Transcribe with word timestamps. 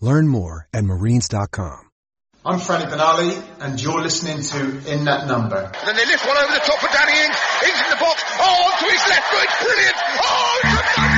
Learn 0.00 0.28
more 0.28 0.68
at 0.72 0.84
marines.com. 0.84 1.86
I'm 2.44 2.60
Franny 2.60 2.86
Benali, 2.86 3.34
and 3.60 3.82
you're 3.82 4.00
listening 4.00 4.40
to 4.42 4.92
In 4.92 5.04
That 5.04 5.26
Number. 5.26 5.70
Then 5.84 5.96
they 5.96 6.06
lift 6.06 6.24
one 6.26 6.36
over 6.36 6.52
the 6.52 6.60
top 6.60 6.78
for 6.78 6.88
Danny 6.88 7.12
Ings. 7.26 7.36
Ings 7.66 7.80
in 7.82 7.90
the 7.90 8.00
box. 8.00 8.22
Oh, 8.38 8.70
onto 8.72 8.86
his 8.88 9.02
left 9.10 9.26
foot. 9.28 9.48
Brilliant. 9.66 9.96
Oh, 10.22 11.17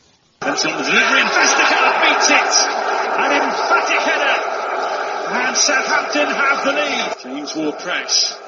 Benson 0.41 0.73
with 0.73 0.87
delivery 0.87 1.21
and 1.21 1.29
Vestergaard 1.29 2.01
beats 2.01 2.29
it. 2.33 2.53
An 3.13 3.29
emphatic 3.29 4.01
header. 4.01 4.37
And 5.37 5.55
Southampton 5.55 6.33
have 6.33 6.65
the 6.65 6.73
lead. 6.73 7.13
James 7.21 7.55
Ward-Prowse. 7.55 8.41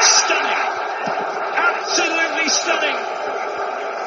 Stunning. 0.00 0.60
Absolutely 1.60 2.48
stunning. 2.48 2.96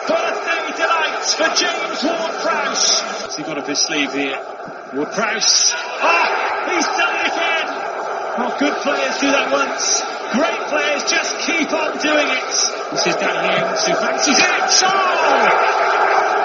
Birthday 0.09 0.73
delight 0.73 1.21
for 1.21 1.49
James 1.53 2.01
Ward-Prowse. 2.01 3.01
What's 3.21 3.37
he 3.37 3.43
got 3.43 3.59
up 3.59 3.67
his 3.67 3.77
sleeve 3.77 4.11
here? 4.13 4.41
Ward-Prowse. 4.95 5.73
Ah, 6.01 6.65
he's 6.73 6.87
done 6.97 7.13
it 7.13 7.29
again. 7.29 7.67
Oh, 8.41 8.57
good 8.57 8.73
players 8.81 9.19
do 9.19 9.29
that 9.29 9.51
once. 9.51 10.01
Great 10.33 10.61
players 10.73 11.03
just 11.05 11.45
keep 11.45 11.71
on 11.71 11.97
doing 12.01 12.25
it. 12.25 12.49
This 12.89 13.05
is 13.05 13.15
Danny 13.21 13.53
Ings 13.53 13.85
who 13.85 13.93
fancies 13.93 14.39
it. 14.39 14.81
Oh! 14.81 16.36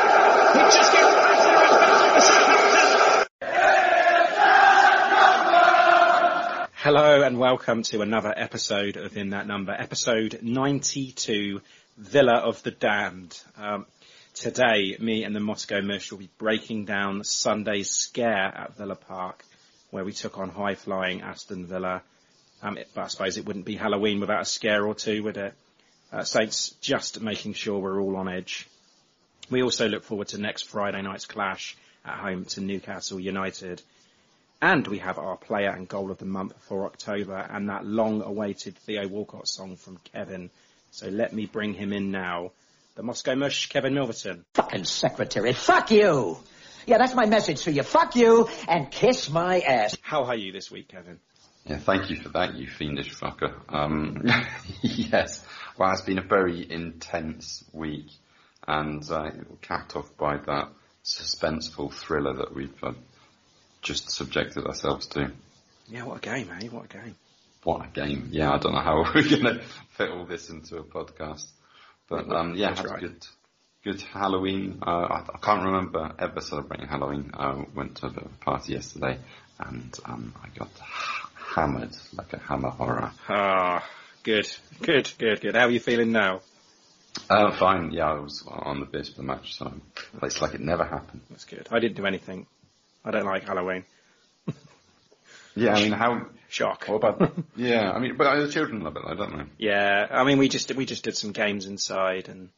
Hello 6.84 7.22
and 7.22 7.38
welcome 7.38 7.84
to 7.84 8.00
another 8.00 8.34
episode 8.36 8.96
of 8.96 9.16
In 9.16 9.30
That 9.30 9.46
Number, 9.46 9.70
episode 9.70 10.40
92, 10.42 11.60
Villa 11.96 12.38
of 12.38 12.60
the 12.64 12.72
Damned. 12.72 13.40
Um, 13.56 13.86
today, 14.34 14.96
me 14.98 15.22
and 15.22 15.32
the 15.32 15.38
Moscow 15.38 15.80
Mush 15.80 16.10
will 16.10 16.18
be 16.18 16.28
breaking 16.38 16.84
down 16.84 17.22
Sunday's 17.22 17.88
scare 17.88 18.52
at 18.52 18.76
Villa 18.76 18.96
Park, 18.96 19.44
where 19.92 20.04
we 20.04 20.12
took 20.12 20.38
on 20.38 20.48
high-flying 20.48 21.22
Aston 21.22 21.66
Villa. 21.66 22.02
Um, 22.62 22.76
it, 22.76 22.88
but 22.94 23.02
I 23.02 23.06
suppose 23.06 23.38
it 23.38 23.46
wouldn't 23.46 23.64
be 23.64 23.76
Halloween 23.76 24.18
without 24.18 24.42
a 24.42 24.44
scare 24.44 24.84
or 24.84 24.96
two, 24.96 25.22
would 25.22 25.36
it? 25.36 25.54
Uh, 26.12 26.24
Saints 26.24 26.70
just 26.80 27.20
making 27.20 27.52
sure 27.52 27.78
we're 27.78 28.00
all 28.00 28.16
on 28.16 28.28
edge. 28.28 28.66
We 29.50 29.62
also 29.62 29.88
look 29.88 30.04
forward 30.04 30.28
to 30.28 30.38
next 30.38 30.68
Friday 30.68 31.02
night's 31.02 31.26
clash 31.26 31.76
at 32.04 32.18
home 32.18 32.44
to 32.46 32.60
Newcastle 32.60 33.20
United. 33.20 33.82
And 34.60 34.86
we 34.86 34.98
have 34.98 35.18
our 35.18 35.36
player 35.36 35.70
and 35.70 35.88
goal 35.88 36.10
of 36.10 36.18
the 36.18 36.24
month 36.24 36.54
for 36.68 36.86
October 36.86 37.36
and 37.36 37.68
that 37.68 37.84
long 37.84 38.22
awaited 38.22 38.76
Theo 38.78 39.08
Walcott 39.08 39.48
song 39.48 39.76
from 39.76 39.98
Kevin. 40.12 40.50
So 40.92 41.08
let 41.08 41.32
me 41.32 41.46
bring 41.46 41.74
him 41.74 41.92
in 41.92 42.10
now. 42.10 42.52
The 42.94 43.02
Moscow 43.02 43.34
Mush, 43.34 43.68
Kevin 43.68 43.94
Milverton. 43.94 44.44
Fucking 44.54 44.84
secretary. 44.84 45.52
Fuck 45.54 45.90
you! 45.90 46.38
Yeah, 46.86 46.98
that's 46.98 47.14
my 47.14 47.26
message 47.26 47.62
to 47.62 47.72
you. 47.72 47.82
Fuck 47.82 48.16
you 48.16 48.48
and 48.68 48.90
kiss 48.90 49.30
my 49.30 49.60
ass. 49.60 49.96
How 50.02 50.24
are 50.24 50.36
you 50.36 50.52
this 50.52 50.70
week, 50.70 50.88
Kevin? 50.88 51.18
Yeah, 51.64 51.78
thank 51.78 52.10
you 52.10 52.16
for 52.16 52.28
that, 52.30 52.54
you 52.54 52.66
fiendish 52.66 53.14
fucker. 53.14 53.54
Um, 53.68 54.24
yes, 54.82 55.44
well, 55.78 55.92
it's 55.92 56.02
been 56.02 56.18
a 56.18 56.26
very 56.26 56.68
intense 56.68 57.64
week, 57.72 58.08
and 58.66 59.08
uh, 59.10 59.30
capped 59.60 59.96
off 59.96 60.16
by 60.16 60.36
that 60.36 60.68
suspenseful 61.04 61.92
thriller 61.92 62.34
that 62.34 62.54
we've 62.54 62.72
uh, 62.82 62.92
just 63.82 64.10
subjected 64.10 64.66
ourselves 64.66 65.06
to. 65.08 65.30
Yeah, 65.88 66.04
what 66.04 66.18
a 66.18 66.20
game, 66.20 66.50
eh? 66.60 66.68
What 66.68 66.84
a 66.84 66.88
game. 66.88 67.16
What 67.64 67.86
a 67.86 67.88
game! 67.88 68.28
Yeah, 68.32 68.52
I 68.52 68.58
don't 68.58 68.72
know 68.72 68.80
how 68.80 69.04
we're 69.14 69.28
going 69.28 69.42
to 69.44 69.60
fit 69.96 70.10
all 70.10 70.24
this 70.24 70.50
into 70.50 70.78
a 70.78 70.84
podcast, 70.84 71.46
but 72.08 72.30
um, 72.30 72.54
yeah, 72.56 72.74
That's 72.74 72.90
right. 72.90 73.00
good, 73.00 73.26
good 73.84 74.00
Halloween. 74.00 74.80
Uh, 74.84 74.90
I, 74.90 75.24
I 75.34 75.38
can't 75.40 75.64
remember 75.64 76.12
ever 76.18 76.40
celebrating 76.40 76.88
Halloween. 76.88 77.30
I 77.34 77.64
went 77.74 77.96
to 77.96 78.06
a 78.06 78.44
party 78.44 78.72
yesterday, 78.72 79.18
and 79.60 79.96
um, 80.04 80.34
I 80.42 80.48
got 80.56 80.70
hammered 81.54 81.94
like 82.14 82.32
a 82.32 82.38
hammer 82.38 82.70
horror. 82.70 83.12
Ah, 83.28 83.84
good, 84.22 84.48
good, 84.80 85.12
good, 85.18 85.40
good. 85.40 85.54
How 85.54 85.66
are 85.66 85.70
you 85.70 85.80
feeling 85.80 86.10
now? 86.10 86.40
Uh, 87.28 87.50
fine, 87.52 87.90
yeah, 87.92 88.10
I 88.10 88.18
was 88.20 88.42
on 88.48 88.80
the 88.80 88.86
base 88.86 89.08
for 89.10 89.16
the 89.16 89.22
match, 89.22 89.54
so 89.56 89.72
it's 90.22 90.40
like 90.40 90.54
it 90.54 90.60
never 90.60 90.84
happened. 90.84 91.20
That's 91.30 91.44
good. 91.44 91.68
I 91.70 91.78
didn't 91.78 91.96
do 91.96 92.06
anything. 92.06 92.46
I 93.04 93.10
don't 93.10 93.26
like 93.26 93.44
Halloween. 93.44 93.84
Yeah, 95.54 95.74
I 95.74 95.82
mean, 95.82 95.92
how 95.92 96.28
Shock. 96.48 96.84
What 96.86 96.96
about? 96.96 97.32
yeah, 97.56 97.90
I 97.92 97.98
mean, 97.98 98.16
but 98.16 98.40
the 98.44 98.52
children 98.52 98.82
love 98.82 98.96
it, 98.96 99.02
though, 99.06 99.14
don't 99.14 99.36
they? 99.36 99.44
Yeah, 99.66 100.06
I 100.10 100.24
mean, 100.24 100.38
we 100.38 100.48
just 100.48 100.74
we 100.74 100.84
just 100.86 101.04
did 101.04 101.16
some 101.16 101.32
games 101.32 101.66
inside, 101.66 102.28
and 102.28 102.50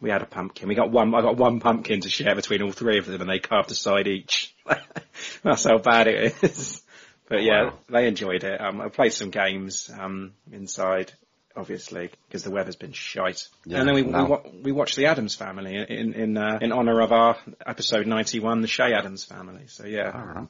we 0.00 0.10
had 0.10 0.22
a 0.22 0.26
pumpkin. 0.26 0.68
We 0.68 0.74
got 0.74 0.90
one. 0.90 1.14
I 1.14 1.20
got 1.20 1.36
one 1.36 1.60
pumpkin 1.60 2.00
to 2.00 2.08
share 2.10 2.34
between 2.34 2.62
all 2.62 2.72
three 2.72 2.98
of 2.98 3.06
them, 3.06 3.20
and 3.20 3.28
they 3.28 3.38
carved 3.38 3.70
a 3.70 3.74
side 3.74 4.06
each. 4.06 4.54
That's 5.42 5.64
how 5.64 5.78
bad 5.78 6.06
it 6.08 6.42
is. 6.42 6.82
But 7.28 7.42
yeah, 7.42 7.64
Wow. 7.64 7.78
they 7.90 8.08
enjoyed 8.08 8.42
it. 8.44 8.60
Um, 8.60 8.80
I 8.80 8.88
played 8.88 9.12
some 9.12 9.30
games 9.30 9.90
um, 9.98 10.32
inside, 10.50 11.12
obviously, 11.56 12.10
because 12.28 12.42
the 12.44 12.50
weather's 12.50 12.76
been 12.76 12.92
shite. 12.92 13.48
Yeah, 13.66 13.78
and 13.80 13.88
then 13.88 13.94
we 13.94 14.02
now- 14.02 14.24
we, 14.24 14.30
wa- 14.30 14.42
we 14.64 14.72
watched 14.72 14.96
the 14.96 15.06
Addams 15.06 15.34
Family 15.34 15.76
in 15.76 16.14
in 16.14 16.36
uh, 16.36 16.58
in 16.60 16.72
honour 16.72 17.00
of 17.00 17.12
our 17.12 17.36
episode 17.66 18.06
ninety 18.06 18.40
one, 18.40 18.60
the 18.60 18.68
Che 18.68 18.92
Adams 18.92 19.24
Family. 19.24 19.66
So 19.66 19.86
yeah, 19.86 20.10
All 20.14 20.24
right. 20.26 20.48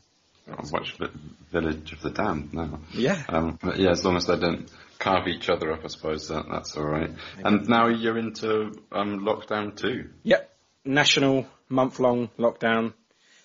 I'll 0.51 0.71
watch 0.73 0.97
Vi- 0.99 1.09
Village 1.53 1.93
of 1.93 2.01
the 2.03 2.11
Damned 2.11 2.53
now. 2.55 2.81
Yeah. 2.93 3.23
Um, 3.29 3.59
but 3.63 3.79
yeah, 3.79 3.91
as 3.91 4.05
long 4.05 4.17
as 4.17 4.27
they 4.27 4.37
don't 4.39 4.69
carve 4.99 5.29
each 5.29 5.49
other 5.49 5.73
up, 5.73 5.85
I 5.85 5.89
suppose 5.89 6.29
that, 6.29 6.47
that's 6.51 6.77
all 6.77 6.85
right. 6.87 7.11
And 7.45 7.69
now 7.69 7.87
you're 7.89 8.19
into 8.19 8.73
um, 8.91 9.21
lockdown 9.21 9.77
too. 9.77 10.11
Yep. 10.25 10.51
National 10.85 11.47
month 11.69 12.01
long 12.01 12.31
lockdown. 12.39 12.95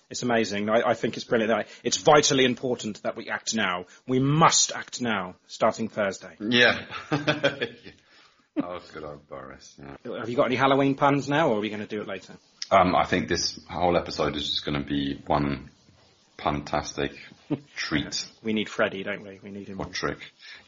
It's 0.08 0.22
amazing. 0.22 0.70
I, 0.70 0.90
I 0.90 0.94
think 0.94 1.16
it's 1.16 1.24
brilliant. 1.24 1.66
It's 1.82 1.96
vitally 1.96 2.44
important 2.44 3.02
that 3.02 3.16
we 3.16 3.28
act 3.28 3.54
now. 3.54 3.86
We 4.06 4.20
must 4.20 4.70
act 4.72 5.00
now, 5.00 5.34
starting 5.48 5.88
Thursday. 5.88 6.36
Yeah. 6.38 6.78
oh, 7.12 8.80
good 8.94 9.02
old 9.02 9.28
Boris. 9.28 9.74
Yeah. 9.78 10.18
Have 10.18 10.28
you 10.28 10.36
got 10.36 10.46
any 10.46 10.56
Halloween 10.56 10.94
puns 10.94 11.28
now, 11.28 11.48
or 11.48 11.56
are 11.56 11.60
we 11.60 11.70
going 11.70 11.80
to 11.80 11.88
do 11.88 12.00
it 12.02 12.06
later? 12.06 12.34
Um, 12.70 12.94
I 12.94 13.04
think 13.04 13.28
this 13.28 13.58
whole 13.68 13.96
episode 13.96 14.36
is 14.36 14.48
just 14.48 14.64
going 14.64 14.80
to 14.80 14.86
be 14.86 15.20
one 15.26 15.70
fantastic 16.38 17.12
treat 17.76 18.26
We 18.42 18.52
need 18.52 18.68
Freddie, 18.68 19.02
don't 19.02 19.22
we? 19.22 19.40
We 19.42 19.50
need 19.50 19.68
him. 19.68 19.80
or 19.80 19.86
trick. 19.86 20.18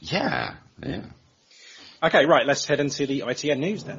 Yeah, 0.00 0.54
yeah. 0.82 1.04
Okay, 2.02 2.26
right. 2.26 2.46
Let's 2.46 2.64
head 2.64 2.80
into 2.80 3.06
the 3.06 3.20
ITN 3.20 3.58
news 3.58 3.84
then. 3.84 3.98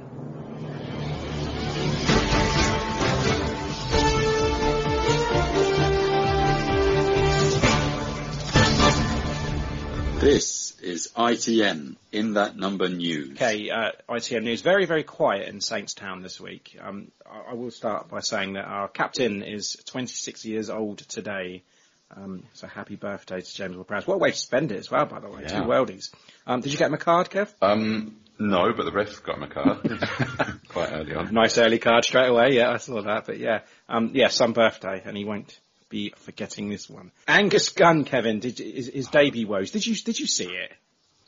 This 10.19 10.77
is 10.81 11.11
ITN 11.15 11.95
in 12.11 12.33
that 12.33 12.57
number 12.57 12.89
news. 12.89 13.37
Okay, 13.37 13.69
uh, 13.69 13.91
ITN 14.09 14.43
news. 14.43 14.61
Very, 14.61 14.85
very 14.85 15.03
quiet 15.03 15.47
in 15.47 15.59
Saintstown 15.59 16.23
this 16.23 16.41
week. 16.41 16.77
Um, 16.81 17.11
I, 17.25 17.51
I 17.51 17.53
will 17.53 17.71
start 17.71 18.09
by 18.09 18.19
saying 18.19 18.53
that 18.53 18.65
our 18.65 18.89
captain 18.89 19.43
is 19.43 19.77
26 19.85 20.43
years 20.43 20.69
old 20.69 20.97
today. 20.97 21.63
Um, 22.11 22.43
so 22.53 22.67
happy 22.67 22.97
birthday 22.97 23.39
to 23.39 23.55
James 23.55 23.77
Ward-Prowse. 23.77 24.07
What 24.07 24.15
a 24.15 24.17
way 24.17 24.31
to 24.31 24.37
spend 24.37 24.73
it 24.73 24.77
as 24.77 24.91
well, 24.91 25.05
by 25.05 25.21
the 25.21 25.29
way. 25.29 25.43
Yeah. 25.43 25.61
Two 25.61 25.67
worldies. 25.67 26.13
Um, 26.45 26.59
did 26.59 26.73
you 26.73 26.77
get 26.77 26.87
him 26.87 26.95
a 26.95 26.97
card, 26.97 27.29
Kev? 27.29 27.53
Um, 27.61 28.17
no, 28.37 28.73
but 28.73 28.83
the 28.83 28.91
ref 28.91 29.23
got 29.23 29.37
him 29.37 29.43
a 29.43 29.47
card 29.47 30.59
quite 30.67 30.91
early 30.91 31.15
on. 31.15 31.33
Nice 31.33 31.57
early 31.57 31.79
card 31.79 32.03
straight 32.03 32.27
away. 32.27 32.55
Yeah, 32.55 32.71
I 32.71 32.77
saw 32.77 33.01
that. 33.03 33.25
But 33.25 33.39
yeah, 33.39 33.61
um, 33.87 34.11
yeah, 34.13 34.27
some 34.27 34.51
birthday, 34.51 35.01
and 35.05 35.15
he 35.15 35.23
won't 35.23 35.57
be 35.89 36.13
forgetting 36.17 36.69
this 36.69 36.89
one. 36.89 37.11
Angus 37.27 37.69
Gunn, 37.69 38.03
Kevin, 38.05 38.39
did 38.39 38.59
his, 38.59 38.87
his 38.87 39.07
debut 39.07 39.47
woes. 39.47 39.71
Did 39.71 39.85
you 39.85 39.95
did 39.95 40.19
you 40.19 40.27
see 40.27 40.45
it? 40.47 40.71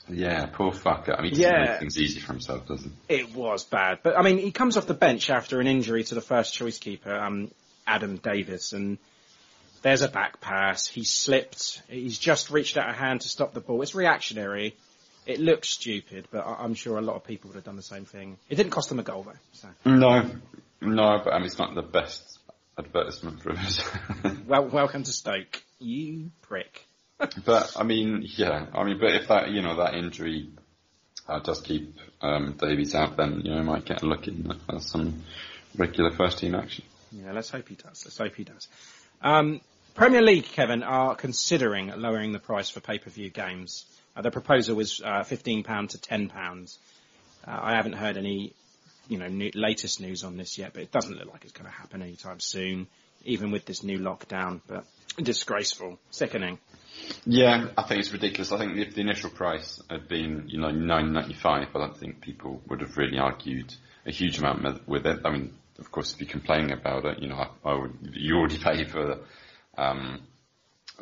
Yeah, 0.09 0.47
poor 0.47 0.71
fucker. 0.71 1.17
I 1.17 1.21
mean, 1.21 1.35
he 1.35 1.41
doesn't 1.41 1.61
Yeah. 1.61 1.71
make 1.71 1.79
things 1.79 1.97
easy 1.97 2.19
for 2.19 2.33
himself, 2.33 2.67
does 2.67 2.83
he? 2.83 2.89
It 3.07 3.35
was 3.35 3.63
bad, 3.63 3.99
but 4.03 4.17
I 4.17 4.23
mean, 4.23 4.37
he 4.39 4.51
comes 4.51 4.75
off 4.77 4.87
the 4.87 4.93
bench 4.93 5.29
after 5.29 5.59
an 5.59 5.67
injury 5.67 6.03
to 6.05 6.15
the 6.15 6.21
first 6.21 6.53
choice 6.53 6.79
keeper, 6.79 7.13
um, 7.15 7.51
Adam 7.87 8.17
Davies, 8.17 8.73
and 8.73 8.97
there's 9.83 10.01
a 10.01 10.07
back 10.07 10.41
pass. 10.41 10.87
He 10.87 11.03
slipped. 11.03 11.81
He's 11.87 12.17
just 12.17 12.49
reached 12.51 12.77
out 12.77 12.89
a 12.89 12.93
hand 12.93 13.21
to 13.21 13.29
stop 13.29 13.53
the 13.53 13.61
ball. 13.61 13.81
It's 13.81 13.95
reactionary. 13.95 14.75
It 15.27 15.39
looks 15.39 15.69
stupid, 15.69 16.27
but 16.31 16.45
I'm 16.45 16.73
sure 16.73 16.97
a 16.97 17.01
lot 17.01 17.15
of 17.15 17.23
people 17.23 17.49
would 17.49 17.55
have 17.55 17.63
done 17.63 17.75
the 17.75 17.83
same 17.83 18.05
thing. 18.05 18.37
It 18.49 18.55
didn't 18.55 18.71
cost 18.71 18.89
them 18.89 18.99
a 18.99 19.03
goal 19.03 19.23
though. 19.23 19.39
So. 19.53 19.67
No, 19.85 20.29
no, 20.81 21.21
but 21.23 21.31
I 21.33 21.37
mean, 21.37 21.45
it's 21.45 21.59
not 21.59 21.75
the 21.75 21.83
best 21.83 22.39
advertisement. 22.85 23.41
Well, 24.47 24.67
welcome 24.67 25.03
to 25.03 25.11
Stoke, 25.11 25.61
you 25.79 26.31
prick. 26.41 26.85
but 27.45 27.71
I 27.77 27.83
mean, 27.83 28.25
yeah, 28.35 28.65
I 28.73 28.83
mean, 28.83 28.99
but 28.99 29.13
if 29.15 29.27
that, 29.29 29.51
you 29.51 29.61
know, 29.61 29.77
that 29.77 29.93
injury 29.93 30.49
uh, 31.27 31.39
does 31.39 31.61
keep 31.61 31.95
um, 32.21 32.57
Davies 32.59 32.93
out, 32.95 33.15
then 33.17 33.41
you 33.43 33.51
know, 33.51 33.57
he 33.59 33.63
might 33.63 33.85
get 33.85 34.01
a 34.01 34.05
look 34.05 34.27
in 34.27 34.51
at 34.67 34.81
some 34.81 35.23
regular 35.77 36.11
first 36.11 36.39
team 36.39 36.55
action. 36.55 36.83
Yeah, 37.11 37.31
let's 37.31 37.49
hope 37.49 37.69
he 37.69 37.75
does. 37.75 38.03
Let's 38.05 38.17
hope 38.17 38.35
he 38.35 38.43
does. 38.43 38.67
Um, 39.21 39.61
Premier 39.93 40.21
League, 40.21 40.45
Kevin, 40.45 40.83
are 40.83 41.15
considering 41.15 41.93
lowering 41.95 42.31
the 42.31 42.39
price 42.39 42.69
for 42.69 42.79
pay-per-view 42.79 43.29
games. 43.29 43.85
Uh, 44.15 44.21
the 44.21 44.31
proposal 44.31 44.75
was 44.75 45.01
uh, 45.03 45.21
£15 45.21 45.89
to 45.89 45.97
£10. 45.97 46.77
Uh, 47.45 47.59
I 47.61 47.75
haven't 47.75 47.93
heard 47.93 48.17
any, 48.17 48.53
you 49.11 49.17
know, 49.17 49.27
new, 49.27 49.51
latest 49.53 49.99
news 49.99 50.23
on 50.23 50.37
this 50.37 50.57
yet, 50.57 50.71
but 50.73 50.83
it 50.83 50.91
doesn't 50.91 51.17
look 51.17 51.29
like 51.29 51.43
it's 51.43 51.51
going 51.51 51.69
to 51.69 51.75
happen 51.75 52.01
anytime 52.01 52.39
soon, 52.39 52.87
even 53.25 53.51
with 53.51 53.65
this 53.65 53.83
new 53.83 53.99
lockdown. 53.99 54.61
But 54.65 54.85
disgraceful, 55.21 55.99
sickening. 56.11 56.59
Yeah, 57.25 57.67
I 57.77 57.83
think 57.83 57.99
it's 57.99 58.13
ridiculous. 58.13 58.53
I 58.53 58.57
think 58.57 58.77
if 58.77 58.95
the 58.95 59.01
initial 59.01 59.29
price 59.29 59.81
had 59.89 60.07
been, 60.07 60.45
you 60.47 60.61
know, 60.61 60.71
nine 60.71 61.11
ninety 61.11 61.33
five, 61.33 61.67
I 61.75 61.79
don't 61.79 61.97
think 61.97 62.21
people 62.21 62.61
would 62.69 62.79
have 62.79 62.95
really 62.95 63.19
argued 63.19 63.73
a 64.05 64.11
huge 64.11 64.39
amount 64.39 64.87
with- 64.87 65.05
it. 65.05 65.19
I 65.25 65.29
mean, 65.29 65.55
of 65.77 65.91
course, 65.91 66.13
if 66.13 66.21
you're 66.21 66.29
complaining 66.29 66.71
about 66.71 67.03
it, 67.03 67.19
you 67.21 67.27
know, 67.27 67.35
I, 67.35 67.49
I 67.69 67.73
would, 67.73 68.13
you 68.13 68.37
already 68.37 68.59
pay 68.59 68.85
for 68.85 69.19
um, 69.77 70.21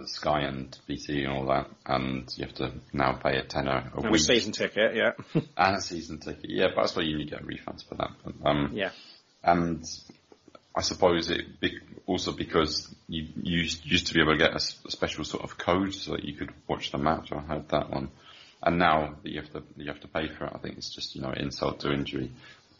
Sky 0.07 0.41
and 0.41 0.77
BT 0.87 1.23
and 1.23 1.33
all 1.33 1.45
that, 1.47 1.69
and 1.85 2.31
you 2.37 2.45
have 2.45 2.55
to 2.55 2.71
now 2.93 3.13
pay 3.13 3.37
a 3.37 3.43
tenner 3.43 3.91
a 3.95 4.01
And 4.01 4.15
a 4.15 4.19
season 4.19 4.51
ticket, 4.51 4.95
yeah. 4.95 5.11
and 5.57 5.75
a 5.77 5.81
season 5.81 6.19
ticket. 6.19 6.49
Yeah, 6.49 6.67
but 6.75 6.81
that's 6.83 6.95
why 6.95 7.03
you 7.03 7.17
need 7.17 7.29
to 7.29 7.37
get 7.37 7.45
refunds 7.45 7.87
for 7.87 7.95
that. 7.95 8.11
But, 8.23 8.33
um, 8.49 8.71
yeah. 8.73 8.91
and 9.43 9.83
I 10.75 10.81
suppose 10.81 11.29
it 11.29 11.59
be, 11.59 11.77
also 12.05 12.31
because 12.31 12.93
you, 13.07 13.27
you 13.41 13.59
used 13.59 13.85
used 13.85 14.07
to 14.07 14.13
be 14.13 14.21
able 14.21 14.33
to 14.33 14.37
get 14.37 14.55
a 14.55 14.59
special 14.59 15.23
sort 15.23 15.43
of 15.43 15.57
code 15.57 15.93
so 15.93 16.11
that 16.13 16.23
you 16.23 16.35
could 16.35 16.51
watch 16.67 16.91
the 16.91 16.97
match. 16.97 17.31
I 17.31 17.41
had 17.41 17.69
that 17.69 17.89
one, 17.89 18.09
and 18.63 18.77
now 18.79 19.15
that 19.23 19.29
you 19.29 19.41
have 19.41 19.51
to 19.53 19.63
you 19.77 19.87
have 19.87 20.01
to 20.01 20.07
pay 20.07 20.27
for 20.27 20.45
it, 20.45 20.51
I 20.53 20.57
think 20.59 20.77
it's 20.77 20.89
just 20.93 21.15
you 21.15 21.21
know 21.21 21.31
insult 21.31 21.81
to 21.81 21.91
injury. 21.91 22.31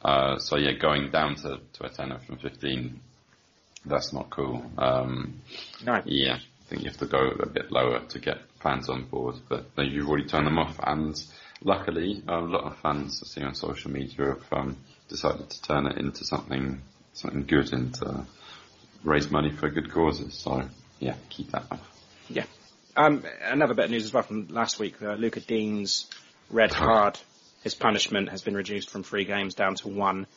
Uh, 0.04 0.38
so 0.38 0.56
yeah, 0.56 0.72
going 0.74 1.12
down 1.12 1.36
to, 1.36 1.60
to 1.74 1.84
a 1.84 1.90
tenner 1.90 2.20
from 2.20 2.38
fifteen, 2.38 3.02
that's 3.86 4.14
not 4.14 4.30
cool. 4.30 4.64
Um, 4.78 5.42
No. 5.84 6.02
yeah, 6.06 6.40
think 6.70 6.84
you 6.84 6.90
have 6.90 7.00
to 7.00 7.08
go 7.08 7.32
a 7.40 7.48
bit 7.48 7.72
lower 7.72 8.00
to 8.00 8.20
get 8.20 8.38
fans 8.60 8.90
on 8.90 9.06
board, 9.06 9.36
but 9.50 9.66
you've 9.78 10.08
already 10.08 10.28
turned 10.28 10.46
them 10.46 10.60
off. 10.60 10.80
And 10.82 11.20
luckily, 11.64 12.24
a 12.28 12.38
lot 12.38 12.64
of 12.64 12.78
fans 12.78 13.22
I 13.24 13.28
see 13.28 13.44
on 13.44 13.56
social 13.56 13.92
media 13.92 14.28
have 14.28 14.54
um, 14.54 14.78
decided 15.08 15.50
to 15.50 15.62
turn 15.62 15.88
it 15.88 15.98
into 15.98 16.24
something 16.24 16.82
something 17.14 17.44
good 17.46 17.74
and 17.74 17.98
uh, 18.02 18.22
raise 19.04 19.30
money 19.32 19.52
for 19.52 19.70
good 19.70 19.92
causes. 19.92 20.36
So 20.36 20.64
yeah, 21.00 21.16
keep 21.30 21.52
that 21.52 21.66
up. 21.72 21.82
Yeah. 22.30 22.46
Um, 22.96 23.24
another 23.42 23.74
bit 23.74 23.86
of 23.86 23.92
news 23.92 24.06
as 24.06 24.14
well 24.14 24.24
from 24.24 24.48
last 24.50 24.80
week. 24.80 25.02
Uh, 25.02 25.16
Lucas 25.16 25.46
Digne's 25.46 26.08
red 26.50 26.72
card, 26.72 27.18
his 27.64 27.74
punishment 27.74 28.30
has 28.30 28.42
been 28.42 28.56
reduced 28.56 28.90
from 28.90 29.04
three 29.04 29.26
games 29.26 29.56
down 29.56 29.76
to 29.76 29.88
one. 29.88 30.28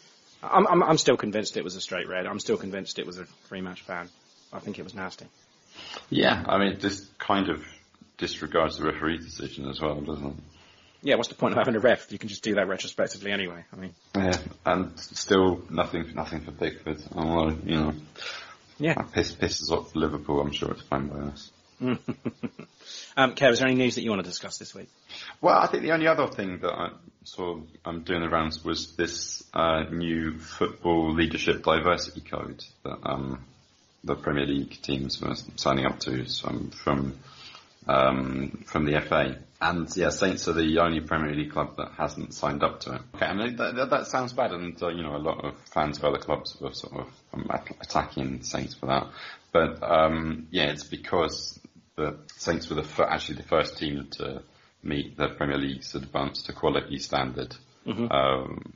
I'm, 0.43 0.67
I'm, 0.67 0.83
I'm 0.83 0.99
still 0.99 1.17
convinced 1.17 1.57
it 1.57 1.65
was 1.65 1.77
a 1.77 1.81
straight 1.81 2.09
red. 2.09 2.27
I'm 2.27 2.41
still 2.41 2.57
convinced 2.57 2.99
it 2.99 3.07
was 3.07 3.19
a 3.19 3.27
three 3.45 3.61
match 3.61 3.87
ban. 3.87 4.09
I 4.53 4.59
think 4.59 4.79
it 4.79 4.83
was 4.83 4.95
nasty. 4.95 5.27
Yeah, 6.11 6.45
I 6.47 6.59
mean, 6.59 6.79
this 6.79 7.09
kind 7.19 7.49
of 7.49 7.65
disregards 8.19 8.79
the 8.79 8.85
referee 8.85 9.19
decision 9.19 9.69
as 9.69 9.81
well, 9.81 10.01
doesn't 10.01 10.27
it? 10.27 10.35
Yeah, 11.03 11.17
what's 11.17 11.29
the 11.29 11.35
point 11.35 11.53
of 11.53 11.59
having 11.59 11.75
a 11.75 11.81
ref? 11.81 12.13
You 12.13 12.19
can 12.19 12.29
just 12.29 12.45
do 12.45 12.55
that 12.55 12.69
retrospectively 12.69 13.33
anyway. 13.33 13.65
I 13.73 13.77
mean, 13.77 13.95
Yeah, 14.15 14.39
and 14.65 14.99
still 14.99 15.63
nothing, 15.69 16.15
nothing 16.15 16.43
for 16.43 16.53
Pickford. 16.53 17.03
Although 17.13 17.47
well, 17.47 17.59
you 17.65 17.77
know, 17.77 17.95
yeah. 18.79 18.95
that 18.95 19.11
piss, 19.13 19.35
pisses 19.35 19.71
off 19.73 19.97
Liverpool. 19.97 20.41
I'm 20.41 20.53
sure 20.53 20.71
it's 20.71 20.83
fine 20.83 21.09
by 21.09 21.19
us. 21.19 21.51
um, 23.17 23.35
Kev, 23.35 23.51
is 23.51 23.59
there 23.59 23.69
any 23.69 23.77
news 23.77 23.97
that 23.97 24.03
you 24.03 24.11
want 24.11 24.23
to 24.23 24.29
discuss 24.29 24.59
this 24.59 24.73
week? 24.73 24.89
Well, 25.41 25.59
I 25.59 25.67
think 25.67 25.83
the 25.83 25.91
only 25.91 26.07
other 26.07 26.29
thing 26.29 26.61
that 26.61 26.73
I 26.73 26.91
saw 27.25 27.61
I'm 27.85 28.05
doing 28.05 28.21
the 28.21 28.29
rounds 28.29 28.65
was 28.65 28.95
this 28.95 29.43
uh, 29.53 29.83
new 29.91 30.39
football 30.39 31.13
leadership 31.13 31.65
diversity 31.65 32.21
code 32.21 32.63
that 32.85 32.99
um, 33.03 33.45
the 34.05 34.15
Premier 34.15 34.47
League 34.47 34.81
teams 34.83 35.21
were 35.21 35.35
signing 35.57 35.87
up 35.87 36.01
to 36.01 36.27
um, 36.45 36.71
from 36.71 37.19
um, 37.87 38.65
from 38.67 38.85
the 38.85 39.01
FA. 39.01 39.39
And 39.61 39.89
yeah, 39.97 40.11
Saints 40.11 40.49
are 40.49 40.53
the 40.55 40.79
only 40.81 41.01
Premier 41.01 41.35
League 41.35 41.53
club 41.53 41.77
that 41.77 41.93
hasn't 41.97 42.35
signed 42.35 42.65
up 42.65 42.81
to 42.81 42.95
it. 42.95 43.03
Okay, 43.15 43.27
I 43.27 43.35
mean 43.35 43.57
that, 43.57 43.77
that, 43.77 43.91
that 43.91 44.07
sounds 44.09 44.33
bad, 44.33 44.53
and 44.53 44.81
uh, 44.83 44.89
you 44.89 45.03
know 45.03 45.17
a 45.17 45.19
lot 45.19 45.45
of 45.45 45.55
fans 45.73 45.99
of 45.99 46.05
other 46.05 46.19
clubs 46.19 46.61
were 46.61 46.73
sort 46.73 46.95
of 46.95 47.09
um, 47.33 47.49
attacking 47.81 48.43
Saints 48.43 48.75
for 48.75 48.87
that. 48.87 49.07
But 49.53 49.83
um, 49.83 50.49
yeah, 50.51 50.71
it's 50.71 50.85
because 50.85 51.61
the 51.97 52.19
Saints 52.37 52.69
were 52.69 52.77
the 52.77 52.83
fir- 52.83 53.09
actually 53.09 53.37
the 53.37 53.45
first 53.45 53.79
team 53.79 54.09
to 54.13 54.43
meet 54.83 55.17
the 55.17 55.29
Premier 55.29 55.59
League's 55.59 55.95
advanced 55.95 56.49
equality 56.49 56.99
standard 56.99 57.55
um, 58.11 58.75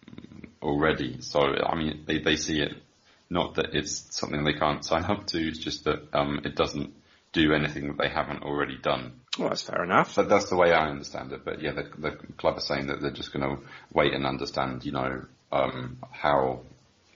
already. 0.63 1.21
So 1.21 1.41
I 1.41 1.77
mean, 1.77 2.05
they 2.07 2.21
they 2.21 2.37
see 2.37 2.61
it 2.61 2.75
not 3.31 3.55
that 3.57 3.75
it's 3.75 4.07
something 4.17 4.45
they 4.45 4.55
can't 4.55 4.85
sign 4.85 5.05
up 5.05 5.27
to. 5.29 5.39
It's 5.39 5.59
just 5.59 5.85
that 5.85 6.15
um, 6.15 6.41
it 6.45 6.55
doesn't 6.55 6.95
do 7.33 7.53
anything 7.53 7.89
that 7.89 7.99
they 7.99 8.09
haven't 8.09 8.43
already 8.43 8.79
done. 8.79 9.21
Well, 9.39 9.51
that's 9.51 9.63
fair 9.63 9.85
enough. 9.85 10.13
So 10.13 10.23
that's 10.23 10.49
the 10.49 10.57
way 10.57 10.73
I 10.73 10.89
understand 10.89 11.33
it. 11.33 11.45
But 11.45 11.61
yeah, 11.61 11.73
the, 11.73 11.91
the 11.99 12.11
club 12.39 12.57
are 12.57 12.61
saying 12.61 12.87
that 12.87 13.01
they're 13.01 13.11
just 13.11 13.33
going 13.33 13.57
to 13.57 13.63
wait 13.93 14.15
and 14.15 14.27
understand, 14.27 14.85
you 14.85 14.93
know, 14.93 15.25
um, 15.53 15.99
how 16.11 16.61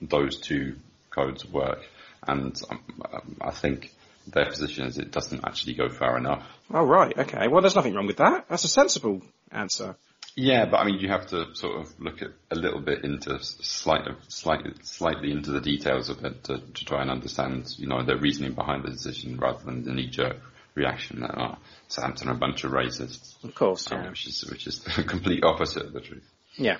those 0.01 0.39
two 0.39 0.75
codes 1.09 1.45
work. 1.47 1.79
And 2.27 2.59
um, 2.69 2.81
um, 3.11 3.37
I 3.41 3.51
think 3.51 3.91
their 4.27 4.45
position 4.45 4.85
is 4.85 4.97
it 4.97 5.11
doesn't 5.11 5.43
actually 5.43 5.73
go 5.73 5.89
far 5.89 6.17
enough. 6.17 6.45
Oh, 6.71 6.83
right. 6.83 7.17
Okay. 7.17 7.47
Well, 7.47 7.61
there's 7.61 7.75
nothing 7.75 7.95
wrong 7.95 8.07
with 8.07 8.17
that. 8.17 8.47
That's 8.49 8.63
a 8.63 8.69
sensible 8.69 9.21
answer. 9.51 9.95
Yeah, 10.35 10.65
but 10.65 10.77
I 10.77 10.85
mean, 10.85 10.99
you 10.99 11.09
have 11.09 11.27
to 11.27 11.53
sort 11.55 11.81
of 11.81 11.99
look 11.99 12.21
at 12.21 12.29
a 12.49 12.55
little 12.55 12.79
bit 12.79 13.03
into 13.03 13.37
slight, 13.41 14.07
slightly, 14.29 14.73
slightly 14.81 15.31
into 15.31 15.51
the 15.51 15.59
details 15.59 16.09
of 16.09 16.23
it 16.23 16.45
to, 16.45 16.59
to 16.59 16.85
try 16.85 17.01
and 17.01 17.11
understand, 17.11 17.73
you 17.77 17.87
know, 17.87 18.03
the 18.03 18.15
reasoning 18.15 18.53
behind 18.53 18.83
the 18.83 18.91
decision 18.91 19.37
rather 19.37 19.63
than 19.63 19.83
the 19.83 19.93
knee-jerk 19.93 20.37
reaction 20.73 21.19
that 21.19 21.37
oh, 21.37 21.57
Southampton 21.89 22.29
are 22.29 22.33
a 22.33 22.37
bunch 22.37 22.63
of 22.63 22.71
racists. 22.71 23.43
Of 23.43 23.53
course, 23.55 23.91
um, 23.91 24.03
yeah. 24.03 24.09
which 24.09 24.27
is 24.27 24.45
which 24.49 24.67
is 24.67 24.79
the 24.79 25.03
complete 25.07 25.43
opposite 25.43 25.87
of 25.87 25.93
the 25.93 25.99
truth. 25.99 26.29
Yeah, 26.55 26.77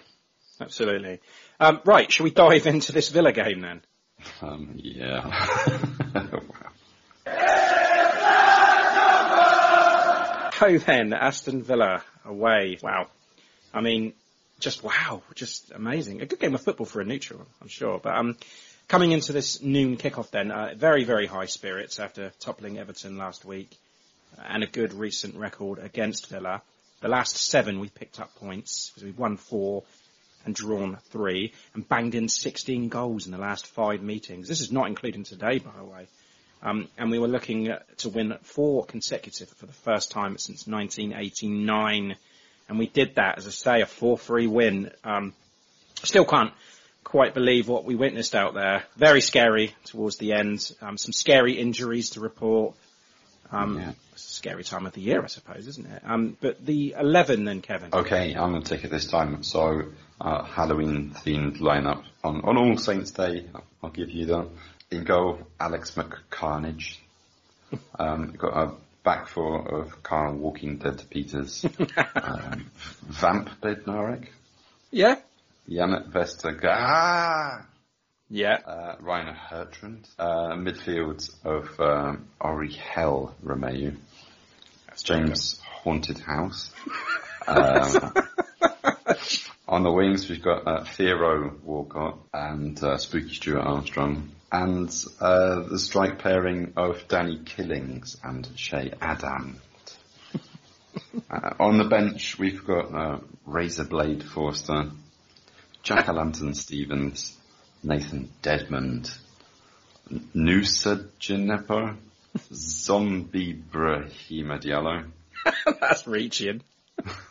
absolutely. 0.61 1.19
Um, 1.59 1.81
right, 1.83 2.09
shall 2.09 2.23
we 2.23 2.31
dive 2.31 2.67
into 2.67 2.93
this 2.93 3.09
Villa 3.09 3.33
game 3.33 3.59
then? 3.59 3.81
Um, 4.41 4.75
yeah. 4.77 5.27
Go 10.61 10.77
then, 10.77 11.13
Aston 11.13 11.63
Villa 11.63 12.03
away. 12.23 12.77
Wow. 12.83 13.07
I 13.73 13.81
mean, 13.81 14.13
just 14.59 14.83
wow, 14.83 15.21
just 15.35 15.71
amazing. 15.71 16.21
A 16.21 16.25
good 16.25 16.39
game 16.39 16.55
of 16.55 16.61
football 16.61 16.85
for 16.85 17.01
a 17.01 17.05
neutral, 17.05 17.45
I'm 17.61 17.67
sure. 17.67 17.99
But 17.99 18.15
um, 18.15 18.37
coming 18.87 19.11
into 19.11 19.33
this 19.33 19.61
noon 19.61 19.97
kickoff 19.97 20.31
then, 20.31 20.51
uh, 20.51 20.73
very, 20.75 21.03
very 21.03 21.25
high 21.25 21.45
spirits 21.45 21.99
after 21.99 22.31
toppling 22.39 22.77
Everton 22.77 23.17
last 23.17 23.45
week 23.45 23.77
uh, 24.37 24.43
and 24.47 24.63
a 24.63 24.67
good 24.67 24.93
recent 24.93 25.35
record 25.35 25.79
against 25.79 26.27
Villa. 26.27 26.61
The 27.01 27.07
last 27.07 27.35
seven 27.37 27.79
we 27.79 27.89
picked 27.89 28.19
up 28.19 28.35
points. 28.35 28.91
We've 29.01 29.17
won 29.17 29.37
four 29.37 29.83
and 30.45 30.55
drawn 30.55 30.97
three 31.09 31.53
and 31.73 31.87
banged 31.87 32.15
in 32.15 32.27
16 32.27 32.89
goals 32.89 33.25
in 33.25 33.31
the 33.31 33.37
last 33.37 33.65
five 33.67 34.01
meetings. 34.01 34.47
This 34.47 34.61
is 34.61 34.71
not 34.71 34.87
including 34.87 35.23
today, 35.23 35.59
by 35.59 35.71
the 35.77 35.83
way. 35.83 36.07
Um, 36.63 36.89
and 36.97 37.09
we 37.09 37.17
were 37.17 37.27
looking 37.27 37.73
to 37.97 38.09
win 38.09 38.37
four 38.43 38.85
consecutive 38.85 39.49
for 39.49 39.65
the 39.65 39.73
first 39.73 40.11
time 40.11 40.37
since 40.37 40.67
1989. 40.67 42.15
And 42.71 42.79
we 42.79 42.87
did 42.87 43.15
that, 43.15 43.37
as 43.37 43.45
I 43.45 43.49
say, 43.49 43.81
a 43.81 43.85
4-3 43.85 44.47
win. 44.47 44.91
Um, 45.03 45.33
still 46.03 46.23
can't 46.23 46.53
quite 47.03 47.33
believe 47.33 47.67
what 47.67 47.83
we 47.83 47.95
witnessed 47.95 48.33
out 48.33 48.53
there. 48.53 48.83
Very 48.95 49.19
scary 49.19 49.75
towards 49.83 50.15
the 50.15 50.31
end. 50.31 50.71
Um, 50.81 50.97
some 50.97 51.11
scary 51.11 51.59
injuries 51.59 52.11
to 52.11 52.21
report. 52.21 52.73
Um, 53.51 53.77
Yeah. 53.77 53.91
Scary 54.15 54.63
time 54.63 54.85
of 54.85 54.93
the 54.93 55.01
year, 55.01 55.21
I 55.21 55.27
suppose, 55.27 55.67
isn't 55.67 55.85
it? 55.85 56.01
Um, 56.05 56.37
but 56.39 56.65
the 56.65 56.95
11 56.97 57.43
then, 57.43 57.61
Kevin. 57.61 57.89
Okay, 57.91 58.35
I'm 58.35 58.51
going 58.51 58.63
to 58.63 58.69
take 58.73 58.85
it 58.85 58.89
this 58.89 59.07
time. 59.07 59.43
So, 59.43 59.81
uh, 60.21 60.43
Halloween 60.43 61.11
themed 61.25 61.57
lineup 61.57 62.03
on, 62.23 62.39
on 62.45 62.57
All 62.57 62.77
Saints 62.77 63.11
Day. 63.11 63.47
I'll 63.83 63.89
give 63.89 64.11
you 64.11 64.27
that. 64.27 64.47
In 64.91 65.03
goal, 65.03 65.39
Alex 65.59 65.91
McCarnage. 65.91 66.95
Um, 67.97 68.33
got 68.33 68.53
a 68.57 68.71
back 69.03 69.27
four 69.27 69.81
of 69.81 70.03
Carl 70.03 70.35
Walking 70.35 70.77
Dead 70.77 71.01
Peters. 71.09 71.65
um, 72.15 72.71
Vamp 73.07 73.49
Bednarek. 73.61 74.27
Yeah? 74.91 75.15
Jannik 75.69 76.11
Vestergaard. 76.11 77.65
Yeah. 78.29 78.59
Uh, 78.65 78.95
Rainer 79.01 79.33
Hertrand. 79.33 80.07
Uh, 80.17 80.53
midfield 80.53 81.29
of 81.43 81.79
um, 81.79 82.27
Ori 82.39 82.71
Hell 82.71 83.35
Romeu. 83.43 83.95
James 85.03 85.59
Haunted 85.83 86.19
House. 86.19 86.71
um, 87.47 88.13
on 89.71 89.83
the 89.83 89.91
wings, 89.91 90.27
we've 90.27 90.43
got 90.43 90.67
uh, 90.67 90.83
Theo 90.83 91.55
Walcott 91.63 92.19
and 92.33 92.81
uh, 92.83 92.97
Spooky 92.97 93.33
Stuart 93.33 93.61
Armstrong. 93.61 94.29
And 94.51 94.93
uh, 95.21 95.61
the 95.61 95.79
strike 95.79 96.19
pairing 96.19 96.73
of 96.75 97.07
Danny 97.07 97.39
Killings 97.45 98.17
and 98.21 98.53
Che 98.57 98.91
Adam. 98.99 99.61
uh, 101.31 101.51
on 101.57 101.77
the 101.77 101.85
bench, 101.85 102.37
we've 102.37 102.65
got 102.65 102.93
uh, 102.93 103.19
Razorblade 103.47 104.23
Forster, 104.23 104.91
Jack 105.83 106.09
Lantern 106.09 106.53
Stevens, 106.53 107.37
Nathan 107.81 108.29
Dedmond, 108.43 109.17
Nusa 110.35 111.07
Djenepo, 111.17 111.95
Zombie 112.53 113.53
Brahima 113.53 114.61
Diallo. 114.61 115.05
That's 115.79 116.05
reaching. 116.07 116.61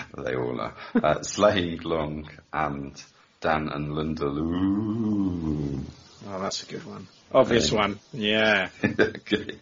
They 0.16 0.34
all 0.34 0.60
are. 0.60 0.74
Uh, 0.94 1.22
Slaying 1.22 1.80
Long 1.82 2.28
and 2.52 3.00
Dan 3.40 3.68
and 3.68 3.94
Linda 3.94 4.26
Lou. 4.26 5.80
Oh, 6.28 6.40
that's 6.42 6.62
a 6.62 6.66
good 6.66 6.84
one. 6.84 7.06
Obvious 7.32 7.70
Yeah. 7.70 7.78
one. 7.78 8.00
Yeah. 8.12 8.68
okay. 8.84 9.58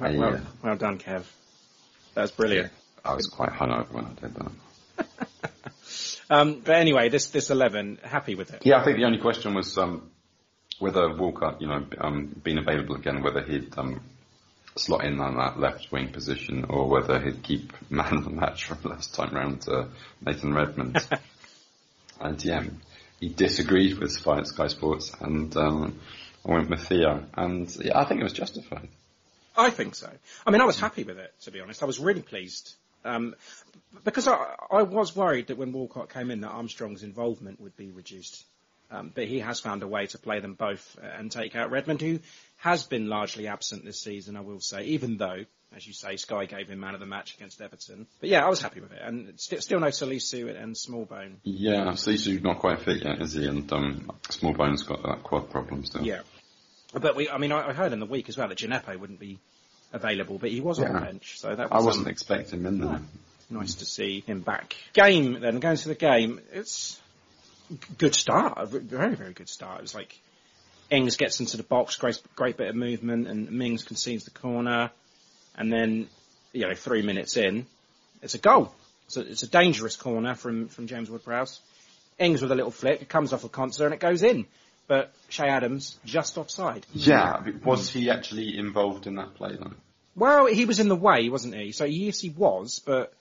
Well, 0.00 0.18
well, 0.18 0.40
well 0.62 0.76
done, 0.76 0.98
Kev. 0.98 1.24
That's 2.14 2.32
brilliant. 2.32 2.72
I 3.04 3.14
was 3.14 3.26
quite 3.28 3.50
hungover 3.50 3.92
when 3.92 4.04
I 4.06 4.12
did 4.20 4.34
that. 4.34 4.52
Um, 6.28 6.62
but 6.64 6.74
anyway, 6.74 7.08
this 7.08 7.26
this 7.26 7.50
eleven, 7.50 8.00
happy 8.02 8.34
with 8.34 8.52
it. 8.52 8.62
Yeah, 8.64 8.80
I 8.80 8.84
think 8.84 8.96
the 8.96 9.04
only 9.04 9.18
question 9.18 9.54
was 9.54 9.78
um, 9.78 10.10
whether 10.80 11.08
Walcott, 11.14 11.60
you 11.60 11.68
know, 11.68 11.86
um, 11.98 12.34
being 12.42 12.58
available 12.58 12.96
again, 12.96 13.22
whether 13.22 13.42
he'd 13.42 13.72
um, 13.78 14.00
slot 14.76 15.04
in 15.04 15.20
on 15.20 15.36
that 15.36 15.58
left 15.58 15.90
wing 15.90 16.12
position 16.12 16.64
or 16.68 16.88
whether 16.88 17.20
he'd 17.20 17.42
keep 17.42 17.72
man 17.90 18.14
of 18.14 18.24
the 18.24 18.30
match 18.30 18.64
from 18.64 18.78
last 18.84 19.14
time 19.14 19.34
round 19.34 19.62
to 19.62 19.88
Nathan 20.24 20.54
Redmond. 20.54 21.06
and 22.20 22.44
yeah, 22.44 22.64
he 23.20 23.28
disagreed 23.28 23.98
with 23.98 24.12
Sky 24.12 24.42
Sports 24.68 25.12
and 25.20 25.56
um, 25.56 25.98
I 26.46 26.52
went 26.52 26.70
with 26.70 26.86
Theo. 26.86 27.24
And 27.34 27.74
yeah, 27.76 27.98
I 27.98 28.04
think 28.04 28.20
it 28.20 28.24
was 28.24 28.32
justified. 28.32 28.88
I 29.56 29.70
think 29.70 29.94
so. 29.94 30.10
I 30.46 30.50
mean, 30.50 30.60
I 30.60 30.64
was 30.66 30.78
happy 30.78 31.04
with 31.04 31.18
it, 31.18 31.32
to 31.42 31.50
be 31.50 31.60
honest. 31.60 31.82
I 31.82 31.86
was 31.86 31.98
really 31.98 32.22
pleased. 32.22 32.74
Um, 33.04 33.34
because 34.04 34.28
I, 34.28 34.54
I 34.70 34.82
was 34.82 35.14
worried 35.14 35.46
that 35.46 35.56
when 35.56 35.72
Walcott 35.72 36.12
came 36.12 36.30
in 36.30 36.40
that 36.40 36.50
Armstrong's 36.50 37.02
involvement 37.02 37.60
would 37.60 37.76
be 37.76 37.90
reduced. 37.90 38.44
Um, 38.90 39.10
but 39.14 39.24
he 39.24 39.40
has 39.40 39.58
found 39.58 39.82
a 39.82 39.88
way 39.88 40.06
to 40.06 40.18
play 40.18 40.40
them 40.40 40.54
both 40.54 40.96
and 41.02 41.30
take 41.30 41.56
out 41.56 41.70
Redmond, 41.70 42.00
who 42.00 42.20
has 42.58 42.84
been 42.84 43.08
largely 43.08 43.48
absent 43.48 43.84
this 43.84 44.00
season, 44.00 44.36
I 44.36 44.40
will 44.40 44.60
say, 44.60 44.84
even 44.84 45.16
though, 45.16 45.44
as 45.74 45.86
you 45.86 45.92
say, 45.92 46.16
Sky 46.16 46.46
gave 46.46 46.68
him 46.68 46.80
man 46.80 46.94
of 46.94 47.00
the 47.00 47.06
match 47.06 47.34
against 47.34 47.60
Everton. 47.60 48.06
But 48.20 48.28
yeah, 48.28 48.46
I 48.46 48.48
was 48.48 48.62
happy 48.62 48.80
with 48.80 48.92
it. 48.92 49.00
And 49.02 49.32
st- 49.40 49.62
still 49.62 49.80
no 49.80 49.88
Salisu 49.88 50.48
and 50.60 50.76
Smallbone. 50.76 51.36
Yeah, 51.42 51.86
Sisu's 51.92 52.42
not 52.42 52.60
quite 52.60 52.80
fit 52.82 53.04
yet, 53.04 53.20
is 53.20 53.32
he? 53.32 53.46
And 53.46 53.70
um, 53.72 54.10
Smallbone's 54.28 54.84
got 54.84 55.02
that 55.02 55.24
quad 55.24 55.50
problem 55.50 55.84
still. 55.84 56.02
Yeah. 56.04 56.20
But 56.94 57.16
we, 57.16 57.28
I 57.28 57.38
mean, 57.38 57.50
I, 57.52 57.68
I 57.68 57.72
heard 57.72 57.92
in 57.92 57.98
the 57.98 58.06
week 58.06 58.28
as 58.28 58.38
well 58.38 58.48
that 58.48 58.58
Djenepo 58.58 58.96
wouldn't 58.96 59.18
be 59.18 59.40
available, 59.92 60.38
but 60.38 60.50
he 60.50 60.60
was 60.60 60.78
on 60.78 60.92
the 60.92 61.00
bench, 61.00 61.38
so 61.38 61.54
that 61.54 61.72
I 61.72 61.76
was 61.76 61.86
wasn't 61.86 62.06
um, 62.06 62.12
expecting 62.12 62.60
him 62.60 62.66
in 62.66 62.78
there. 62.80 63.00
nice 63.50 63.74
to 63.76 63.84
see 63.84 64.20
him 64.20 64.40
back. 64.40 64.76
Game 64.92 65.40
then, 65.40 65.58
going 65.58 65.76
to 65.76 65.88
the 65.88 65.94
game, 65.94 66.40
it's 66.52 67.00
good 67.98 68.14
start, 68.14 68.54
a 68.56 68.66
very 68.66 69.14
very 69.14 69.32
good 69.32 69.48
start. 69.48 69.78
It 69.78 69.82
was 69.82 69.94
like 69.94 70.18
Ings 70.90 71.16
gets 71.16 71.40
into 71.40 71.56
the 71.56 71.62
box, 71.62 71.96
great 71.96 72.20
great 72.34 72.56
bit 72.56 72.68
of 72.68 72.76
movement, 72.76 73.26
and 73.26 73.50
Mings 73.50 73.82
concedes 73.82 74.24
the 74.24 74.30
corner, 74.30 74.90
and 75.56 75.72
then 75.72 76.08
you 76.52 76.66
know 76.66 76.74
three 76.74 77.02
minutes 77.02 77.36
in, 77.36 77.66
it's 78.22 78.34
a 78.34 78.38
goal. 78.38 78.74
So 79.08 79.20
it's 79.20 79.42
a 79.42 79.48
dangerous 79.48 79.96
corner 79.96 80.34
from 80.34 80.68
from 80.68 80.86
James 80.86 81.10
Ward-Prowse. 81.10 81.60
Ings 82.18 82.40
with 82.40 82.50
a 82.50 82.54
little 82.54 82.70
flick, 82.70 83.02
it 83.02 83.08
comes 83.08 83.32
off 83.32 83.44
a 83.44 83.48
Konsa 83.48 83.84
and 83.84 83.94
it 83.94 84.00
goes 84.00 84.22
in. 84.22 84.46
But 84.88 85.12
Che 85.28 85.44
Adams 85.46 85.98
just 86.04 86.38
offside. 86.38 86.86
Yeah, 86.92 87.42
was 87.64 87.90
he 87.90 88.08
actually 88.08 88.56
involved 88.56 89.06
in 89.06 89.16
that 89.16 89.34
play 89.34 89.56
though? 89.58 89.72
Well, 90.14 90.46
he 90.46 90.64
was 90.64 90.80
in 90.80 90.88
the 90.88 90.96
way, 90.96 91.28
wasn't 91.28 91.54
he? 91.56 91.72
So 91.72 91.84
yes, 91.84 92.20
he 92.20 92.30
was, 92.30 92.80
but 92.84 93.12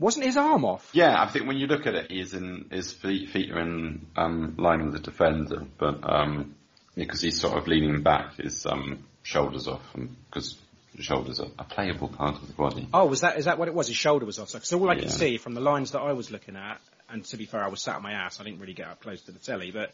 wasn't 0.00 0.24
his 0.26 0.36
arm 0.36 0.64
off? 0.64 0.90
Yeah, 0.92 1.14
I 1.22 1.28
think 1.28 1.46
when 1.46 1.58
you 1.58 1.66
look 1.66 1.86
at 1.86 1.94
it, 1.94 2.10
he's 2.10 2.34
in 2.34 2.66
his 2.70 2.92
feet, 2.92 3.30
feet 3.30 3.52
are 3.52 3.60
in 3.60 4.06
um, 4.16 4.54
line 4.58 4.84
with 4.84 4.94
the 4.94 4.98
defender, 4.98 5.64
but 5.78 6.00
um, 6.02 6.54
because 6.96 7.20
he's 7.20 7.40
sort 7.40 7.56
of 7.56 7.68
leaning 7.68 8.02
back, 8.02 8.36
his 8.36 8.66
um, 8.66 9.04
shoulders 9.22 9.68
off, 9.68 9.82
because 10.28 10.56
the 10.96 11.02
shoulders 11.02 11.38
are 11.38 11.48
a 11.58 11.64
playable 11.64 12.08
part 12.08 12.34
of 12.34 12.46
the 12.46 12.52
body. 12.54 12.88
Oh, 12.92 13.06
was 13.06 13.20
that 13.20 13.38
is 13.38 13.44
that 13.44 13.58
what 13.58 13.68
it 13.68 13.74
was? 13.74 13.86
His 13.88 13.96
shoulder 13.96 14.26
was 14.26 14.38
off. 14.38 14.48
So 14.48 14.80
all 14.80 14.90
I 14.90 14.96
could 14.96 15.10
see 15.10 15.36
from 15.36 15.54
the 15.54 15.60
lines 15.60 15.92
that 15.92 16.00
I 16.00 16.12
was 16.14 16.30
looking 16.30 16.56
at, 16.56 16.80
and 17.08 17.24
to 17.26 17.36
be 17.36 17.44
fair, 17.46 17.62
I 17.62 17.68
was 17.68 17.82
sat 17.82 17.96
on 17.96 18.02
my 18.02 18.12
ass. 18.12 18.40
I 18.40 18.44
didn't 18.44 18.60
really 18.60 18.72
get 18.74 18.88
up 18.88 19.00
close 19.00 19.20
to 19.22 19.32
the 19.32 19.38
telly, 19.38 19.70
but 19.70 19.92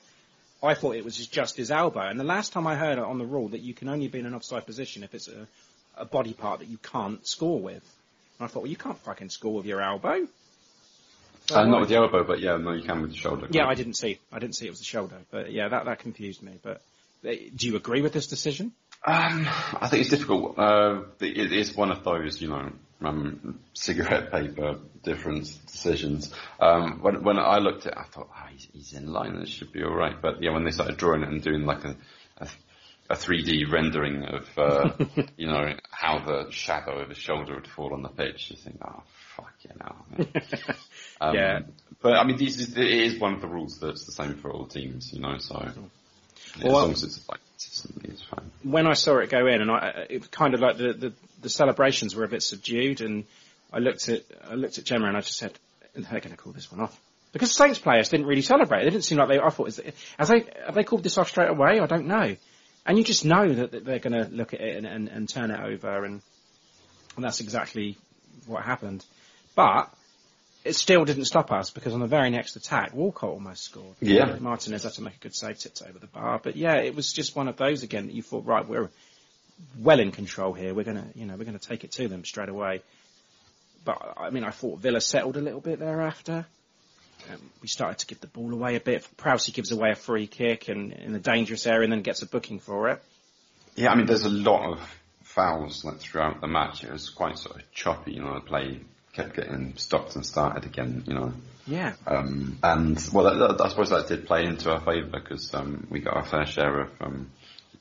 I 0.63 0.75
thought 0.75 0.97
it 0.97 1.05
was 1.05 1.17
just- 1.17 1.33
just 1.33 1.57
his 1.57 1.71
elbow. 1.71 2.01
And 2.01 2.19
the 2.19 2.25
last 2.25 2.53
time 2.53 2.67
I 2.67 2.77
heard 2.77 2.99
it 2.99 3.05
on 3.05 3.19
the 3.19 3.27
rule 3.27 3.49
that 3.49 3.61
you 3.61 3.75
can 3.75 3.89
only 3.89 4.09
be 4.09 4.21
in 4.21 4.27
an 4.27 4.35
offside 4.35 4.65
position 4.67 5.03
if 5.03 5.15
it's 5.15 5.29
a, 5.29 5.47
a 5.97 6.05
body 6.07 6.33
part 6.33 6.61
that 6.61 6.69
you 6.69 6.79
can't 6.79 7.27
score 7.27 7.61
with. 7.61 7.83
And 8.39 8.45
I 8.45 8.49
thought, 8.49 8.63
well, 8.65 8.71
you 8.71 8.77
can't 8.77 8.99
fucking 8.99 9.31
score 9.31 9.55
with 9.55 9.67
your 9.67 9.81
elbow. 9.81 10.27
Uh, 11.51 11.65
not 11.65 11.81
with 11.81 11.89
the 11.89 11.97
elbow, 11.97 12.25
but 12.25 12.41
yeah, 12.41 12.57
no, 12.57 12.73
you 12.73 12.83
can 12.83 13.03
with 13.03 13.13
the 13.13 13.17
shoulder. 13.17 13.47
Yeah, 13.51 13.67
I 13.67 13.75
didn't 13.75 13.95
see. 13.95 14.19
I 14.33 14.39
didn't 14.41 14.57
see 14.57 14.67
it 14.67 14.71
was 14.71 14.81
the 14.81 14.85
shoulder, 14.85 15.17
but 15.31 15.53
yeah, 15.53 15.69
that 15.69 15.85
that 15.85 16.01
confused 16.01 16.43
me. 16.43 16.59
But 16.61 16.83
uh, 17.27 17.33
do 17.55 17.69
you 17.69 17.77
agree 17.77 18.03
with 18.03 18.13
this 18.13 18.27
decision? 18.27 18.73
Um, 19.07 19.47
I 19.81 19.87
think 19.89 20.01
it's 20.01 20.11
difficult. 20.11 20.59
Uh, 20.59 21.03
it 21.21 21.53
is 21.53 21.77
one 21.77 21.93
of 21.93 22.03
those, 22.03 22.43
you 22.43 22.49
know, 22.49 22.73
um, 23.03 23.61
cigarette 23.75 24.33
paper 24.33 24.79
difference 25.05 25.55
decisions. 25.55 26.35
Um, 26.59 26.99
when 27.03 27.23
when 27.23 27.39
I 27.39 27.59
looked 27.59 27.87
at 27.87 27.93
it, 27.93 27.99
I 27.99 28.05
thought, 28.05 28.29
oh, 28.29 28.47
he's, 28.51 28.69
he's 28.73 28.93
in 28.95 29.13
line. 29.13 29.39
This 29.39 29.51
should 29.51 29.73
be 29.73 29.85
all 29.85 29.95
right. 29.95 30.21
But 30.21 30.43
yeah, 30.43 30.51
when 30.51 30.65
they 30.65 30.73
started 30.73 30.97
drawing 30.97 31.23
it 31.23 31.29
and 31.29 31.43
doing 31.43 31.65
like 31.65 31.85
a 31.85 31.97
a, 32.39 32.49
a 33.09 33.15
3D 33.15 33.71
rendering 33.71 34.25
of 34.25 34.49
uh, 34.59 34.91
you 35.37 35.47
know 35.47 35.75
how 35.91 36.19
the 36.19 36.51
shadow 36.51 37.01
of 37.01 37.09
his 37.09 37.19
shoulder 37.19 37.55
would 37.55 37.69
fall 37.69 37.95
on 37.95 38.03
the 38.03 38.09
pitch, 38.09 38.51
you 38.51 38.57
think, 38.57 38.79
oh 38.85 39.03
fuck 39.37 39.53
you 39.63 39.71
know. 39.79 40.27
Um, 41.19 41.35
Yeah. 41.35 41.61
But 42.03 42.15
I 42.15 42.25
mean, 42.25 42.37
this 42.37 42.59
is, 42.59 42.77
it 42.77 42.87
is 42.87 43.19
one 43.19 43.33
of 43.33 43.41
the 43.41 43.49
rules 43.49 43.79
that's 43.81 44.05
the 44.05 44.13
same 44.13 44.37
for 44.37 44.51
all 44.51 44.67
teams, 44.67 45.13
you 45.15 45.21
know. 45.21 45.39
So 45.39 45.55
Well, 46.63 46.67
as 46.67 46.73
long 46.73 46.93
as 46.93 47.03
it's 47.05 47.29
like 47.29 47.41
consistently, 47.53 48.11
it's 48.11 48.23
fine. 48.23 48.51
when 48.63 48.87
I 48.87 48.93
saw 48.93 49.17
it 49.19 49.31
go 49.31 49.47
in, 49.47 49.63
and 49.63 49.71
I, 49.71 50.07
it 50.11 50.19
was 50.19 50.29
kind 50.29 50.53
of 50.53 50.61
like 50.61 50.77
the, 50.77 50.93
the, 50.93 51.13
the 51.41 51.49
celebrations 51.49 52.15
were 52.15 52.25
a 52.25 52.29
bit 52.29 52.43
subdued, 52.43 53.01
and 53.01 53.25
I 53.73 53.79
looked 53.79 54.09
at 54.11 54.25
I 54.49 54.55
looked 54.55 54.77
at 54.79 54.85
Gemma 54.85 55.07
and 55.09 55.17
I 55.17 55.21
just 55.21 55.39
said, 55.39 55.59
"They're 55.95 56.21
going 56.21 56.31
to 56.31 56.37
call 56.37 56.53
this 56.53 56.71
one 56.71 56.83
off." 56.83 57.01
Because 57.33 57.55
Saints 57.55 57.79
players 57.79 58.09
didn't 58.11 58.27
really 58.27 58.43
celebrate. 58.43 58.85
They 58.85 58.91
didn't 58.91 59.05
seem 59.05 59.19
like 59.19 59.29
they. 59.29 59.39
I 59.39 59.49
thought, 59.51 59.69
is 59.69 59.79
it, 59.79 59.95
have 60.19 60.29
they 60.29 60.45
have 60.65 60.75
they 60.75 60.85
called 60.85 61.03
this 61.03 61.17
off 61.19 61.29
straight 61.29 61.49
away? 61.51 61.81
I 61.81 61.87
don't 61.87 62.07
know. 62.07 62.37
And 62.87 62.97
you 62.97 63.05
just 63.05 63.25
know 63.25 63.53
that, 63.53 63.73
that 63.73 63.85
they're 63.85 63.99
going 63.99 64.13
to 64.13 64.31
look 64.31 64.55
at 64.55 64.61
it 64.61 64.77
and, 64.77 64.87
and, 64.87 65.09
and 65.09 65.29
turn 65.29 65.51
it 65.51 65.61
over, 65.61 66.05
and 66.05 66.23
and 67.17 67.25
that's 67.25 67.41
exactly 67.41 67.97
what 68.47 68.63
happened. 68.63 69.05
But 69.55 69.93
it 70.65 70.77
still 70.77 71.05
didn't 71.05 71.25
stop 71.25 71.51
us 71.51 71.71
because 71.71 71.95
on 71.95 72.01
the 72.01 72.07
very 72.07 72.31
next 72.31 72.57
attack, 72.57 72.93
Walcott 72.95 73.31
almost 73.31 73.65
scored. 73.65 73.97
Yeah. 74.01 74.37
Martinez 74.39 74.83
had 74.83 74.93
to 74.95 75.03
make 75.03 75.17
a 75.17 75.19
good 75.19 75.35
save, 75.35 75.59
tipped 75.59 75.83
over 75.89 75.99
the 75.99 76.07
bar. 76.07 76.41
But 76.43 76.57
yeah, 76.57 76.77
it 76.77 76.95
was 76.95 77.13
just 77.13 77.35
one 77.35 77.49
of 77.49 77.57
those 77.57 77.83
again 77.83 78.07
that 78.07 78.15
you 78.15 78.23
thought, 78.23 78.45
right, 78.45 78.67
we're 78.67 78.91
well 79.79 80.01
in 80.01 80.13
control 80.13 80.53
here. 80.53 80.75
We're 80.75 80.85
gonna, 80.85 81.07
you 81.15 81.25
know, 81.25 81.37
we're 81.37 81.45
gonna 81.45 81.59
take 81.59 81.85
it 81.85 81.93
to 81.93 82.09
them 82.09 82.25
straight 82.25 82.49
away. 82.49 82.83
But 83.85 84.15
I 84.17 84.31
mean, 84.31 84.45
I 84.45 84.51
thought 84.51 84.81
Villa 84.81 85.01
settled 85.01 85.37
a 85.37 85.41
little 85.41 85.61
bit 85.61 85.79
thereafter. 85.79 86.47
Um, 87.31 87.51
we 87.61 87.69
started 87.69 87.99
to 87.99 88.07
give 88.07 88.21
the 88.21 88.27
ball 88.27 88.53
away 88.53 88.77
a 88.77 88.81
bit. 88.81 89.07
Prowsey 89.17 89.53
gives 89.53 89.73
away 89.73 89.91
a 89.91 89.97
free 89.97 90.27
kick 90.27 90.69
and 90.69 90.93
in 90.93 91.15
a 91.15 91.19
dangerous 91.19 91.67
area 91.67 91.85
and 91.85 91.93
then 91.93 92.03
gets 92.03 92.23
a 92.23 92.27
booking 92.27 92.59
for 92.61 92.89
it. 92.91 93.03
Yeah, 93.75 93.91
I 93.91 93.95
mean, 93.97 94.07
there's 94.07 94.25
a 94.25 94.31
lot 94.31 94.73
of 94.73 94.81
fouls 95.23 95.85
like 95.85 95.99
throughout 95.99 96.41
the 96.41 96.47
match. 96.47 96.85
It 96.85 96.91
was 96.91 97.11
quite 97.11 97.39
sort 97.39 97.57
of 97.57 97.73
choppy, 97.73 98.13
you 98.13 98.23
know. 98.23 98.35
The 98.35 98.41
play 98.41 98.81
kept 99.13 99.37
getting 99.37 99.77
stopped 99.77 100.15
and 100.17 100.25
started 100.25 100.65
again, 100.65 101.05
you 101.07 101.15
know. 101.15 101.33
Yeah. 101.67 101.95
Um, 102.07 102.59
and 102.63 103.09
well, 103.13 103.25
that, 103.25 103.57
that, 103.59 103.65
I 103.65 103.69
suppose 103.69 103.91
that 103.91 104.09
did 104.09 104.27
play 104.27 104.45
into 104.45 104.71
our 104.73 104.81
favour 104.81 105.19
because 105.19 105.53
um, 105.53 105.87
we 105.91 106.01
got 106.01 106.15
our 106.17 106.25
fair 106.25 106.47
share 106.47 106.81
of 106.83 106.91
um, 107.01 107.31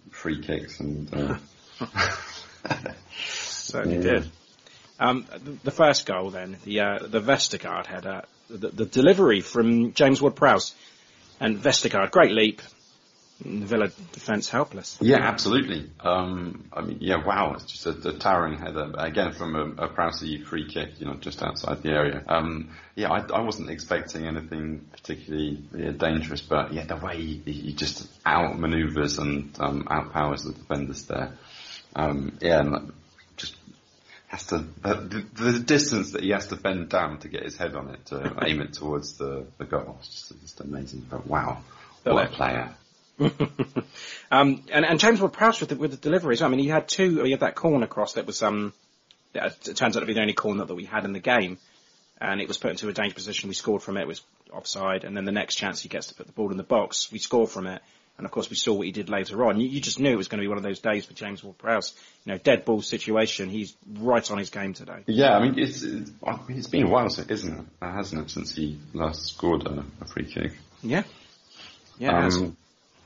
free 0.09 0.41
kicks 0.41 0.79
and. 0.79 1.13
Uh, 1.13 1.37
Certainly 3.19 3.97
Yeah. 3.97 4.19
did. 4.19 4.31
Um, 4.99 5.25
the, 5.43 5.51
the 5.65 5.71
first 5.71 6.05
goal 6.05 6.29
then, 6.29 6.57
the 6.63 6.79
uh, 6.79 6.99
the 7.01 7.19
Vestergaard 7.21 7.85
header, 7.85 8.23
the, 8.49 8.69
the 8.69 8.85
delivery 8.85 9.41
from 9.41 9.93
James 9.93 10.21
Ward-Prowse, 10.21 10.73
and 11.39 11.57
Vestergaard, 11.57 12.11
great 12.11 12.31
leap. 12.31 12.61
Villa 13.37 13.89
defence 14.13 14.47
helpless. 14.47 14.97
Yeah, 15.01 15.17
absolutely. 15.17 15.89
Um, 15.99 16.69
I 16.71 16.79
mean, 16.79 16.99
yeah, 17.01 17.21
wow, 17.21 17.51
it's 17.55 17.65
just 17.65 17.85
a, 17.85 18.07
a 18.07 18.13
towering 18.13 18.57
header 18.57 18.93
again 18.97 19.33
from 19.33 19.55
a, 19.57 19.83
a 19.83 19.89
Prowsey 19.89 20.41
free 20.45 20.69
kick, 20.69 21.01
you 21.01 21.05
know, 21.05 21.15
just 21.15 21.43
outside 21.43 21.83
the 21.83 21.89
area. 21.89 22.23
Um, 22.29 22.69
yeah, 22.95 23.11
I, 23.11 23.25
I 23.33 23.41
wasn't 23.41 23.69
expecting 23.69 24.25
anything 24.25 24.87
particularly 24.89 25.61
yeah, 25.75 25.91
dangerous, 25.91 26.39
but 26.39 26.73
yeah, 26.73 26.85
the 26.85 26.95
way 26.95 27.17
he, 27.17 27.41
he 27.51 27.73
just 27.73 28.23
outmaneuvers 28.23 29.19
and 29.19 29.53
um, 29.59 29.83
outpowers 29.89 30.43
the 30.43 30.53
defenders 30.53 31.03
there. 31.03 31.33
Um, 31.93 32.37
yeah, 32.39 32.61
and 32.61 32.93
has 34.27 34.45
to 34.47 34.59
the, 34.81 35.25
the, 35.33 35.51
the 35.51 35.59
distance 35.59 36.11
that 36.11 36.23
he 36.23 36.31
has 36.31 36.47
to 36.47 36.55
bend 36.55 36.89
down 36.89 37.19
to 37.19 37.29
get 37.29 37.43
his 37.43 37.55
head 37.55 37.75
on 37.75 37.89
it 37.89 38.05
to 38.07 38.37
aim 38.45 38.61
it 38.61 38.73
towards 38.73 39.17
the 39.17 39.45
the 39.57 39.65
goal. 39.65 39.97
It's 39.99 40.09
just, 40.09 40.41
just 40.41 40.61
amazing. 40.61 41.05
But 41.09 41.27
wow, 41.27 41.61
what 42.03 42.25
a 42.25 42.29
player. 42.29 42.69
um, 44.29 44.63
and, 44.71 44.85
and 44.85 44.99
James 44.99 45.21
Ward-Prowse 45.21 45.61
with 45.61 45.69
the, 45.69 45.75
with 45.77 45.91
the 45.91 45.97
deliveries. 45.97 46.41
I 46.41 46.49
mean, 46.49 46.59
he 46.59 46.67
had 46.67 46.87
two. 46.87 47.23
He 47.23 47.31
had 47.31 47.39
that 47.41 47.55
corner 47.55 47.87
cross 47.87 48.13
that 48.13 48.25
was 48.25 48.43
um, 48.43 48.73
yeah, 49.33 49.47
it 49.47 49.75
turns 49.75 49.95
out 49.97 49.99
to 49.99 50.05
be 50.05 50.13
the 50.13 50.21
only 50.21 50.33
corner 50.33 50.65
that 50.65 50.75
we 50.75 50.85
had 50.85 51.05
in 51.05 51.13
the 51.13 51.19
game, 51.19 51.57
and 52.19 52.41
it 52.41 52.47
was 52.47 52.57
put 52.57 52.71
into 52.71 52.87
a 52.89 52.93
dangerous 52.93 53.13
position. 53.13 53.49
We 53.49 53.55
scored 53.55 53.83
from 53.83 53.97
it. 53.97 54.01
It 54.01 54.07
was 54.07 54.21
offside, 54.51 55.03
and 55.03 55.15
then 55.15 55.25
the 55.25 55.31
next 55.31 55.55
chance 55.55 55.81
he 55.81 55.89
gets 55.89 56.07
to 56.07 56.15
put 56.15 56.27
the 56.27 56.33
ball 56.33 56.51
in 56.51 56.57
the 56.57 56.63
box, 56.63 57.11
we 57.11 57.19
score 57.19 57.47
from 57.47 57.67
it. 57.67 57.81
And 58.17 58.25
of 58.25 58.31
course, 58.31 58.49
we 58.49 58.55
saw 58.55 58.73
what 58.73 58.85
he 58.85 58.91
did 58.93 59.09
later 59.09 59.43
on. 59.45 59.59
You, 59.59 59.67
you 59.67 59.81
just 59.81 59.99
knew 59.99 60.11
it 60.11 60.15
was 60.15 60.29
going 60.29 60.39
to 60.39 60.43
be 60.43 60.47
one 60.47 60.57
of 60.57 60.63
those 60.63 60.79
days 60.79 61.05
for 61.05 61.13
James 61.13 61.43
Ward-Prowse. 61.43 61.93
You 62.23 62.31
know, 62.31 62.37
dead 62.37 62.63
ball 62.63 62.81
situation. 62.81 63.49
He's 63.49 63.75
right 63.99 64.29
on 64.31 64.37
his 64.37 64.49
game 64.49 64.73
today. 64.73 65.03
Yeah, 65.07 65.35
I 65.35 65.43
mean, 65.43 65.59
it's, 65.59 65.83
it's, 65.83 66.11
it's 66.47 66.67
been 66.67 66.87
a 66.87 66.89
while, 66.89 67.07
isn't 67.07 67.29
it, 67.29 67.65
hasn't 67.81 68.21
it, 68.21 68.31
since 68.31 68.55
he 68.55 68.79
last 68.93 69.25
scored 69.25 69.67
a, 69.67 69.83
a 69.99 70.05
free 70.05 70.25
kick. 70.25 70.53
Yeah. 70.81 71.03
Yeah. 71.97 72.25
Um, 72.25 72.57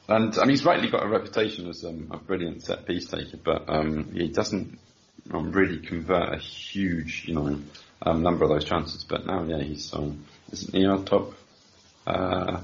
and 0.07 0.37
I 0.37 0.41
mean, 0.41 0.49
he's 0.49 0.65
rightly 0.65 0.89
got 0.89 1.03
a 1.03 1.07
reputation 1.07 1.67
as 1.69 1.83
um, 1.85 2.07
a 2.11 2.17
brilliant 2.17 2.63
set 2.63 2.85
piece 2.85 3.07
taker, 3.07 3.37
but 3.43 3.65
um, 3.67 4.11
he 4.13 4.29
doesn't 4.29 4.79
um, 5.31 5.51
really 5.51 5.79
convert 5.79 6.33
a 6.33 6.37
huge, 6.37 7.25
you 7.27 7.35
know, 7.35 7.59
um, 8.01 8.23
number 8.23 8.43
of 8.43 8.49
those 8.49 8.65
chances. 8.65 9.03
But 9.03 9.25
now, 9.25 9.43
yeah, 9.43 9.61
he's 9.61 9.93
um, 9.93 10.25
isn't 10.51 10.73
he 10.73 10.85
our 10.85 11.03
top, 11.03 11.33
uh, 12.07 12.61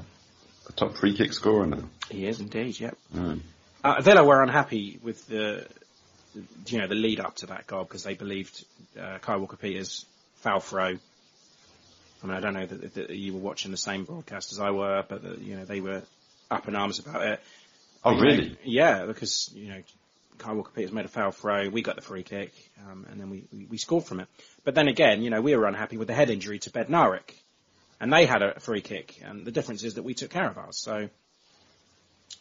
a 0.68 0.72
top 0.74 0.96
free 0.98 1.16
kick 1.16 1.34
scorer 1.34 1.66
now? 1.68 1.84
He 2.10 2.26
is 2.28 2.40
indeed. 2.40 2.80
Yep. 2.80 2.98
Mm. 3.16 3.40
Uh, 3.84 4.02
Villa 4.02 4.24
were 4.24 4.42
unhappy 4.42 5.00
with 5.04 5.28
the, 5.28 5.68
you 6.68 6.80
know, 6.80 6.88
the 6.88 6.96
lead 6.96 7.20
up 7.20 7.36
to 7.38 7.48
that 7.48 7.68
goal 7.68 7.84
because 7.84 8.04
they 8.04 8.16
believed 8.16 8.66
uh, 9.00 9.20
Kyle 9.20 9.40
Walker 9.40 9.58
Peters 9.58 10.06
foul 10.38 10.60
throw. 10.60 10.98
I 12.24 12.28
mean, 12.28 12.36
I 12.38 12.40
don't 12.40 12.54
know 12.54 12.66
that, 12.66 12.94
that 12.96 13.10
you 13.12 13.34
were 13.34 13.40
watching 13.40 13.72
the 13.72 13.78
same 13.78 14.04
broadcast 14.06 14.52
as 14.52 14.60
I 14.60 14.72
were, 14.72 15.04
but 15.08 15.24
uh, 15.24 15.34
you 15.40 15.56
know 15.58 15.66
they 15.66 15.82
were 15.82 16.02
up 16.50 16.68
in 16.68 16.76
arms 16.76 17.00
about 17.00 17.24
it. 17.24 17.40
Oh, 18.04 18.12
You 18.12 18.18
know, 18.18 18.24
really? 18.24 18.58
yeah, 18.64 19.06
because 19.06 19.52
you 19.54 19.70
know 19.70 19.82
Kyle 20.38 20.56
Walker 20.56 20.72
Peters 20.76 20.92
made 20.92 21.06
a 21.06 21.10
foul 21.10 21.32
throw, 21.32 21.70
we 21.70 21.82
got 21.82 21.96
the 21.96 22.02
free 22.02 22.24
kick, 22.24 22.54
um, 22.90 23.06
and 23.12 23.20
then 23.20 23.30
we, 23.30 23.44
we 23.54 23.66
we 23.66 23.78
scored 23.78 24.06
from 24.06 24.20
it. 24.22 24.28
But 24.64 24.74
then 24.76 24.88
again, 24.88 25.22
you 25.22 25.30
know, 25.30 25.42
we 25.42 25.56
were 25.56 25.66
unhappy 25.66 25.98
with 25.98 26.08
the 26.08 26.14
head 26.16 26.30
injury 26.32 26.58
to 26.60 26.72
Bednarek, 26.72 27.34
and 28.00 28.12
they 28.12 28.26
had 28.26 28.42
a 28.42 28.60
free 28.60 28.82
kick, 28.82 29.22
and 29.24 29.46
the 29.46 29.52
difference 29.52 29.84
is 29.84 29.96
that 29.96 30.04
we 30.04 30.14
took 30.14 30.30
care 30.30 30.50
of 30.50 30.58
ours. 30.58 30.78
So, 30.78 31.10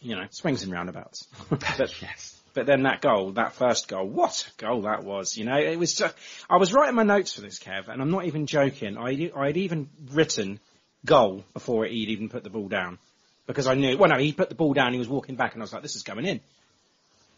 you 0.01 0.17
know, 0.17 0.27
swings 0.31 0.63
and 0.63 0.73
roundabouts. 0.73 1.27
but, 1.51 2.03
yes. 2.03 2.41
but 2.55 2.67
then 2.67 2.83
that 2.83 3.01
goal, 3.01 3.33
that 3.33 3.53
first 3.55 3.89
goal, 3.89 4.07
what 4.07 4.49
a 4.49 4.63
goal 4.63 4.83
that 4.83 5.05
was. 5.05 5.37
You 5.37 5.45
know, 5.45 5.57
it 5.57 5.79
was 5.79 5.95
just, 5.95 6.15
I 6.51 6.57
was 6.57 6.73
writing 6.73 6.95
my 6.95 7.05
notes 7.05 7.35
for 7.35 7.41
this, 7.41 7.59
Kev, 7.59 7.89
and 7.89 8.03
I'm 8.03 8.11
not 8.11 8.27
even 8.27 8.47
joking. 8.47 8.99
I, 8.99 9.31
I'd 9.37 9.57
even 9.57 9.89
written 10.11 10.61
goal 11.05 11.45
before 11.53 11.85
he'd 11.85 12.09
even 12.09 12.29
put 12.29 12.43
the 12.45 12.51
ball 12.51 12.69
down. 12.69 12.99
Because 13.47 13.67
I 13.67 13.75
knew, 13.75 13.99
well 13.99 14.09
no, 14.09 14.19
he 14.19 14.33
put 14.33 14.49
the 14.49 14.55
ball 14.55 14.73
down, 14.73 14.93
he 14.93 14.99
was 14.99 15.09
walking 15.09 15.37
back, 15.37 15.53
and 15.53 15.63
I 15.63 15.65
was 15.65 15.73
like, 15.73 15.83
this 15.83 15.97
is 15.97 16.03
going 16.03 16.25
in. 16.25 16.41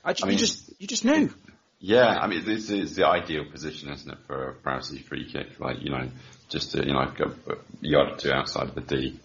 I, 0.05 0.11
I 0.11 0.15
mean- 0.23 0.33
you 0.33 0.39
just, 0.39 0.73
you 0.79 0.87
just 0.87 1.05
knew. 1.05 1.31
Yeah, 1.79 2.07
I 2.07 2.27
mean, 2.27 2.45
this 2.47 2.71
is 2.71 2.97
the 2.97 3.07
ideal 3.07 3.45
position, 3.51 3.91
isn't 3.93 4.11
it, 4.11 4.19
for 4.27 4.57
a 4.65 4.83
free 4.83 5.31
kick? 5.31 5.61
Like, 5.61 5.83
you 5.83 5.91
know, 5.91 6.09
just 6.49 6.73
to, 6.73 6.87
you 6.87 6.93
know, 6.93 7.11
go 7.15 7.33
a 7.49 7.57
yard 7.81 8.13
or 8.13 8.17
two 8.17 8.33
outside 8.33 8.69
of 8.69 8.75
the 8.75 8.81
D. 8.81 9.21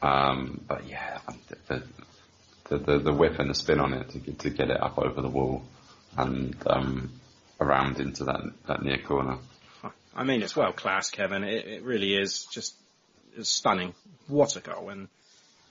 Um, 0.00 0.64
but 0.66 0.86
yeah, 0.86 1.18
the, 1.68 1.82
the, 2.68 2.78
the, 2.78 2.98
the 2.98 3.12
whip 3.12 3.38
and 3.38 3.50
the 3.50 3.54
spin 3.54 3.80
on 3.80 3.92
it 3.94 4.10
to 4.10 4.18
get, 4.18 4.38
to 4.40 4.50
get 4.50 4.70
it 4.70 4.80
up 4.80 4.98
over 4.98 5.20
the 5.20 5.28
wall 5.28 5.64
and, 6.16 6.56
um, 6.66 7.12
around 7.60 8.00
into 8.00 8.24
that, 8.24 8.40
that 8.66 8.82
near 8.82 8.98
corner. 8.98 9.38
I 10.14 10.24
mean, 10.24 10.42
it's 10.42 10.56
world 10.56 10.76
class, 10.76 11.10
Kevin. 11.10 11.44
It, 11.44 11.66
it 11.66 11.82
really 11.84 12.14
is 12.14 12.44
just 12.46 12.74
it's 13.36 13.48
stunning. 13.48 13.94
What 14.26 14.56
a 14.56 14.60
goal! 14.60 14.90
And 14.90 15.08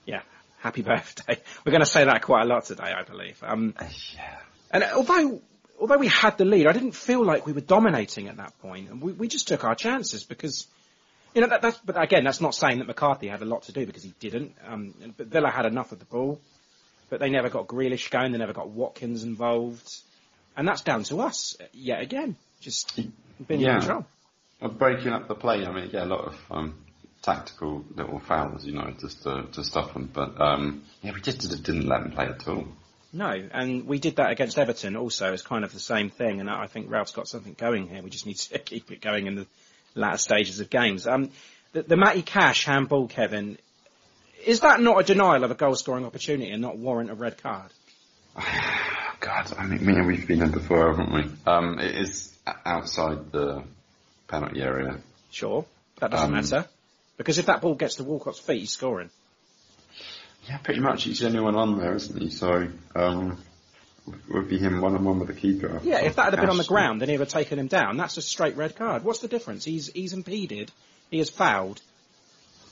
yeah, 0.06 0.22
happy 0.60 0.82
birthday. 0.82 1.38
We're 1.64 1.72
going 1.72 1.84
to 1.84 1.86
say 1.86 2.04
that 2.04 2.22
quite 2.22 2.42
a 2.42 2.46
lot 2.46 2.64
today, 2.64 2.92
I 2.96 3.02
believe. 3.02 3.38
Um, 3.42 3.74
yeah. 4.14 4.38
And 4.70 4.84
although 4.84 5.42
although 5.80 5.98
we 5.98 6.08
had 6.08 6.38
the 6.38 6.44
lead, 6.44 6.66
I 6.66 6.72
didn't 6.72 6.92
feel 6.92 7.24
like 7.24 7.46
we 7.46 7.52
were 7.52 7.60
dominating 7.60 8.28
at 8.28 8.36
that 8.36 8.58
point, 8.60 8.90
and 8.90 9.00
we, 9.00 9.12
we 9.12 9.28
just 9.28 9.48
took 9.48 9.64
our 9.64 9.74
chances 9.74 10.24
because. 10.24 10.66
You 11.34 11.42
know, 11.42 11.48
that, 11.48 11.60
that's, 11.60 11.76
but 11.84 12.02
again, 12.02 12.24
that's 12.24 12.40
not 12.40 12.54
saying 12.54 12.78
that 12.78 12.86
McCarthy 12.86 13.28
had 13.28 13.42
a 13.42 13.44
lot 13.44 13.64
to 13.64 13.72
do 13.72 13.84
because 13.84 14.02
he 14.02 14.14
didn't. 14.18 14.54
Um, 14.66 14.94
but 15.16 15.26
Villa 15.26 15.50
had 15.50 15.66
enough 15.66 15.92
of 15.92 15.98
the 15.98 16.06
ball, 16.06 16.40
but 17.10 17.20
they 17.20 17.28
never 17.28 17.50
got 17.50 17.68
Grealish 17.68 18.10
going. 18.10 18.32
They 18.32 18.38
never 18.38 18.54
got 18.54 18.70
Watkins 18.70 19.24
involved, 19.24 19.88
and 20.56 20.66
that's 20.66 20.80
down 20.80 21.04
to 21.04 21.20
us 21.20 21.56
yet 21.74 22.00
again. 22.00 22.36
Just 22.60 22.96
being 23.46 23.60
in 23.60 23.78
control. 23.78 24.06
Well, 24.60 24.70
breaking 24.70 25.12
up 25.12 25.28
the 25.28 25.34
play, 25.34 25.64
I 25.64 25.70
mean, 25.70 25.90
yeah, 25.92 26.04
a 26.04 26.06
lot 26.06 26.24
of 26.24 26.34
um, 26.50 26.74
tactical 27.22 27.84
little 27.94 28.18
fouls, 28.20 28.64
you 28.64 28.72
know, 28.72 28.92
just 28.98 29.22
to, 29.22 29.44
to 29.52 29.64
stop 29.64 29.92
them. 29.92 30.10
But 30.12 30.40
um, 30.40 30.82
yeah, 31.02 31.12
we 31.12 31.20
just 31.20 31.40
didn't 31.40 31.86
let 31.86 32.02
them 32.02 32.12
play 32.12 32.26
at 32.26 32.48
all. 32.48 32.66
No, 33.12 33.30
and 33.52 33.86
we 33.86 33.98
did 33.98 34.16
that 34.16 34.30
against 34.30 34.58
Everton 34.58 34.94
also. 34.96 35.32
It's 35.32 35.42
kind 35.42 35.64
of 35.64 35.72
the 35.72 35.80
same 35.80 36.10
thing, 36.10 36.40
and 36.40 36.50
I 36.50 36.66
think 36.66 36.90
Ralph's 36.90 37.12
got 37.12 37.26
something 37.26 37.54
going 37.58 37.88
here. 37.88 38.02
We 38.02 38.10
just 38.10 38.26
need 38.26 38.36
to 38.36 38.58
keep 38.58 38.90
it 38.90 39.00
going 39.00 39.26
in 39.26 39.34
the 39.34 39.46
latter 39.94 40.18
stages 40.18 40.60
of 40.60 40.68
games. 40.68 41.06
Um, 41.06 41.30
the, 41.72 41.82
the 41.82 41.96
Matty 41.96 42.22
Cash 42.22 42.64
handball, 42.66 43.08
Kevin, 43.08 43.56
is 44.44 44.60
that 44.60 44.80
not 44.80 45.00
a 45.00 45.04
denial 45.04 45.44
of 45.44 45.50
a 45.50 45.54
goal 45.54 45.74
scoring 45.74 46.04
opportunity 46.04 46.50
and 46.50 46.60
not 46.60 46.76
warrant 46.76 47.10
a 47.10 47.14
red 47.14 47.42
card? 47.42 47.70
God, 49.20 49.52
I 49.58 49.66
mean, 49.66 49.84
me 49.84 49.94
and 49.94 50.06
we've 50.06 50.26
been 50.28 50.38
there 50.38 50.48
before, 50.48 50.94
haven't 50.94 51.12
we? 51.12 51.24
Um, 51.50 51.78
it 51.80 51.96
is 51.96 52.32
outside 52.64 53.32
the 53.32 53.64
penalty 54.28 54.60
area. 54.62 54.98
Sure, 55.30 55.64
that 56.00 56.10
doesn't 56.10 56.28
Um, 56.28 56.34
matter. 56.34 56.66
Because 57.16 57.38
if 57.38 57.46
that 57.46 57.60
ball 57.62 57.74
gets 57.74 57.96
to 57.96 58.04
Walcott's 58.04 58.38
feet, 58.38 58.60
he's 58.60 58.70
scoring. 58.70 59.10
Yeah, 60.48 60.58
pretty 60.58 60.80
much 60.80 61.04
he's 61.04 61.18
the 61.20 61.26
only 61.26 61.40
one 61.40 61.56
on 61.56 61.78
there, 61.78 61.94
isn't 61.94 62.18
he? 62.18 62.30
So, 62.30 62.68
um, 62.96 63.38
would 64.28 64.48
be 64.48 64.58
him 64.58 64.80
one 64.80 64.94
on 64.94 65.04
one 65.04 65.18
with 65.18 65.28
the 65.28 65.34
keeper. 65.34 65.80
Yeah, 65.84 66.00
if 66.00 66.16
that 66.16 66.32
had 66.32 66.40
been 66.40 66.48
on 66.48 66.56
the 66.56 66.64
ground, 66.64 67.02
then 67.02 67.08
he 67.08 67.18
would 67.18 67.26
have 67.26 67.28
taken 67.28 67.58
him 67.58 67.66
down. 67.66 67.96
That's 67.96 68.16
a 68.16 68.22
straight 68.22 68.56
red 68.56 68.74
card. 68.74 69.04
What's 69.04 69.20
the 69.20 69.28
difference? 69.28 69.64
He's 69.64 69.88
he's 69.92 70.12
impeded. 70.12 70.70
He 71.10 71.18
has 71.18 71.28
fouled. 71.28 71.80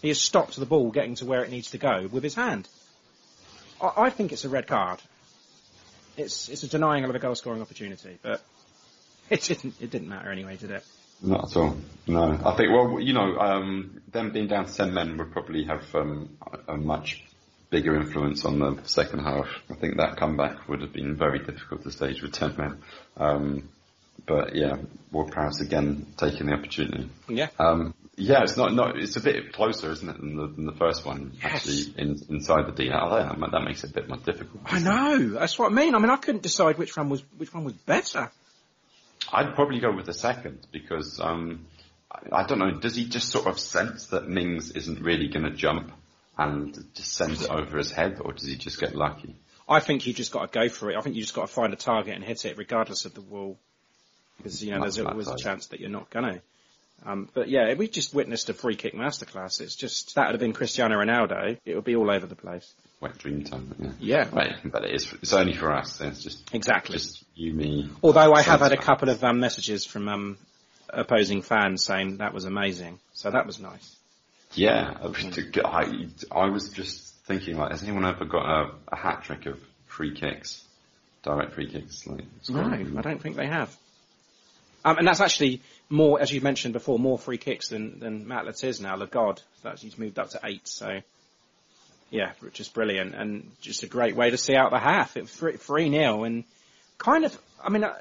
He 0.00 0.08
has 0.08 0.20
stopped 0.20 0.56
the 0.56 0.66
ball 0.66 0.90
getting 0.90 1.16
to 1.16 1.26
where 1.26 1.42
it 1.42 1.50
needs 1.50 1.70
to 1.72 1.78
go 1.78 2.08
with 2.10 2.22
his 2.22 2.34
hand. 2.34 2.68
I, 3.80 3.92
I 3.96 4.10
think 4.10 4.32
it's 4.32 4.44
a 4.44 4.48
red 4.48 4.66
card. 4.66 5.00
It's 6.16 6.48
it's 6.48 6.62
a 6.62 6.68
denying 6.68 7.04
of 7.04 7.14
a 7.14 7.18
goal 7.18 7.34
scoring 7.34 7.60
opportunity, 7.60 8.18
but 8.22 8.42
it 9.30 9.42
didn't 9.42 9.74
it 9.80 9.90
didn't 9.90 10.08
matter 10.08 10.30
anyway, 10.30 10.56
did 10.56 10.70
it? 10.70 10.84
Not 11.22 11.50
at 11.50 11.56
all. 11.56 11.76
No, 12.06 12.38
I 12.44 12.56
think. 12.56 12.70
Well, 12.72 13.00
you 13.00 13.14
know, 13.14 13.38
um, 13.38 14.02
them 14.12 14.32
being 14.32 14.48
down 14.48 14.66
to 14.66 14.74
ten 14.74 14.92
men 14.92 15.16
would 15.16 15.32
probably 15.32 15.64
have 15.64 15.94
um, 15.94 16.36
a 16.68 16.74
a 16.74 16.76
much 16.76 17.24
bigger 17.70 17.96
influence 17.96 18.44
on 18.44 18.58
the 18.58 18.80
second 18.84 19.20
half. 19.20 19.48
I 19.70 19.74
think 19.74 19.96
that 19.96 20.16
comeback 20.16 20.68
would 20.68 20.82
have 20.82 20.92
been 20.92 21.16
very 21.16 21.40
difficult 21.40 21.82
to 21.82 21.90
stage 21.90 22.22
with 22.22 22.32
ten 22.32 22.54
men. 22.56 22.82
Um, 23.16 23.68
but 24.26 24.54
yeah, 24.54 24.76
Ward 25.12 25.30
Prowse 25.32 25.60
again 25.60 26.06
taking 26.16 26.46
the 26.46 26.54
opportunity. 26.54 27.08
Yeah. 27.28 27.48
Um, 27.58 27.94
yeah, 28.16 28.42
it's 28.42 28.56
not, 28.56 28.72
not, 28.72 28.96
it's 28.96 29.16
a 29.16 29.20
bit 29.20 29.52
closer, 29.52 29.90
isn't 29.90 30.08
it, 30.08 30.18
than 30.18 30.36
the, 30.36 30.46
than 30.46 30.64
the 30.64 30.72
first 30.72 31.04
one, 31.04 31.32
Yes. 31.34 31.52
actually, 31.54 32.02
in, 32.02 32.16
inside 32.30 32.66
the 32.66 32.72
D. 32.72 32.90
Oh, 32.90 33.10
that, 33.14 33.50
that 33.50 33.60
makes 33.62 33.84
it 33.84 33.90
a 33.90 33.92
bit 33.92 34.08
more 34.08 34.16
difficult. 34.16 34.62
I 34.64 34.78
know. 34.78 35.30
That's 35.30 35.58
what 35.58 35.70
I 35.70 35.74
mean. 35.74 35.94
I 35.94 35.98
mean, 35.98 36.08
I 36.08 36.16
couldn't 36.16 36.42
decide 36.42 36.78
which 36.78 36.96
one 36.96 37.10
was 37.10 37.22
which 37.36 37.52
one 37.52 37.64
was 37.64 37.74
better. 37.74 38.30
I'd 39.30 39.54
probably 39.54 39.80
go 39.80 39.92
with 39.92 40.06
the 40.06 40.14
second 40.14 40.66
because 40.72 41.20
um, 41.20 41.66
I, 42.10 42.40
I 42.40 42.46
don't 42.46 42.58
know. 42.58 42.70
Does 42.70 42.96
he 42.96 43.04
just 43.04 43.28
sort 43.28 43.46
of 43.46 43.58
sense 43.58 44.06
that 44.08 44.28
Mings 44.28 44.70
isn't 44.70 45.02
really 45.02 45.28
going 45.28 45.44
to 45.44 45.50
jump 45.54 45.92
and 46.38 46.74
just 46.94 47.14
sends 47.14 47.42
it 47.42 47.50
over 47.50 47.78
his 47.78 47.90
head, 47.90 48.20
or 48.20 48.32
does 48.32 48.46
he 48.46 48.56
just 48.56 48.80
get 48.80 48.94
lucky? 48.94 49.34
I 49.68 49.80
think 49.80 50.06
you 50.06 50.12
just 50.12 50.32
got 50.32 50.52
to 50.52 50.58
go 50.58 50.68
for 50.68 50.90
it. 50.90 50.96
I 50.96 51.00
think 51.00 51.16
you 51.16 51.22
just 51.22 51.34
got 51.34 51.48
to 51.48 51.52
find 51.52 51.72
a 51.72 51.76
target 51.76 52.14
and 52.14 52.22
hit 52.22 52.44
it, 52.44 52.56
regardless 52.56 53.04
of 53.04 53.14
the 53.14 53.20
wall, 53.20 53.58
because 54.36 54.62
you 54.62 54.72
know 54.72 54.80
That's 54.80 54.96
there's 54.96 55.06
always 55.06 55.28
a 55.28 55.36
chance 55.36 55.66
that 55.68 55.80
you're 55.80 55.90
not 55.90 56.10
gonna. 56.10 56.40
Um, 57.04 57.28
but 57.34 57.48
yeah, 57.48 57.74
we 57.74 57.88
just 57.88 58.14
witnessed 58.14 58.48
a 58.48 58.54
free 58.54 58.76
kick 58.76 58.94
masterclass. 58.94 59.60
It's 59.60 59.76
just 59.76 60.14
that 60.14 60.26
would 60.26 60.32
have 60.32 60.40
been 60.40 60.52
Cristiano 60.52 60.96
Ronaldo. 60.96 61.58
It 61.64 61.74
would 61.74 61.84
be 61.84 61.96
all 61.96 62.10
over 62.10 62.26
the 62.26 62.36
place. 62.36 62.72
Wet 63.00 63.18
dream 63.18 63.44
time. 63.44 63.74
Yeah. 63.78 63.90
Yeah. 64.00 64.28
Right, 64.32 64.56
but 64.64 64.84
it 64.84 64.94
is. 64.94 65.12
It's 65.20 65.32
only 65.32 65.54
for 65.54 65.72
us. 65.72 66.00
It's 66.00 66.22
just 66.22 66.54
Exactly. 66.54 66.94
just 66.94 67.24
you, 67.34 67.52
me. 67.52 67.90
Although 68.02 68.32
I 68.32 68.42
have 68.42 68.60
had 68.60 68.72
a 68.72 68.76
couple 68.76 69.10
of 69.10 69.22
um, 69.22 69.40
messages 69.40 69.84
from 69.84 70.08
um, 70.08 70.38
opposing 70.88 71.42
fans 71.42 71.84
saying 71.84 72.18
that 72.18 72.32
was 72.32 72.44
amazing. 72.44 72.98
So 73.12 73.30
that 73.30 73.46
was 73.46 73.60
nice. 73.60 73.95
Yeah, 74.52 74.96
I, 75.64 76.06
I 76.30 76.50
was 76.50 76.70
just 76.70 77.14
thinking, 77.26 77.56
like, 77.58 77.72
has 77.72 77.82
anyone 77.82 78.06
ever 78.06 78.24
got 78.24 78.46
a, 78.46 78.70
a 78.92 78.96
hat 78.96 79.24
trick 79.24 79.46
of 79.46 79.60
free 79.86 80.14
kicks, 80.14 80.64
direct 81.22 81.54
free 81.54 81.70
kicks? 81.70 82.06
Like, 82.06 82.24
No. 82.48 82.62
I 82.62 83.02
don't 83.02 83.20
think 83.20 83.36
they 83.36 83.46
have. 83.46 83.76
Um, 84.84 84.98
and 84.98 85.06
that's 85.06 85.20
actually 85.20 85.62
more, 85.90 86.20
as 86.20 86.32
you 86.32 86.40
mentioned 86.40 86.72
before, 86.72 86.98
more 86.98 87.18
free 87.18 87.38
kicks 87.38 87.68
than, 87.68 87.98
than 87.98 88.28
Matt 88.28 88.46
Le 88.46 88.52
Tiss 88.52 88.80
now, 88.80 88.94
Lagarde, 88.94 89.10
God. 89.10 89.42
That's, 89.62 89.82
he's 89.82 89.98
moved 89.98 90.18
up 90.18 90.30
to 90.30 90.40
eight, 90.44 90.66
so 90.68 91.00
yeah, 92.10 92.32
just 92.52 92.72
brilliant 92.72 93.14
and 93.14 93.50
just 93.60 93.82
a 93.82 93.86
great 93.86 94.14
way 94.14 94.30
to 94.30 94.38
see 94.38 94.54
out 94.54 94.70
the 94.70 94.78
half. 94.78 95.16
It 95.16 95.22
was 95.22 95.58
3 95.60 95.88
nil 95.88 96.24
and 96.24 96.44
kind 96.98 97.24
of, 97.24 97.36
I 97.62 97.68
mean, 97.68 97.84
uh, 97.84 97.98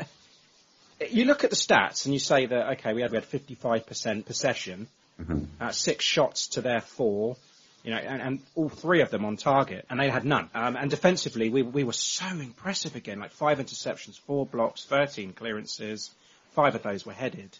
you 1.10 1.26
look 1.26 1.44
at 1.44 1.50
the 1.50 1.56
stats 1.56 2.06
and 2.06 2.14
you 2.14 2.20
say 2.20 2.46
that, 2.46 2.74
okay, 2.74 2.94
we 2.94 3.02
had, 3.02 3.12
we 3.12 3.18
had 3.18 3.30
55% 3.30 4.26
possession, 4.26 4.88
Mhm. 5.22 5.48
uh, 5.62 5.72
six 5.72 6.04
shots 6.04 6.48
to 6.48 6.62
their 6.62 6.82
four, 6.82 7.38
you 7.84 7.92
know, 7.92 7.98
and, 7.98 8.22
and 8.22 8.40
all 8.56 8.68
three 8.68 9.02
of 9.02 9.12
them 9.12 9.24
on 9.24 9.38
target, 9.38 9.86
and 9.90 10.00
they 10.00 10.10
had 10.10 10.26
none. 10.26 10.50
Um, 10.54 10.76
and 10.76 10.90
defensively, 10.90 11.50
we, 11.50 11.62
we 11.62 11.84
were 11.84 11.94
so 11.94 12.28
impressive 12.28 12.96
again, 12.96 13.20
like 13.20 13.32
five 13.32 13.60
interceptions, 13.60 14.20
four 14.20 14.46
blocks, 14.46 14.84
13 14.84 15.34
clearances, 15.34 16.12
five 16.52 16.76
of 16.76 16.84
those 16.84 17.06
were 17.06 17.14
headed. 17.14 17.58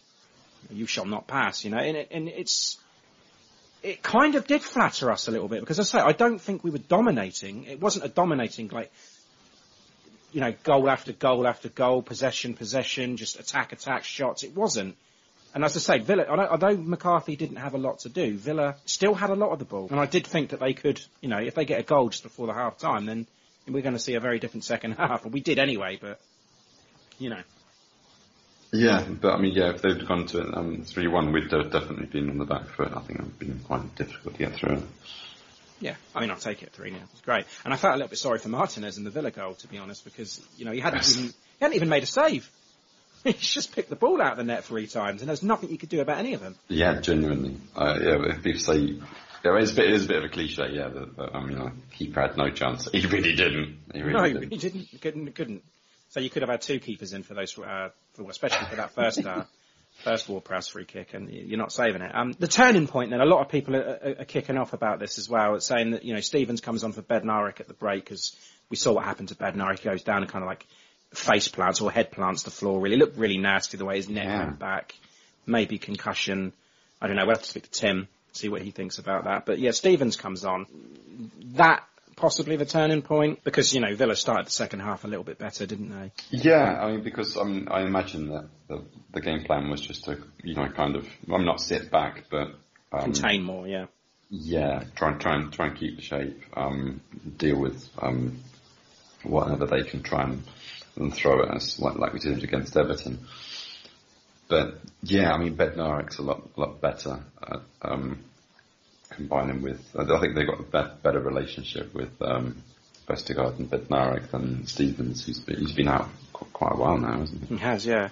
You 0.70 0.86
shall 0.86 1.06
not 1.06 1.26
pass, 1.26 1.64
you 1.64 1.70
know, 1.70 1.78
and, 1.78 1.96
it, 1.96 2.08
and 2.10 2.28
it's, 2.28 2.76
it 3.82 4.02
kind 4.02 4.34
of 4.34 4.46
did 4.46 4.62
flatter 4.62 5.10
us 5.12 5.28
a 5.28 5.30
little 5.30 5.48
bit 5.48 5.60
because 5.60 5.78
I 5.78 5.84
say 5.84 5.98
I 6.00 6.12
don't 6.12 6.40
think 6.40 6.64
we 6.64 6.70
were 6.70 6.78
dominating. 6.78 7.64
It 7.64 7.80
wasn't 7.80 8.04
a 8.04 8.08
dominating 8.08 8.68
like 8.68 8.90
you 10.32 10.40
know 10.40 10.52
goal 10.64 10.90
after 10.90 11.12
goal 11.12 11.46
after 11.46 11.68
goal, 11.68 12.02
possession 12.02 12.54
possession, 12.54 13.16
just 13.16 13.38
attack 13.38 13.72
attack 13.72 14.02
shots. 14.04 14.42
It 14.42 14.56
wasn't. 14.56 14.96
And 15.56 15.64
as 15.64 15.74
I 15.74 15.80
say, 15.80 16.04
Villa, 16.04 16.26
although 16.26 16.76
McCarthy 16.76 17.34
didn't 17.34 17.56
have 17.56 17.72
a 17.72 17.78
lot 17.78 18.00
to 18.00 18.10
do, 18.10 18.36
Villa 18.36 18.76
still 18.84 19.14
had 19.14 19.30
a 19.30 19.34
lot 19.34 19.52
of 19.52 19.58
the 19.58 19.64
ball. 19.64 19.88
And 19.90 19.98
I 19.98 20.04
did 20.04 20.26
think 20.26 20.50
that 20.50 20.60
they 20.60 20.74
could, 20.74 21.00
you 21.22 21.30
know, 21.30 21.38
if 21.38 21.54
they 21.54 21.64
get 21.64 21.80
a 21.80 21.82
goal 21.82 22.10
just 22.10 22.24
before 22.24 22.46
the 22.46 22.52
half 22.52 22.76
time, 22.76 23.06
then 23.06 23.26
we're 23.66 23.80
going 23.80 23.94
to 23.94 23.98
see 23.98 24.16
a 24.16 24.20
very 24.20 24.38
different 24.38 24.64
second 24.64 24.92
half. 24.98 25.24
And 25.24 25.32
we 25.32 25.40
did 25.40 25.58
anyway, 25.58 25.98
but 25.98 26.20
you 27.18 27.30
know. 27.30 27.40
Yeah, 28.70 29.02
but 29.08 29.32
I 29.32 29.38
mean, 29.38 29.54
yeah, 29.54 29.70
if 29.70 29.80
they'd 29.80 30.06
gone 30.06 30.26
to 30.26 30.42
um, 30.58 30.82
3-1, 30.82 31.32
we'd 31.32 31.50
have 31.50 31.72
definitely 31.72 32.04
been 32.04 32.28
on 32.28 32.36
the 32.36 32.44
back 32.44 32.66
foot. 32.66 32.92
I 32.94 33.00
think 33.00 33.18
it 33.18 33.22
would 33.22 33.30
have 33.30 33.38
been 33.38 33.60
quite 33.60 33.94
difficult 33.94 34.34
to 34.34 34.38
get 34.38 34.52
through. 34.56 34.82
Yeah, 35.80 35.94
I 36.14 36.20
mean, 36.20 36.30
I'll 36.30 36.36
take 36.36 36.62
it 36.64 36.72
three 36.72 36.90
0 36.90 37.00
It's 37.12 37.22
great, 37.22 37.46
and 37.64 37.72
I 37.72 37.78
felt 37.78 37.94
a 37.94 37.96
little 37.96 38.10
bit 38.10 38.18
sorry 38.18 38.40
for 38.40 38.50
Martinez 38.50 38.98
in 38.98 39.04
the 39.04 39.10
Villa 39.10 39.30
goal, 39.30 39.54
to 39.54 39.68
be 39.68 39.78
honest, 39.78 40.04
because 40.04 40.38
you 40.58 40.66
know 40.66 40.72
he 40.72 40.80
hadn't 40.80 40.98
Yes. 40.98 41.16
even 41.16 41.24
he 41.28 41.34
hadn't 41.60 41.76
even 41.76 41.88
made 41.88 42.02
a 42.02 42.06
save. 42.06 42.50
He's 43.34 43.50
just 43.50 43.74
picked 43.74 43.90
the 43.90 43.96
ball 43.96 44.22
out 44.22 44.32
of 44.32 44.38
the 44.38 44.44
net 44.44 44.64
three 44.64 44.86
times, 44.86 45.20
and 45.20 45.28
there's 45.28 45.42
nothing 45.42 45.70
you 45.70 45.78
could 45.78 45.88
do 45.88 46.00
about 46.00 46.18
any 46.18 46.34
of 46.34 46.40
them. 46.40 46.54
Yeah, 46.68 47.00
genuinely. 47.00 47.56
Uh, 47.74 47.98
yeah, 48.00 48.38
people 48.42 48.60
say, 48.60 49.00
there 49.42 49.58
is 49.58 49.72
a 49.72 49.74
bit, 49.74 49.86
it 49.86 49.94
is 49.94 50.04
a 50.04 50.08
bit 50.08 50.18
of 50.18 50.24
a 50.24 50.28
cliche, 50.28 50.68
yeah, 50.70 50.88
that, 50.88 51.16
that 51.16 51.36
um, 51.36 51.50
you 51.50 51.56
know, 51.56 51.72
keeper 51.92 52.20
had 52.20 52.36
no 52.36 52.50
chance. 52.50 52.88
He 52.92 53.04
really 53.06 53.34
didn't. 53.34 53.78
He 53.92 54.02
really 54.02 54.32
no, 54.32 54.40
didn't. 54.40 54.52
he 54.52 54.58
didn't, 54.58 55.00
couldn't, 55.00 55.34
couldn't. 55.34 55.62
So 56.10 56.20
you 56.20 56.30
could 56.30 56.42
have 56.42 56.50
had 56.50 56.62
two 56.62 56.78
keepers 56.78 57.12
in 57.12 57.24
for 57.24 57.34
those, 57.34 57.58
uh, 57.58 57.88
for, 58.14 58.30
especially 58.30 58.66
for 58.68 58.76
that 58.76 58.92
first, 58.92 59.24
uh, 59.26 59.44
first 60.04 60.28
Ward 60.28 60.44
Prowse 60.44 60.68
free 60.68 60.84
kick, 60.84 61.12
and 61.12 61.28
you're 61.28 61.58
not 61.58 61.72
saving 61.72 62.02
it. 62.02 62.14
Um, 62.14 62.32
the 62.38 62.46
turning 62.46 62.86
point, 62.86 63.10
then, 63.10 63.20
a 63.20 63.26
lot 63.26 63.40
of 63.40 63.48
people 63.48 63.74
are, 63.74 63.98
are, 64.02 64.14
are 64.20 64.24
kicking 64.24 64.56
off 64.56 64.72
about 64.72 65.00
this 65.00 65.18
as 65.18 65.28
well, 65.28 65.58
saying 65.58 65.90
that 65.90 66.04
you 66.04 66.14
know 66.14 66.20
Stevens 66.20 66.60
comes 66.60 66.84
on 66.84 66.92
for 66.92 67.02
Bednarek 67.02 67.60
at 67.60 67.66
the 67.66 67.74
break 67.74 68.04
because 68.04 68.36
we 68.70 68.76
saw 68.76 68.92
what 68.92 69.04
happened 69.04 69.28
to 69.28 69.34
Bednarek. 69.34 69.80
He 69.80 69.88
goes 69.88 70.02
down 70.02 70.22
and 70.22 70.30
kind 70.30 70.44
of 70.44 70.48
like 70.48 70.66
face 71.14 71.48
plants 71.48 71.80
or 71.80 71.90
head 71.90 72.10
plants 72.10 72.42
the 72.42 72.50
floor. 72.50 72.80
Really 72.80 72.96
looked 72.96 73.18
really 73.18 73.38
nasty 73.38 73.76
the 73.76 73.84
way 73.84 73.96
his 73.96 74.08
neck 74.08 74.26
Yeah. 74.26 74.44
went 74.44 74.58
back. 74.58 74.94
Maybe 75.46 75.78
concussion. 75.78 76.52
I 77.00 77.06
don't 77.06 77.16
know. 77.16 77.24
We'll 77.24 77.36
have 77.36 77.42
to 77.42 77.48
speak 77.48 77.64
to 77.64 77.70
Tim 77.70 78.08
see 78.36 78.48
what 78.48 78.62
he 78.62 78.70
thinks 78.70 78.98
about 78.98 79.24
that. 79.24 79.46
But 79.46 79.58
yeah, 79.58 79.70
Stevens 79.72 80.16
comes 80.16 80.44
on. 80.44 80.66
That 81.54 81.84
possibly 82.16 82.56
the 82.56 82.64
turning 82.64 83.02
point 83.02 83.44
because 83.44 83.74
you 83.74 83.80
know 83.80 83.94
Villa 83.94 84.16
started 84.16 84.46
the 84.46 84.50
second 84.50 84.80
half 84.80 85.04
a 85.04 85.08
little 85.08 85.24
bit 85.24 85.38
better, 85.38 85.66
didn't 85.66 85.90
they? 85.90 86.12
Yeah, 86.30 86.80
I 86.80 86.92
mean, 86.92 87.02
because 87.02 87.36
um, 87.36 87.68
I 87.70 87.82
imagine 87.82 88.28
that 88.28 88.48
the, 88.68 88.84
the 89.12 89.20
game 89.20 89.44
plan 89.44 89.70
was 89.70 89.80
just 89.80 90.04
to, 90.04 90.18
you 90.42 90.54
know, 90.54 90.68
kind 90.68 90.96
of, 90.96 91.06
I'm 91.32 91.44
not 91.44 91.60
sit 91.60 91.90
back, 91.90 92.24
but 92.30 92.54
um, 92.92 93.12
Contain 93.12 93.42
more, 93.42 93.66
yeah. 93.66 93.86
Yeah, 94.28 94.82
try 94.96 95.12
and 95.12 95.20
try 95.20 95.36
and 95.36 95.52
try 95.52 95.66
and 95.68 95.76
keep 95.76 95.96
the 95.96 96.02
shape. 96.02 96.42
Um, 96.56 97.00
deal 97.36 97.58
with 97.58 97.88
um, 98.00 98.40
whatever 99.22 99.66
they 99.66 99.82
can 99.84 100.02
try 100.02 100.24
and, 100.24 100.42
and 100.96 101.12
throw 101.14 101.42
at 101.42 101.50
us, 101.50 101.78
like, 101.78 101.96
like 101.96 102.12
we 102.12 102.18
did 102.18 102.42
against 102.42 102.76
Everton. 102.76 103.26
But 104.48 104.78
yeah, 105.02 105.32
I 105.32 105.38
mean, 105.38 105.56
Bednarek's 105.56 106.18
a 106.18 106.22
lot 106.22 106.56
lot 106.56 106.80
better 106.80 107.20
at 107.42 107.60
um, 107.82 108.20
combining 109.10 109.62
with. 109.62 109.80
I 109.98 110.04
think 110.20 110.34
they've 110.34 110.46
got 110.46 110.60
a 110.60 110.62
be- 110.62 110.94
better 111.02 111.20
relationship 111.20 111.92
with 111.92 112.10
um, 112.22 112.62
Vestergaard 113.08 113.58
and 113.58 113.70
Bednarek 113.70 114.30
than 114.30 114.66
Stevens, 114.66 115.26
who's 115.26 115.40
been, 115.40 115.58
he's 115.58 115.72
been 115.72 115.88
out 115.88 116.08
quite 116.32 116.74
a 116.74 116.76
while 116.76 116.98
now, 116.98 117.18
hasn't 117.18 117.42
he? 117.48 117.56
He 117.56 117.60
has, 117.60 117.84
yeah. 117.86 118.10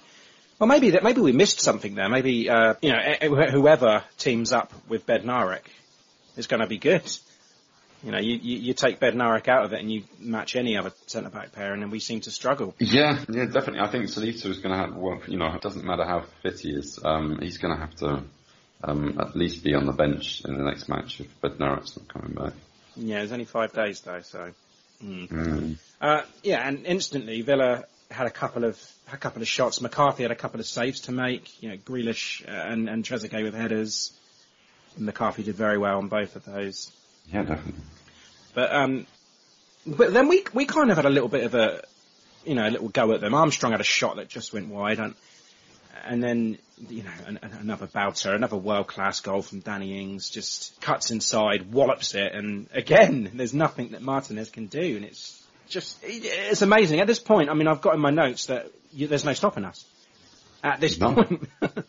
Well, 0.59 0.69
maybe 0.69 0.91
that 0.91 1.03
maybe 1.03 1.21
we 1.21 1.33
missed 1.33 1.61
something 1.61 1.95
there. 1.95 2.09
Maybe 2.09 2.49
uh, 2.49 2.75
you 2.81 2.91
know 2.91 3.01
wh- 3.23 3.51
whoever 3.51 4.05
teams 4.19 4.53
up 4.53 4.73
with 4.89 5.07
Bednarek 5.07 5.65
is 6.37 6.47
going 6.47 6.61
to 6.61 6.67
be 6.67 6.79
good. 6.79 7.03
You 8.05 8.13
know, 8.13 8.19
you, 8.19 8.37
you, 8.37 8.59
you 8.59 8.75
take 8.75 9.01
Bednarek 9.01 9.49
out 9.49 9.65
of 9.65 9.73
it 9.73 9.81
and 9.81 9.91
you 9.91 10.03
match 10.21 10.57
any 10.57 10.77
other 10.77 10.93
centre 11.07 11.31
back 11.31 11.53
pair, 11.53 11.73
and 11.73 11.83
then 11.83 11.91
we 11.91 12.01
seem 12.01 12.21
to 12.23 12.31
struggle. 12.31 12.75
Yeah, 12.79 13.19
yeah, 13.31 13.47
definitely. 13.47 13.81
I 13.81 13.91
think 13.91 14.05
Salisu 14.07 14.47
is 14.47 14.59
going 14.59 14.75
to 14.75 14.79
have, 14.79 14.95
well, 14.95 15.23
you 15.27 15.39
know, 15.39 15.47
it 15.55 15.63
doesn't 15.63 15.85
matter 15.85 16.05
how 16.05 16.25
fit 16.43 16.61
he 16.61 16.71
is, 16.71 16.99
um, 17.03 17.39
he's 17.41 17.57
going 17.57 17.75
to 17.75 17.81
have 17.81 17.95
to 17.97 18.23
um, 18.83 19.19
at 19.19 19.35
least 19.35 19.65
be 19.65 19.75
on 19.75 19.87
the 19.87 19.93
bench 19.93 20.43
in 20.45 20.59
the 20.59 20.65
next 20.65 20.89
match 20.89 21.21
if 21.21 21.41
Bednarek's 21.41 21.97
not 21.97 22.09
coming 22.09 22.35
back. 22.35 22.53
Yeah, 22.97 23.19
there's 23.19 23.33
only 23.33 23.47
five 23.47 23.73
days 23.73 24.01
though, 24.01 24.21
so. 24.21 24.51
Mm. 25.03 25.29
Mm. 25.29 25.77
Uh, 26.01 26.23
yeah, 26.43 26.67
and 26.67 26.85
instantly 26.87 27.41
Villa 27.41 27.85
had 28.11 28.27
a 28.27 28.31
couple 28.31 28.65
of 28.65 28.79
a 29.13 29.17
couple 29.17 29.43
of 29.43 29.49
shots. 29.49 29.81
McCarthy 29.81 30.23
had 30.23 30.31
a 30.31 30.37
couple 30.37 30.61
of 30.61 30.67
saves 30.67 31.01
to 31.01 31.13
make. 31.13 31.63
You 31.63 31.71
know, 31.71 31.77
Grealish 31.77 32.45
and 32.47 32.89
and 32.89 33.05
Trezeguet 33.05 33.43
with 33.43 33.55
headers. 33.55 34.13
And 34.97 35.07
McCarthy 35.07 35.43
did 35.43 35.57
very 35.57 35.79
well 35.79 35.99
on 35.99 36.09
both 36.09 36.37
of 36.37 36.45
those. 36.45 36.93
Yeah, 37.33 37.43
definitely. 37.43 37.81
But 38.55 38.73
um, 38.75 39.07
but 39.87 40.13
then 40.13 40.29
we 40.29 40.45
we 40.53 40.65
kind 40.67 40.91
of 40.91 40.97
had 40.97 41.07
a 41.07 41.11
little 41.11 41.29
bit 41.29 41.45
of 41.45 41.55
a, 41.55 41.83
you 42.45 42.55
know, 42.55 42.69
a 42.69 42.71
little 42.71 42.89
go 42.89 43.13
at 43.13 43.21
them. 43.21 43.35
Armstrong 43.35 43.73
had 43.73 43.81
a 43.81 43.85
shot 43.85 44.17
that 44.17 44.29
just 44.29 44.53
went 44.53 44.69
wide, 44.69 44.99
and 45.01 45.15
and 46.05 46.23
then 46.23 46.59
you 46.89 47.03
know 47.03 47.11
an, 47.27 47.39
an- 47.43 47.53
another 47.61 47.87
bouter, 47.87 48.35
another 48.35 48.57
world 48.57 48.87
class 48.87 49.21
goal 49.21 49.43
from 49.43 49.61
Danny 49.61 50.01
Ings, 50.01 50.31
just 50.31 50.81
cuts 50.81 51.11
inside, 51.11 51.73
wallops 51.73 52.15
it, 52.15 52.33
and 52.35 52.69
again, 52.73 53.31
there's 53.35 53.55
nothing 53.55 53.91
that 53.91 54.03
Martinez 54.03 54.51
can 54.51 54.67
do, 54.67 54.97
and 54.97 55.05
it's 55.05 55.43
just 55.69 56.03
it- 56.05 56.25
it's 56.25 56.63
amazing. 56.63 57.01
At 57.01 57.07
this 57.07 57.19
point, 57.21 57.51
I 57.51 57.55
mean, 57.55 57.67
I've 57.67 57.81
got 57.81 57.95
in 57.95 58.01
my 58.01 58.11
notes 58.11 58.47
that 58.47 58.71
you, 58.93 59.09
there's 59.09 59.25
no 59.25 59.33
stopping 59.33 59.65
us. 59.65 59.85
At 60.63 60.81
this 60.81 60.99
None. 60.99 61.15
point, 61.15 61.49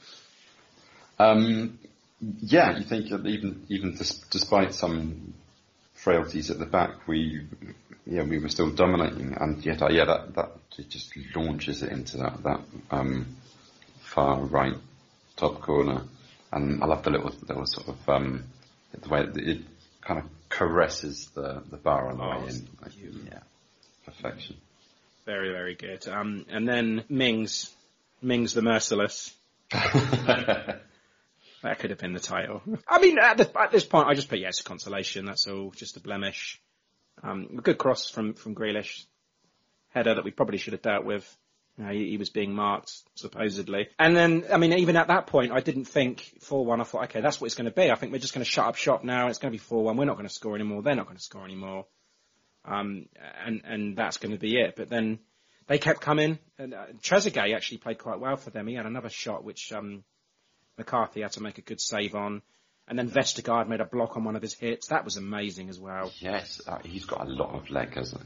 Um, 1.18 1.80
yeah, 2.20 2.78
you 2.78 2.84
think 2.84 3.10
that 3.10 3.26
even 3.26 3.66
even 3.70 3.98
despite 4.30 4.74
some 4.74 5.34
frailties 5.94 6.50
at 6.52 6.60
the 6.60 6.66
back, 6.66 7.08
we 7.08 7.46
yeah 8.06 8.24
we 8.24 8.40
were 8.40 8.50
still 8.50 8.72
dominating, 8.72 9.36
and 9.40 9.64
yet 9.66 9.82
uh, 9.82 9.90
yeah 9.90 10.06
that 10.06 10.36
that 10.36 10.52
it 10.78 10.90
just 10.90 11.14
launches 11.36 11.84
it 11.84 11.92
into 11.92 12.18
that 12.18 12.44
that 12.44 12.62
um, 12.92 13.36
far 14.00 14.40
right 14.42 14.76
top 15.36 15.62
corner, 15.62 16.04
and 16.52 16.82
I 16.84 16.88
love 16.88 17.04
the 17.04 17.10
little 17.12 17.32
little 17.48 17.66
sort 17.66 17.90
of 17.90 18.10
um, 18.10 18.46
the 19.00 19.10
way 19.10 19.26
that 19.26 19.38
it 19.38 19.62
kind 20.02 20.20
of 20.20 20.26
caresses 20.50 21.30
the 21.36 21.64
the 21.70 21.78
bar 21.78 22.10
on 22.10 22.18
the 22.18 22.24
Oh, 22.24 22.30
way 22.42 22.48
in. 22.50 22.68
Like, 22.82 22.92
yeah, 23.26 23.40
perfection. 24.06 24.56
very 25.26 25.52
very 25.52 25.76
good. 25.76 26.08
Um, 26.08 26.46
and 26.50 26.68
then 26.68 27.04
Mings, 27.10 27.74
Mings 28.22 28.54
the 28.54 28.62
merciless. 28.62 29.34
That 31.66 31.80
could 31.80 31.90
have 31.90 31.98
been 31.98 32.14
the 32.14 32.20
title. 32.20 32.62
I 32.88 33.00
mean, 33.00 33.18
at, 33.18 33.38
the, 33.38 33.60
at 33.60 33.72
this 33.72 33.84
point, 33.84 34.08
I 34.08 34.14
just 34.14 34.30
put 34.30 34.38
yes, 34.38 34.62
consolation. 34.62 35.26
That's 35.26 35.48
all, 35.48 35.72
just 35.72 35.98
a 35.98 36.00
blemish. 36.00 36.62
Um, 37.24 37.56
a 37.58 37.62
good 37.62 37.80
cross 37.80 38.08
from 38.08 38.34
from 38.34 38.54
Grealish, 38.54 39.06
header 39.90 40.14
that 40.14 40.24
we 40.24 40.30
probably 40.30 40.60
should 40.60 40.74
have 40.74 40.84
dealt 40.84 41.06
with. 41.06 41.26
You 41.78 41.84
know, 41.86 41.92
he, 41.92 42.12
he 42.12 42.18
was 42.18 42.30
being 42.30 42.54
marked 42.54 42.94
supposedly, 43.16 43.88
and 43.98 44.16
then 44.16 44.44
I 44.54 44.58
mean, 44.58 44.74
even 44.74 44.96
at 44.96 45.08
that 45.08 45.26
point, 45.26 45.54
I 45.54 45.60
didn't 45.60 45.86
think 45.86 46.36
four 46.42 46.64
one. 46.64 46.82
I 46.82 46.84
thought, 46.84 47.06
okay, 47.06 47.22
that's 47.22 47.42
what 47.42 47.48
it's 47.48 47.56
going 47.56 47.70
to 47.70 47.76
be. 47.76 47.90
I 47.90 47.96
think 47.96 48.12
we're 48.12 48.20
just 48.20 48.36
going 48.36 48.46
to 48.46 48.50
shut 48.50 48.68
up 48.68 48.76
shop 48.76 49.04
now. 49.04 49.28
It's 49.30 49.40
going 49.40 49.52
to 49.52 49.56
be 49.56 49.64
four 49.64 49.84
one. 49.84 49.98
We're 49.98 50.06
not 50.06 50.18
going 50.18 50.28
to 50.28 50.34
score 50.34 50.54
anymore. 50.54 50.84
They're 50.84 50.96
not 50.96 51.06
going 51.06 51.18
to 51.18 51.24
score 51.24 51.46
anymore. 51.46 51.88
Um, 52.64 53.08
and 53.44 53.62
and 53.66 53.98
that's 53.98 54.18
going 54.18 54.34
to 54.34 54.40
be 54.40 54.56
it. 54.60 54.76
But 54.76 54.90
then 54.90 55.18
they 55.66 55.80
kept 55.80 56.02
coming. 56.02 56.38
And 56.60 56.76
uh, 56.76 56.86
Trezeguet 57.02 57.56
actually 57.56 57.80
played 57.80 57.98
quite 57.98 58.20
well 58.20 58.36
for 58.36 58.52
them. 58.52 58.68
He 58.68 58.76
had 58.76 58.86
another 58.86 59.10
shot 59.10 59.44
which 59.44 59.74
um, 59.74 60.04
McCarthy 60.78 61.22
had 61.22 61.32
to 61.34 61.44
make 61.44 61.58
a 61.58 61.62
good 61.62 61.82
save 61.82 62.16
on. 62.16 62.42
And 62.88 63.00
then 63.00 63.10
Vestergaard 63.10 63.68
made 63.68 63.82
a 63.82 63.86
block 63.86 64.16
on 64.16 64.24
one 64.26 64.36
of 64.36 64.44
his 64.44 64.54
hits. 64.54 64.90
That 64.90 65.04
was 65.06 65.18
amazing 65.18 65.70
as 65.70 65.80
well. 65.80 66.12
Yes, 66.20 66.62
uh, 66.68 66.78
he's 66.86 67.06
got 67.06 67.26
a 67.26 67.30
lot 67.30 67.56
of 67.56 67.68
leg, 67.72 67.96
hasn't 67.96 68.22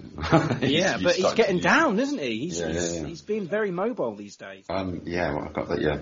he? 0.61 0.67
yeah, 0.77 0.97
but 1.01 1.15
he's 1.15 1.33
getting 1.33 1.57
to- 1.57 1.63
down, 1.63 1.97
isn't 1.97 2.19
he? 2.19 2.39
He's, 2.39 2.59
Yeah, 2.59 2.67
he's, 2.67 2.95
yeah, 2.95 3.01
yeah. 3.01 3.07
he's 3.07 3.21
being 3.21 3.47
very 3.47 3.71
mobile 3.71 4.15
these 4.15 4.35
days. 4.35 4.65
Um, 4.69 5.03
yeah, 5.05 5.33
well, 5.33 5.45
I've 5.45 5.53
got 5.53 5.69
that, 5.69 5.79
yeah. 5.79 5.99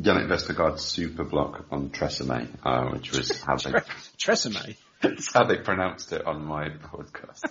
Jannik 0.00 0.28
Vestergaard's 0.28 0.82
super 0.82 1.24
block 1.24 1.66
on 1.72 1.90
Tresemme, 1.90 2.46
uh, 2.64 2.90
which 2.90 3.10
was 3.10 3.40
how 3.46 3.56
they, 3.56 3.72
Tresemme. 4.16 4.76
it's 5.02 5.32
how 5.34 5.42
they 5.44 5.56
pronounced 5.56 6.12
it 6.12 6.24
on 6.24 6.44
my 6.44 6.68
podcast. 6.68 7.44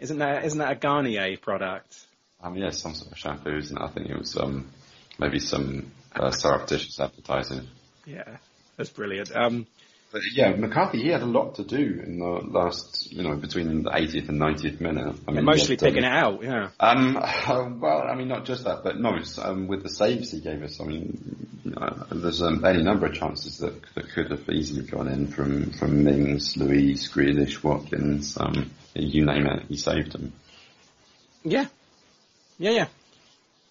Isn't 0.00 0.18
that, 0.18 0.44
isn't 0.44 0.58
that 0.58 0.72
a 0.72 0.76
Garnier 0.76 1.36
product? 1.38 1.96
Um, 2.42 2.56
yeah, 2.56 2.70
some 2.70 2.94
sort 2.94 3.12
of 3.12 3.18
shampoo, 3.18 3.56
isn't 3.56 3.76
it? 3.76 3.82
I 3.82 3.88
think 3.88 4.08
it 4.10 4.18
was, 4.18 4.36
um, 4.36 4.68
maybe 5.18 5.38
some, 5.38 5.92
uh, 6.18 6.30
surreptitious 6.30 6.98
advertising. 7.00 7.68
Yeah, 8.06 8.36
that's 8.76 8.90
brilliant. 8.90 9.34
Um, 9.34 9.66
But 10.10 10.22
yeah, 10.32 10.54
McCarthy, 10.56 11.02
he 11.02 11.08
had 11.10 11.20
a 11.20 11.26
lot 11.26 11.56
to 11.56 11.64
do 11.64 11.76
in 11.76 12.18
the 12.18 12.24
last, 12.24 13.12
you 13.12 13.22
know, 13.22 13.36
between 13.36 13.82
the 13.82 13.90
80th 13.90 14.30
and 14.30 14.40
90th 14.40 14.80
minute. 14.80 15.16
I 15.28 15.32
and 15.32 15.44
mostly 15.44 15.76
had, 15.76 15.82
um, 15.82 15.88
picking 15.88 16.04
it 16.04 16.12
out, 16.12 16.42
yeah. 16.42 16.70
Um, 16.80 17.18
uh, 17.18 17.68
well, 17.78 18.04
I 18.10 18.14
mean, 18.14 18.28
not 18.28 18.46
just 18.46 18.64
that, 18.64 18.82
but 18.82 18.98
no, 18.98 19.16
it's, 19.16 19.38
um, 19.38 19.66
with 19.66 19.82
the 19.82 19.90
saves 19.90 20.30
he 20.30 20.40
gave 20.40 20.62
us, 20.62 20.80
I 20.80 20.84
mean, 20.84 21.74
uh, 21.76 22.04
there's 22.10 22.40
um, 22.40 22.64
any 22.64 22.82
number 22.82 23.04
of 23.06 23.14
chances 23.14 23.58
that, 23.58 23.74
that 23.94 24.10
could 24.12 24.30
have 24.30 24.48
easily 24.48 24.86
gone 24.86 25.08
in 25.08 25.26
from, 25.26 25.72
from 25.72 26.04
Mings, 26.04 26.56
Luiz, 26.56 27.12
Grealish, 27.12 27.62
Watkins, 27.62 28.38
um, 28.40 28.70
you 28.94 29.26
name 29.26 29.46
it, 29.46 29.64
he 29.68 29.76
saved 29.76 30.12
them. 30.12 30.32
Yeah, 31.44 31.66
yeah, 32.58 32.70
yeah. 32.70 32.86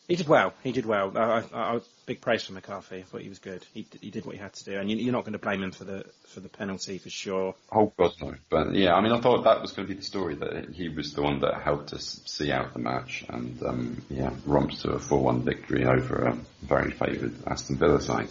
He 0.08 0.16
did 0.16 0.28
well. 0.28 0.54
He 0.64 0.72
did 0.72 0.86
well. 0.86 1.12
I, 1.18 1.44
I, 1.54 1.76
I, 1.76 1.80
big 2.06 2.22
praise 2.22 2.44
for 2.44 2.54
McCarthy. 2.54 3.00
I 3.00 3.02
thought 3.04 3.22
he 3.22 3.28
was 3.28 3.40
good. 3.40 3.66
He, 3.74 3.86
he 4.00 4.10
did 4.10 4.26
what 4.26 4.36
he 4.36 4.42
had 4.42 4.54
to 4.54 4.64
do, 4.64 4.80
and 4.80 4.90
you, 4.90 4.96
you're 4.96 5.12
not 5.12 5.26
going 5.26 5.34
to 5.34 5.40
blame 5.40 5.62
him 5.62 5.72
for 5.72 5.84
the 5.84 6.06
for 6.30 6.40
the 6.40 6.48
penalty 6.48 6.98
for 6.98 7.10
sure. 7.10 7.56
Oh 7.72 7.92
God, 7.98 8.14
no. 8.22 8.36
But 8.50 8.74
yeah, 8.74 8.96
I 8.96 9.02
mean, 9.02 9.12
I 9.12 9.20
thought 9.20 9.44
that 9.44 9.62
was 9.62 9.74
going 9.74 9.86
to 9.86 9.94
be 9.94 10.00
the 10.00 10.06
story 10.06 10.36
that 10.36 10.70
he 10.70 10.88
was 10.88 11.14
the 11.14 11.24
one 11.24 11.42
that 11.42 11.62
helped 11.62 11.92
us 11.92 12.22
see 12.26 12.54
out 12.54 12.72
the 12.72 12.80
match, 12.80 13.26
and 13.28 13.62
um, 13.64 14.02
yeah, 14.10 14.32
romped 14.46 14.80
to 14.82 14.92
a 14.92 15.00
four-one 15.00 15.42
victory 15.42 15.84
over 15.84 16.28
a 16.28 16.38
very 16.62 16.92
favoured 16.92 17.36
Aston 17.46 17.76
Villa 17.76 18.02
side. 18.02 18.30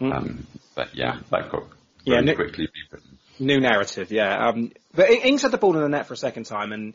Um, 0.00 0.46
but 0.74 0.94
yeah, 0.94 1.20
that 1.30 1.50
got 1.50 1.64
Yeah, 2.04 2.20
very 2.20 2.34
quickly 2.34 2.68
rewritten. 2.74 3.18
New 3.38 3.60
narrative, 3.60 4.10
yeah. 4.10 4.48
Um, 4.48 4.72
but 4.94 5.10
Ings 5.10 5.42
had 5.42 5.50
the 5.50 5.58
ball 5.58 5.74
in 5.76 5.82
the 5.82 5.88
net 5.88 6.06
for 6.06 6.14
a 6.14 6.18
second 6.18 6.44
time, 6.44 6.72
and 6.72 6.92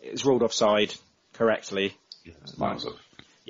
it 0.00 0.12
was 0.12 0.24
ruled 0.24 0.42
offside 0.42 0.92
correctly. 1.34 1.94
Yeah, 2.24 2.34
Miles 2.58 2.84
off. 2.84 2.94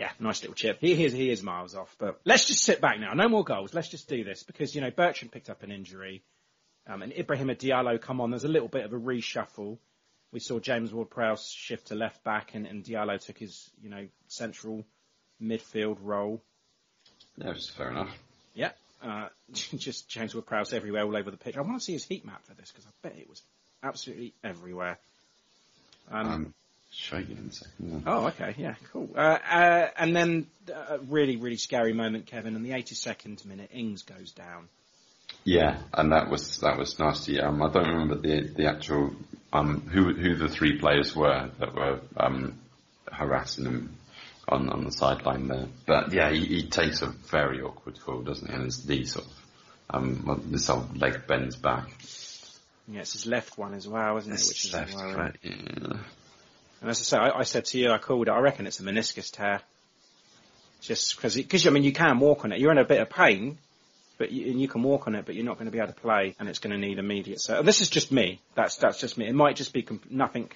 Yeah, 0.01 0.11
nice 0.19 0.41
little 0.41 0.55
chip. 0.55 0.79
He, 0.81 0.95
he, 0.95 1.05
is, 1.05 1.13
he 1.13 1.29
is 1.29 1.43
miles 1.43 1.75
off, 1.75 1.95
but 1.99 2.19
let's 2.25 2.47
just 2.47 2.65
sit 2.65 2.81
back 2.81 2.99
now. 2.99 3.13
No 3.13 3.29
more 3.29 3.45
goals. 3.45 3.75
Let's 3.75 3.91
just 3.91 4.09
do 4.09 4.25
this 4.25 4.43
because, 4.43 4.75
you 4.75 4.81
know, 4.81 4.91
Bertrand 4.91 5.31
picked 5.31 5.51
up 5.51 5.63
an 5.63 5.71
injury. 5.71 6.23
Um, 6.87 7.03
and 7.03 7.13
Ibrahima 7.13 7.55
Diallo 7.55 8.01
come 8.01 8.19
on. 8.23 8.31
There's 8.31 8.45
a 8.45 8.49
little 8.49 8.67
bit 8.67 8.87
of 8.87 8.95
a 8.95 8.97
reshuffle. 8.97 9.77
We 10.33 10.41
saw 10.41 10.59
James 10.59 10.91
Ward-Prowse 10.91 11.51
shift 11.51 11.89
to 11.89 11.97
left 11.97 12.25
back 12.25 12.55
and, 12.55 12.67
and 12.67 12.83
Diallo 12.83 13.23
took 13.23 13.37
his, 13.37 13.69
you 13.83 13.91
know, 13.91 14.09
central 14.29 14.87
midfield 15.39 15.99
role. 16.01 16.43
Which 17.37 17.59
is 17.59 17.69
fair 17.69 17.91
enough. 17.91 18.17
Yeah. 18.55 18.71
Uh, 19.03 19.29
just 19.53 20.09
James 20.09 20.35
Ward-Prowse 20.35 20.73
everywhere, 20.73 21.05
all 21.05 21.15
over 21.15 21.31
the 21.31 21.37
pitch. 21.37 21.59
I 21.59 21.61
want 21.61 21.79
to 21.79 21.85
see 21.85 21.93
his 21.93 22.07
heat 22.07 22.25
map 22.25 22.43
for 22.47 22.55
this 22.55 22.73
because 22.73 22.87
I 22.87 22.91
bet 23.03 23.19
it 23.19 23.29
was 23.29 23.43
absolutely 23.83 24.33
everywhere. 24.43 24.99
Um, 26.11 26.27
Um, 26.27 26.55
show 26.91 27.19
you 27.19 27.37
in 27.37 27.49
a 27.49 27.53
second. 27.53 28.03
Oh, 28.07 28.27
okay, 28.29 28.55
yeah, 28.59 28.75
cool. 28.93 29.11
Uh, 29.15 29.19
uh, 29.19 29.89
and 29.97 30.15
then 30.15 30.47
uh, 30.73 30.97
a 30.97 30.99
really, 30.99 31.37
really 31.37 31.57
scary 31.57 31.93
moment, 31.93 32.27
Kevin. 32.27 32.57
In 32.57 32.63
the 32.63 32.71
82nd 32.71 33.45
minute, 33.47 33.71
Ings 33.73 34.03
goes 34.03 34.33
down. 34.33 34.69
Yeah, 35.45 35.81
and 35.95 36.13
that 36.13 36.29
was 36.29 36.59
that 36.59 36.77
was 36.77 36.99
nasty. 36.99 37.41
Um, 37.41 37.63
I 37.63 37.71
don't 37.71 37.89
remember 37.89 38.17
the 38.17 38.49
the 38.55 38.67
actual 38.67 39.15
um 39.53 39.81
who 39.83 40.13
who 40.13 40.37
the 40.37 40.49
three 40.49 40.79
players 40.79 41.15
were 41.15 41.51
that 41.59 41.75
were 41.75 42.01
um 42.17 42.59
harassing 43.11 43.65
him 43.65 43.97
on 44.49 44.69
on 44.69 44.85
the 44.85 44.93
sideline 44.93 45.49
there. 45.49 45.67
But 45.87 46.13
yeah, 46.13 46.31
he, 46.31 46.45
he 46.45 46.63
takes 46.69 47.03
a 47.03 47.07
very 47.07 47.63
awkward 47.63 47.97
fall, 47.99 48.23
doesn't 48.23 48.49
he? 48.49 48.55
And 48.55 48.65
his 48.65 48.87
knee 48.87 49.05
sort 49.05 49.27
of 49.27 49.33
um 49.91 50.25
well, 50.27 50.41
this 50.45 50.67
whole 50.67 50.87
leg 50.95 51.27
bends 51.27 51.57
back. 51.57 51.89
Yeah, 52.89 53.01
it's 53.01 53.13
his 53.13 53.27
left 53.27 53.57
one 53.57 53.75
as 53.75 53.87
well, 53.87 54.19
isn't 54.19 54.33
it? 54.33 54.45
Which 54.47 54.65
is 54.65 54.75
left 54.75 54.93
foot, 54.93 55.37
yeah. 55.43 55.97
And 56.81 56.91
as 56.91 57.01
I 57.01 57.03
say, 57.03 57.17
I, 57.19 57.41
I 57.41 57.43
said 57.43 57.67
to 57.67 57.79
you, 57.79 57.91
I 57.91 57.99
called 57.99 58.29
it. 58.29 58.31
I 58.31 58.39
reckon 58.39 58.67
it's 58.67 58.81
a 58.81 58.83
meniscus 58.83 59.31
tear. 59.31 59.61
Just 60.81 61.17
because, 61.17 61.37
because 61.37 61.67
I 61.67 61.71
mean, 61.71 61.83
you 61.83 61.93
can 61.93 62.19
walk 62.21 62.45
on 62.45 62.53
it. 62.53 62.61
You're 62.61 62.73
in 62.73 62.79
a 62.79 62.85
bit 62.85 63.01
of 63.01 63.11
pain, 63.11 63.59
but 64.17 64.33
you, 64.33 64.51
and 64.51 64.61
you 64.61 64.67
can 64.69 64.83
walk 64.83 65.07
on 65.07 65.15
it, 65.15 65.27
but 65.27 65.35
you're 65.35 65.45
not 65.45 65.57
going 65.57 65.67
to 65.67 65.71
be 65.71 65.79
able 65.79 65.93
to 65.93 66.01
play, 66.01 66.35
and 66.39 66.49
it's 66.49 66.59
going 66.59 66.73
to 66.73 66.79
need 66.79 66.99
immediate. 66.99 67.41
So 67.41 67.63
this 67.63 67.81
is 67.81 67.91
just 67.91 68.11
me. 68.11 68.41
That's 68.55 68.77
that's 68.77 68.99
just 68.99 69.19
me. 69.19 69.27
It 69.27 69.35
might 69.35 69.57
just 69.57 69.73
be 69.73 69.83
com- 69.83 70.01
nothing. 70.09 70.51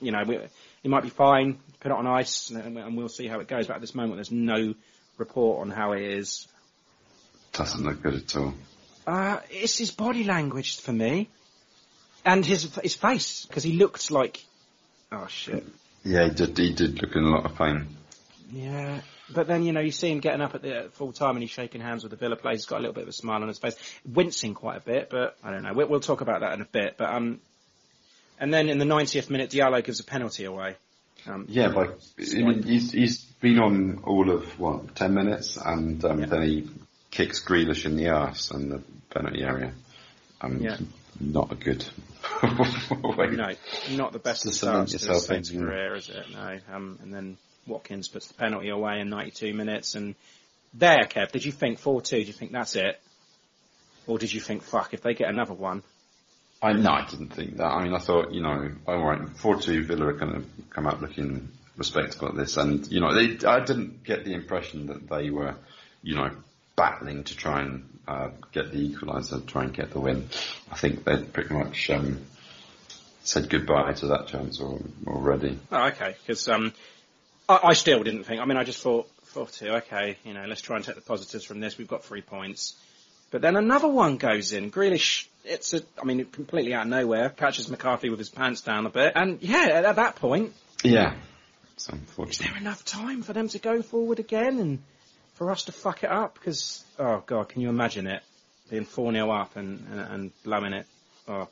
You 0.00 0.12
know, 0.12 0.22
we, 0.24 0.36
it 0.36 0.88
might 0.88 1.02
be 1.02 1.08
fine. 1.08 1.58
Put 1.80 1.90
it 1.90 1.94
on 1.94 2.06
ice, 2.06 2.50
and, 2.50 2.78
and 2.78 2.96
we'll 2.96 3.08
see 3.08 3.26
how 3.26 3.40
it 3.40 3.48
goes. 3.48 3.66
But 3.66 3.76
at 3.76 3.80
this 3.80 3.96
moment, 3.96 4.16
there's 4.16 4.30
no 4.30 4.74
report 5.16 5.60
on 5.62 5.70
how 5.70 5.92
it 5.92 6.02
is. 6.02 6.46
Doesn't 7.52 7.84
look 7.84 8.02
good 8.02 8.14
at 8.14 8.36
all. 8.36 8.54
Uh, 9.06 9.40
it's 9.50 9.78
his 9.78 9.90
body 9.90 10.22
language 10.22 10.80
for 10.80 10.92
me, 10.92 11.28
and 12.24 12.44
his 12.44 12.74
his 12.82 12.94
face 12.94 13.46
because 13.46 13.62
he 13.62 13.72
looked 13.72 14.10
like, 14.10 14.44
oh 15.12 15.26
shit. 15.28 15.66
Yeah, 16.04 16.24
he 16.24 16.30
did 16.30 16.56
he 16.56 16.72
did 16.72 17.00
look 17.02 17.14
in 17.16 17.24
a 17.24 17.28
lot 17.28 17.44
of 17.44 17.56
pain. 17.56 17.86
Yeah, 18.50 19.00
but 19.30 19.46
then 19.46 19.62
you 19.62 19.72
know 19.72 19.80
you 19.80 19.90
see 19.90 20.10
him 20.10 20.20
getting 20.20 20.40
up 20.40 20.54
at 20.54 20.62
the 20.62 20.88
full 20.92 21.12
time 21.12 21.36
and 21.36 21.42
he's 21.42 21.50
shaking 21.50 21.80
hands 21.80 22.02
with 22.02 22.10
the 22.10 22.16
Villa 22.16 22.36
players. 22.36 22.60
He's 22.60 22.66
got 22.66 22.78
a 22.78 22.80
little 22.80 22.94
bit 22.94 23.02
of 23.02 23.08
a 23.08 23.12
smile 23.12 23.42
on 23.42 23.48
his 23.48 23.58
face, 23.58 23.76
wincing 24.06 24.54
quite 24.54 24.78
a 24.78 24.80
bit. 24.80 25.10
But 25.10 25.36
I 25.42 25.50
don't 25.50 25.62
know. 25.62 25.74
We'll, 25.74 25.88
we'll 25.88 26.00
talk 26.00 26.20
about 26.20 26.40
that 26.40 26.54
in 26.54 26.60
a 26.62 26.66
bit. 26.66 26.96
But 26.96 27.12
um, 27.12 27.40
and 28.40 28.54
then 28.54 28.68
in 28.68 28.78
the 28.78 28.84
90th 28.84 29.30
minute, 29.30 29.50
Diallo 29.50 29.82
gives 29.84 30.00
a 30.00 30.04
penalty 30.04 30.44
away. 30.44 30.76
Um, 31.26 31.46
Yeah, 31.48 31.68
like 31.68 31.90
mean, 32.18 32.62
he's 32.62 32.92
he's 32.92 33.18
been 33.40 33.58
on 33.58 34.02
all 34.04 34.30
of 34.30 34.58
what 34.58 34.94
ten 34.94 35.14
minutes, 35.14 35.56
and 35.56 36.02
um, 36.04 36.20
then 36.20 36.42
he 36.42 36.70
kicks 37.10 37.44
Grealish 37.44 37.84
in 37.84 37.96
the 37.96 38.08
arse 38.10 38.50
and 38.50 38.70
the 38.70 38.82
penalty 39.10 39.42
area. 39.42 39.72
Um, 40.40 40.58
Yeah. 40.60 40.76
Not 41.20 41.52
a 41.52 41.54
good 41.54 41.84
way. 42.42 43.28
no, 43.30 43.54
not 43.90 44.12
the 44.12 44.18
best 44.18 44.42
To 44.42 44.48
of 44.48 44.54
starts 44.54 44.92
to 44.92 44.98
yourself 44.98 45.22
Saints 45.22 45.50
in, 45.50 45.60
career, 45.60 45.94
is 45.94 46.08
it? 46.08 46.26
No. 46.32 46.58
Um, 46.72 46.98
and 47.02 47.12
then 47.12 47.36
Watkins 47.66 48.08
puts 48.08 48.28
the 48.28 48.34
penalty 48.34 48.68
away 48.68 49.00
in 49.00 49.08
92 49.08 49.54
minutes. 49.54 49.94
And 49.94 50.14
there, 50.74 50.98
Kev, 51.04 51.32
did 51.32 51.44
you 51.44 51.52
think 51.52 51.80
4-2? 51.80 52.08
Did 52.10 52.26
you 52.26 52.32
think 52.32 52.52
that's 52.52 52.76
it? 52.76 53.00
Or 54.06 54.18
did 54.18 54.32
you 54.32 54.40
think, 54.40 54.62
fuck, 54.62 54.94
if 54.94 55.02
they 55.02 55.14
get 55.14 55.28
another 55.28 55.54
one? 55.54 55.82
I 56.60 56.72
no, 56.72 56.90
I 56.90 57.06
didn't 57.08 57.30
think 57.34 57.58
that. 57.58 57.66
I 57.66 57.84
mean, 57.84 57.94
I 57.94 57.98
thought 57.98 58.32
you 58.32 58.40
know, 58.42 58.72
all 58.86 59.04
right, 59.04 59.28
four 59.36 59.60
two 59.60 59.84
Villa 59.84 60.06
are 60.06 60.12
going 60.12 60.32
to 60.32 60.44
come 60.70 60.86
out 60.86 61.00
looking 61.00 61.50
respectable 61.76 62.28
at 62.28 62.36
this. 62.36 62.56
And 62.56 62.86
you 62.90 63.00
know, 63.00 63.14
they, 63.14 63.46
I 63.46 63.60
didn't 63.60 64.02
get 64.02 64.24
the 64.24 64.34
impression 64.34 64.86
that 64.86 65.08
they 65.08 65.30
were, 65.30 65.54
you 66.02 66.16
know, 66.16 66.30
battling 66.74 67.24
to 67.24 67.36
try 67.36 67.62
and 67.62 67.97
uh, 68.08 68.30
get 68.52 68.72
the 68.72 68.88
equaliser, 68.88 69.44
try 69.46 69.64
and 69.64 69.74
get 69.74 69.90
the 69.90 70.00
win. 70.00 70.28
I 70.72 70.76
think 70.76 71.04
they 71.04 71.18
pretty 71.22 71.52
much 71.52 71.90
um, 71.90 72.24
said 73.22 73.50
goodbye 73.50 73.92
to 73.92 74.06
that 74.08 74.28
chance 74.28 74.60
already. 74.60 75.58
Oh, 75.70 75.86
okay, 75.88 76.16
because 76.26 76.48
um, 76.48 76.72
I, 77.48 77.60
I 77.64 77.72
still 77.74 78.02
didn't 78.02 78.24
think. 78.24 78.40
I 78.40 78.46
mean, 78.46 78.56
I 78.56 78.64
just 78.64 78.82
thought, 78.82 79.10
thought 79.26 79.52
to, 79.54 79.76
okay, 79.76 80.16
you 80.24 80.32
know, 80.32 80.46
let's 80.46 80.62
try 80.62 80.76
and 80.76 80.84
take 80.84 80.94
the 80.94 81.02
positives 81.02 81.44
from 81.44 81.60
this. 81.60 81.76
We've 81.76 81.86
got 81.86 82.02
three 82.02 82.22
points. 82.22 82.74
But 83.30 83.42
then 83.42 83.56
another 83.56 83.88
one 83.88 84.16
goes 84.16 84.52
in. 84.52 84.70
Grealish, 84.70 85.26
it's 85.44 85.74
a, 85.74 85.82
I 86.00 86.06
mean, 86.06 86.24
completely 86.24 86.72
out 86.72 86.84
of 86.84 86.88
nowhere, 86.88 87.28
catches 87.28 87.68
McCarthy 87.68 88.08
with 88.08 88.18
his 88.18 88.30
pants 88.30 88.62
down 88.62 88.86
a 88.86 88.90
bit. 88.90 89.12
And 89.14 89.42
yeah, 89.42 89.68
at, 89.70 89.84
at 89.84 89.96
that 89.96 90.16
point, 90.16 90.54
Yeah, 90.82 91.14
it's 91.74 91.90
is 91.90 92.38
there 92.38 92.56
enough 92.56 92.86
time 92.86 93.22
for 93.22 93.34
them 93.34 93.48
to 93.48 93.58
go 93.58 93.82
forward 93.82 94.18
again 94.18 94.58
and 94.58 94.82
for 95.38 95.52
us 95.52 95.62
to 95.64 95.72
fuck 95.72 96.02
it 96.02 96.10
up? 96.10 96.34
Because, 96.34 96.84
oh 96.98 97.22
god, 97.24 97.48
can 97.48 97.62
you 97.62 97.68
imagine 97.68 98.06
it? 98.08 98.22
Being 98.68 98.84
4-0 98.84 99.40
up 99.40 99.56
and, 99.56 99.86
and, 99.90 100.00
and 100.00 100.42
blowing 100.42 100.74
it. 100.74 100.86
Oh, 101.26 101.48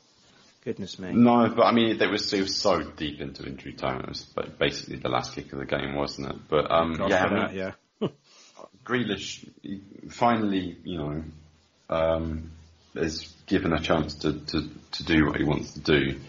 goodness 0.63 0.99
me. 0.99 1.13
No, 1.13 1.49
but 1.55 1.63
I 1.63 1.71
mean, 1.71 1.99
it 1.99 2.11
was, 2.11 2.31
it 2.33 2.41
was 2.41 2.55
so 2.55 2.83
deep 2.83 3.21
into 3.21 3.47
injury 3.47 3.73
time. 3.73 4.01
It 4.01 4.09
was 4.09 4.21
basically 4.59 4.97
the 4.97 5.09
last 5.09 5.33
kick 5.33 5.51
of 5.53 5.59
the 5.59 5.65
game, 5.65 5.95
wasn't 5.95 6.29
it? 6.29 6.35
But 6.49 6.69
um, 6.69 6.93
God 6.93 7.09
yeah, 7.09 7.29
that, 7.29 7.53
yeah. 7.55 7.71
Grealish 8.85 9.49
finally, 10.11 10.77
you 10.83 10.97
know, 10.97 11.23
um, 11.89 12.51
is 12.93 13.33
given 13.47 13.73
a 13.73 13.79
chance 13.79 14.15
to, 14.15 14.33
to, 14.33 14.69
to 14.91 15.03
do 15.03 15.25
what 15.27 15.37
he 15.37 15.43
wants 15.45 15.73
to 15.73 15.79
do. 15.79 16.19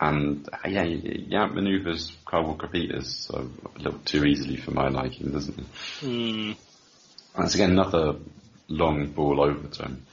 And 0.00 0.48
yeah, 0.66 0.84
he 0.84 1.28
outmaneuvers 1.32 2.12
Kyle 2.24 2.44
Walker 2.44 2.68
Peters 2.68 3.26
so 3.28 3.50
a 3.76 3.78
little 3.78 4.00
too 4.00 4.24
easily 4.24 4.56
for 4.56 4.72
my 4.72 4.88
liking, 4.88 5.30
doesn't 5.30 5.58
he? 5.58 5.66
Hmm. 6.00 6.52
It's 7.38 7.54
again 7.54 7.70
another 7.70 8.16
long 8.68 9.08
ball 9.08 9.40
over 9.40 9.68
to 9.68 9.82
him. 9.82 10.06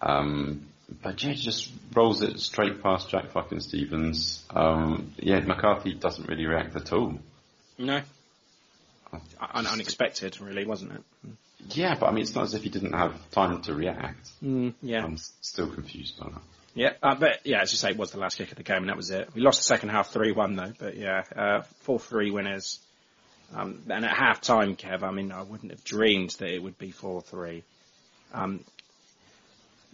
Um, 0.00 0.66
but 1.02 1.22
yeah, 1.22 1.32
he 1.32 1.42
just 1.42 1.70
rolls 1.94 2.22
it 2.22 2.40
straight 2.40 2.82
past 2.82 3.10
Jack 3.10 3.30
fucking 3.30 3.60
Stephens. 3.60 4.44
Um, 4.50 5.12
yeah, 5.18 5.40
McCarthy 5.40 5.94
doesn't 5.94 6.28
really 6.28 6.46
react 6.46 6.74
at 6.76 6.92
all. 6.92 7.18
No. 7.78 8.00
Un- 9.12 9.66
unexpected, 9.66 10.40
really, 10.40 10.66
wasn't 10.66 10.92
it? 10.92 11.02
Yeah, 11.70 11.96
but 11.98 12.06
I 12.06 12.12
mean, 12.12 12.22
it's 12.22 12.34
not 12.34 12.44
as 12.44 12.54
if 12.54 12.62
he 12.62 12.68
didn't 12.68 12.92
have 12.92 13.14
time 13.30 13.62
to 13.62 13.74
react. 13.74 14.30
Mm, 14.42 14.74
yeah. 14.82 15.04
I'm 15.04 15.16
still 15.40 15.68
confused 15.68 16.18
by 16.18 16.30
that. 16.30 16.42
Yeah, 16.74 16.92
uh, 17.02 17.16
but 17.16 17.44
yeah, 17.44 17.62
as 17.62 17.72
you 17.72 17.78
say, 17.78 17.90
it 17.90 17.96
was 17.96 18.12
the 18.12 18.18
last 18.18 18.36
kick 18.38 18.50
of 18.50 18.56
the 18.56 18.62
game, 18.62 18.78
and 18.78 18.88
that 18.88 18.96
was 18.96 19.10
it. 19.10 19.28
We 19.34 19.42
lost 19.42 19.58
the 19.58 19.64
second 19.64 19.88
half 19.88 20.10
three-one 20.10 20.54
though, 20.54 20.72
but 20.78 20.96
yeah, 20.96 21.24
uh, 21.34 21.62
four-three 21.80 22.30
winners. 22.30 22.78
Um, 23.54 23.82
and 23.90 24.04
at 24.04 24.16
half 24.16 24.40
time, 24.40 24.76
Kev, 24.76 25.02
I 25.02 25.10
mean, 25.10 25.32
I 25.32 25.42
wouldn't 25.42 25.72
have 25.72 25.82
dreamed 25.82 26.30
that 26.38 26.48
it 26.48 26.62
would 26.62 26.78
be 26.78 26.92
four-three. 26.92 27.64
Um, 28.32 28.64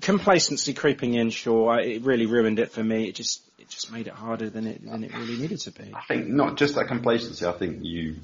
complacency 0.01 0.75
creeping 0.75 1.15
in, 1.15 1.31
sure, 1.31 1.79
it 1.79 2.03
really 2.03 2.27
ruined 2.27 2.59
it 2.59 2.71
for 2.71 2.85
me. 2.85 3.09
It 3.09 3.15
just, 3.15 3.43
it 3.59 3.69
just 3.69 3.91
made 3.91 4.07
it 4.07 4.13
harder 4.13 4.51
than 4.51 4.67
it 4.67 4.85
than 4.85 5.05
it 5.05 5.17
really 5.17 5.39
needed 5.39 5.61
to 5.61 5.71
be. 5.71 5.93
I 5.95 6.03
think 6.03 6.29
not 6.29 6.57
just 6.57 6.75
that 6.75 6.89
complacency. 6.89 7.47
I 7.47 7.53
think 7.53 7.79
you 7.83 8.17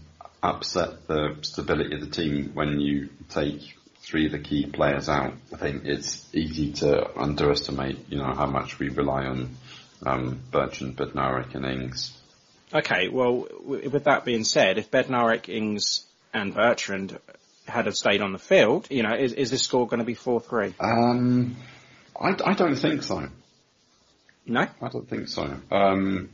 upset 0.43 1.07
the 1.07 1.37
stability 1.43 1.95
of 1.95 2.01
the 2.01 2.09
team 2.09 2.51
when 2.55 2.81
you 2.81 3.09
take 3.29 3.61
three 4.01 4.27
of 4.27 4.33
the 4.33 4.39
key 4.39 4.67
players 4.67 5.09
out. 5.09 5.35
I 5.53 5.57
think 5.57 5.85
it's 5.85 6.29
easy 6.35 6.73
to 6.75 7.19
underestimate, 7.19 8.11
you 8.11 8.19
know, 8.19 8.35
how 8.35 8.47
much 8.47 8.79
we 8.79 8.89
rely 8.89 9.25
on 9.27 9.57
um, 10.05 10.41
Bertrand, 10.51 10.97
Bednarek, 10.97 11.55
and 11.55 11.65
Ings. 11.65 12.13
Okay, 12.75 13.09
well, 13.09 13.47
w- 13.61 13.91
with 13.91 14.05
that 14.05 14.25
being 14.25 14.45
said, 14.45 14.79
if 14.79 14.91
Bednarek, 14.91 15.49
Ings, 15.49 16.07
and 16.33 16.55
Bertrand 16.55 17.19
had 17.67 17.87
have 17.87 17.97
stayed 17.97 18.23
on 18.23 18.33
the 18.33 18.39
field, 18.39 18.87
you 18.91 19.03
know, 19.03 19.15
is, 19.15 19.33
is 19.35 19.51
this 19.51 19.63
score 19.63 19.87
going 19.87 19.99
to 19.99 20.07
be 20.07 20.15
four-three? 20.15 20.75
Um, 20.81 21.57
I, 22.19 22.35
I 22.45 22.55
don't 22.55 22.77
think 22.77 23.03
so. 23.03 23.29
No. 24.47 24.67
I 24.81 24.89
don't 24.89 25.09
think 25.09 25.29
so. 25.29 25.43
Um, 25.71 26.31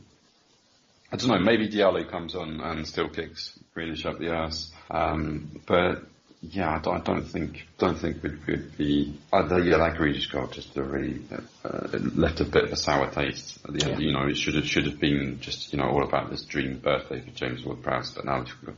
I 1.11 1.17
don't 1.17 1.27
know. 1.29 1.39
Maybe 1.39 1.69
Diallo 1.69 2.09
comes 2.09 2.35
on 2.35 2.61
and 2.61 2.87
still 2.87 3.09
kicks 3.09 3.57
Grealish 3.75 4.05
up 4.05 4.19
the 4.19 4.29
ass. 4.31 4.71
Um, 4.89 5.61
but 5.67 6.03
yeah, 6.41 6.75
I 6.75 6.79
don't, 6.79 6.95
I 6.95 6.99
don't 6.99 7.27
think 7.27 7.67
don't 7.77 7.97
think 7.97 8.23
we'd, 8.23 8.45
we'd 8.47 8.77
be. 8.77 9.19
Uh, 9.31 9.45
the, 9.45 9.57
yeah, 9.57 9.77
that 9.77 9.97
Grealish 9.97 10.31
goal 10.31 10.47
just 10.47 10.77
a 10.77 10.83
really 10.83 11.21
uh, 11.65 11.97
left 12.15 12.39
a 12.39 12.45
bit 12.45 12.63
of 12.63 12.71
a 12.71 12.77
sour 12.77 13.11
taste 13.11 13.59
at 13.65 13.73
the 13.73 13.85
end. 13.85 13.99
Yeah. 13.99 14.07
You 14.07 14.13
know, 14.13 14.25
it 14.25 14.37
should 14.37 14.55
have 14.55 14.65
should 14.65 14.85
have 14.85 14.99
been 14.99 15.39
just 15.41 15.73
you 15.73 15.79
know 15.79 15.89
all 15.89 16.03
about 16.03 16.29
this 16.29 16.43
dream 16.43 16.79
birthday 16.79 17.19
for 17.19 17.31
James 17.31 17.65
Ward-Prowse, 17.65 18.13
but 18.13 18.25
now 18.25 18.45
got 18.65 18.75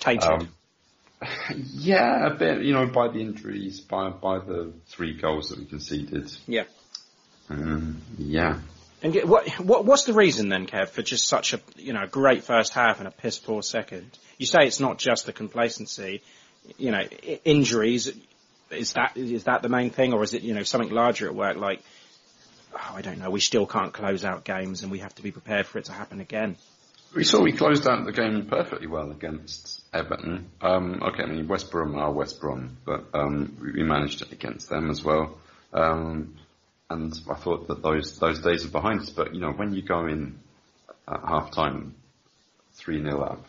Tainted. 0.00 0.30
um, 0.30 0.48
yeah, 1.54 2.28
a 2.28 2.34
bit, 2.34 2.62
you 2.62 2.72
know, 2.72 2.86
by 2.86 3.08
the 3.08 3.20
injuries, 3.20 3.80
by 3.80 4.08
by 4.08 4.38
the 4.38 4.72
three 4.86 5.20
goals 5.20 5.50
that 5.50 5.58
we 5.58 5.66
conceded. 5.66 6.32
yeah. 6.46 6.64
Um, 7.50 8.00
yeah. 8.16 8.60
And 9.02 9.14
what, 9.28 9.48
what 9.60 9.84
what's 9.84 10.04
the 10.04 10.12
reason 10.12 10.48
then, 10.48 10.66
Kev, 10.66 10.88
for 10.88 11.02
just 11.02 11.28
such 11.28 11.52
a 11.52 11.60
you 11.76 11.92
know 11.92 12.06
great 12.06 12.44
first 12.44 12.72
half 12.72 13.00
and 13.00 13.08
a 13.08 13.10
piss 13.10 13.38
poor 13.38 13.62
second? 13.62 14.18
You 14.38 14.46
say 14.46 14.60
it's 14.66 14.80
not 14.80 14.98
just 14.98 15.26
the 15.26 15.32
complacency, 15.32 16.22
you 16.78 16.90
know, 16.90 17.02
injuries. 17.44 18.12
Is 18.70 18.92
that 18.92 19.16
is 19.16 19.44
that 19.44 19.62
the 19.62 19.68
main 19.68 19.90
thing, 19.90 20.12
or 20.12 20.22
is 20.22 20.34
it 20.34 20.42
you 20.42 20.54
know 20.54 20.62
something 20.62 20.90
larger 20.90 21.26
at 21.26 21.34
work? 21.34 21.56
Like, 21.56 21.82
oh, 22.74 22.94
I 22.94 23.02
don't 23.02 23.18
know. 23.18 23.30
We 23.30 23.40
still 23.40 23.66
can't 23.66 23.92
close 23.92 24.24
out 24.24 24.44
games, 24.44 24.82
and 24.82 24.92
we 24.92 25.00
have 25.00 25.14
to 25.16 25.22
be 25.22 25.32
prepared 25.32 25.66
for 25.66 25.78
it 25.78 25.86
to 25.86 25.92
happen 25.92 26.20
again. 26.20 26.56
We 27.14 27.24
saw 27.24 27.42
we 27.42 27.52
closed 27.52 27.88
out 27.88 28.04
the 28.04 28.12
game 28.12 28.46
perfectly 28.46 28.86
well 28.86 29.10
against 29.10 29.82
Everton. 29.92 30.50
Um, 30.60 31.02
okay, 31.02 31.24
I 31.24 31.26
mean 31.26 31.48
West 31.48 31.70
Brom 31.70 31.96
are 31.96 32.12
West 32.12 32.40
Brom, 32.40 32.76
but 32.84 33.06
um, 33.14 33.56
we 33.60 33.82
managed 33.82 34.22
it 34.22 34.30
against 34.30 34.68
them 34.68 34.90
as 34.90 35.02
well. 35.02 35.36
Um, 35.72 36.36
and 36.88 37.12
I 37.28 37.34
thought 37.34 37.68
that 37.68 37.82
those 37.82 38.18
those 38.18 38.40
days 38.40 38.64
are 38.64 38.70
behind 38.70 39.00
us. 39.00 39.10
But 39.10 39.34
you 39.34 39.40
know, 39.40 39.50
when 39.50 39.72
you 39.74 39.82
go 39.82 40.06
in 40.06 40.38
at 41.08 41.20
half 41.26 41.50
time, 41.50 41.94
three 42.74 43.02
0 43.02 43.20
up, 43.22 43.44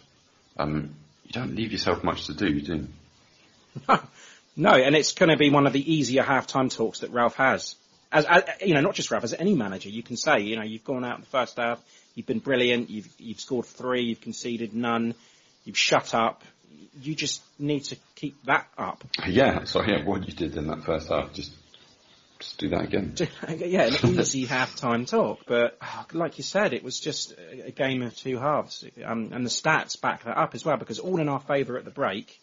um, 0.58 0.96
you 1.26 1.32
don't 1.32 1.56
leave 1.56 1.72
yourself 1.72 2.04
much 2.04 2.28
to 2.28 2.34
do, 2.34 2.62
do 2.62 2.76
you? 2.76 2.88
No, 4.56 4.72
and 4.72 4.96
it's 4.96 5.14
going 5.14 5.30
to 5.30 5.38
be 5.38 5.50
one 5.50 5.66
of 5.66 5.74
the 5.74 5.94
easier 5.94 6.24
half-time 6.24 6.70
talks 6.70 7.00
that 7.00 7.12
Ralph 7.12 7.36
has. 7.36 7.76
As, 8.12 8.26
as 8.26 8.44
you 8.62 8.74
know, 8.74 8.82
not 8.82 8.96
just 8.96 9.10
Ralph, 9.10 9.24
as 9.24 9.34
any 9.34 9.56
manager, 9.56 9.90
you 9.90 10.04
can 10.04 10.18
say, 10.18 10.42
you 10.42 10.58
know, 10.58 10.64
you've 10.64 10.84
gone 10.84 11.06
out 11.06 11.16
in 11.16 11.22
the 11.22 11.28
first 11.28 11.56
half, 11.58 11.82
you've 12.14 12.26
been 12.26 12.40
brilliant, 12.40 12.90
you've 12.90 13.10
you've 13.18 13.40
scored 13.40 13.66
three, 13.66 14.04
you've 14.04 14.20
conceded 14.20 14.74
none, 14.74 15.16
you've 15.64 15.78
shut 15.78 16.14
up. 16.14 16.44
You 17.02 17.16
just 17.16 17.42
need 17.58 17.86
to 17.86 17.96
keep 18.16 18.44
that 18.46 18.68
up. 18.78 19.06
Yeah. 19.26 19.64
So 19.64 19.82
yeah, 19.82 20.04
what 20.04 20.28
you 20.28 20.34
did 20.34 20.58
in 20.58 20.68
that 20.68 20.84
first 20.84 21.08
half, 21.08 21.32
just 21.32 21.54
just 22.40 22.58
do 22.58 22.70
that 22.70 22.84
again. 22.84 23.16
yeah, 23.58 23.84
an 23.84 24.20
easy 24.20 24.46
half-time 24.46 25.06
talk, 25.06 25.40
but 25.48 25.78
oh, 25.82 26.06
like 26.12 26.38
you 26.38 26.44
said, 26.44 26.74
it 26.74 26.84
was 26.84 27.00
just 27.00 27.32
a, 27.32 27.68
a 27.68 27.72
game 27.72 28.02
of 28.02 28.18
two 28.18 28.38
halves, 28.38 28.84
um, 29.06 29.30
and 29.32 29.46
the 29.46 29.50
stats 29.50 30.00
back 30.00 30.26
that 30.26 30.38
up 30.38 30.56
as 30.56 30.66
well, 30.66 30.76
because 30.76 31.00
all 31.00 31.22
in 31.22 31.30
our 31.30 31.40
favour 31.40 31.78
at 31.78 31.86
the 31.86 31.92
break, 31.92 32.41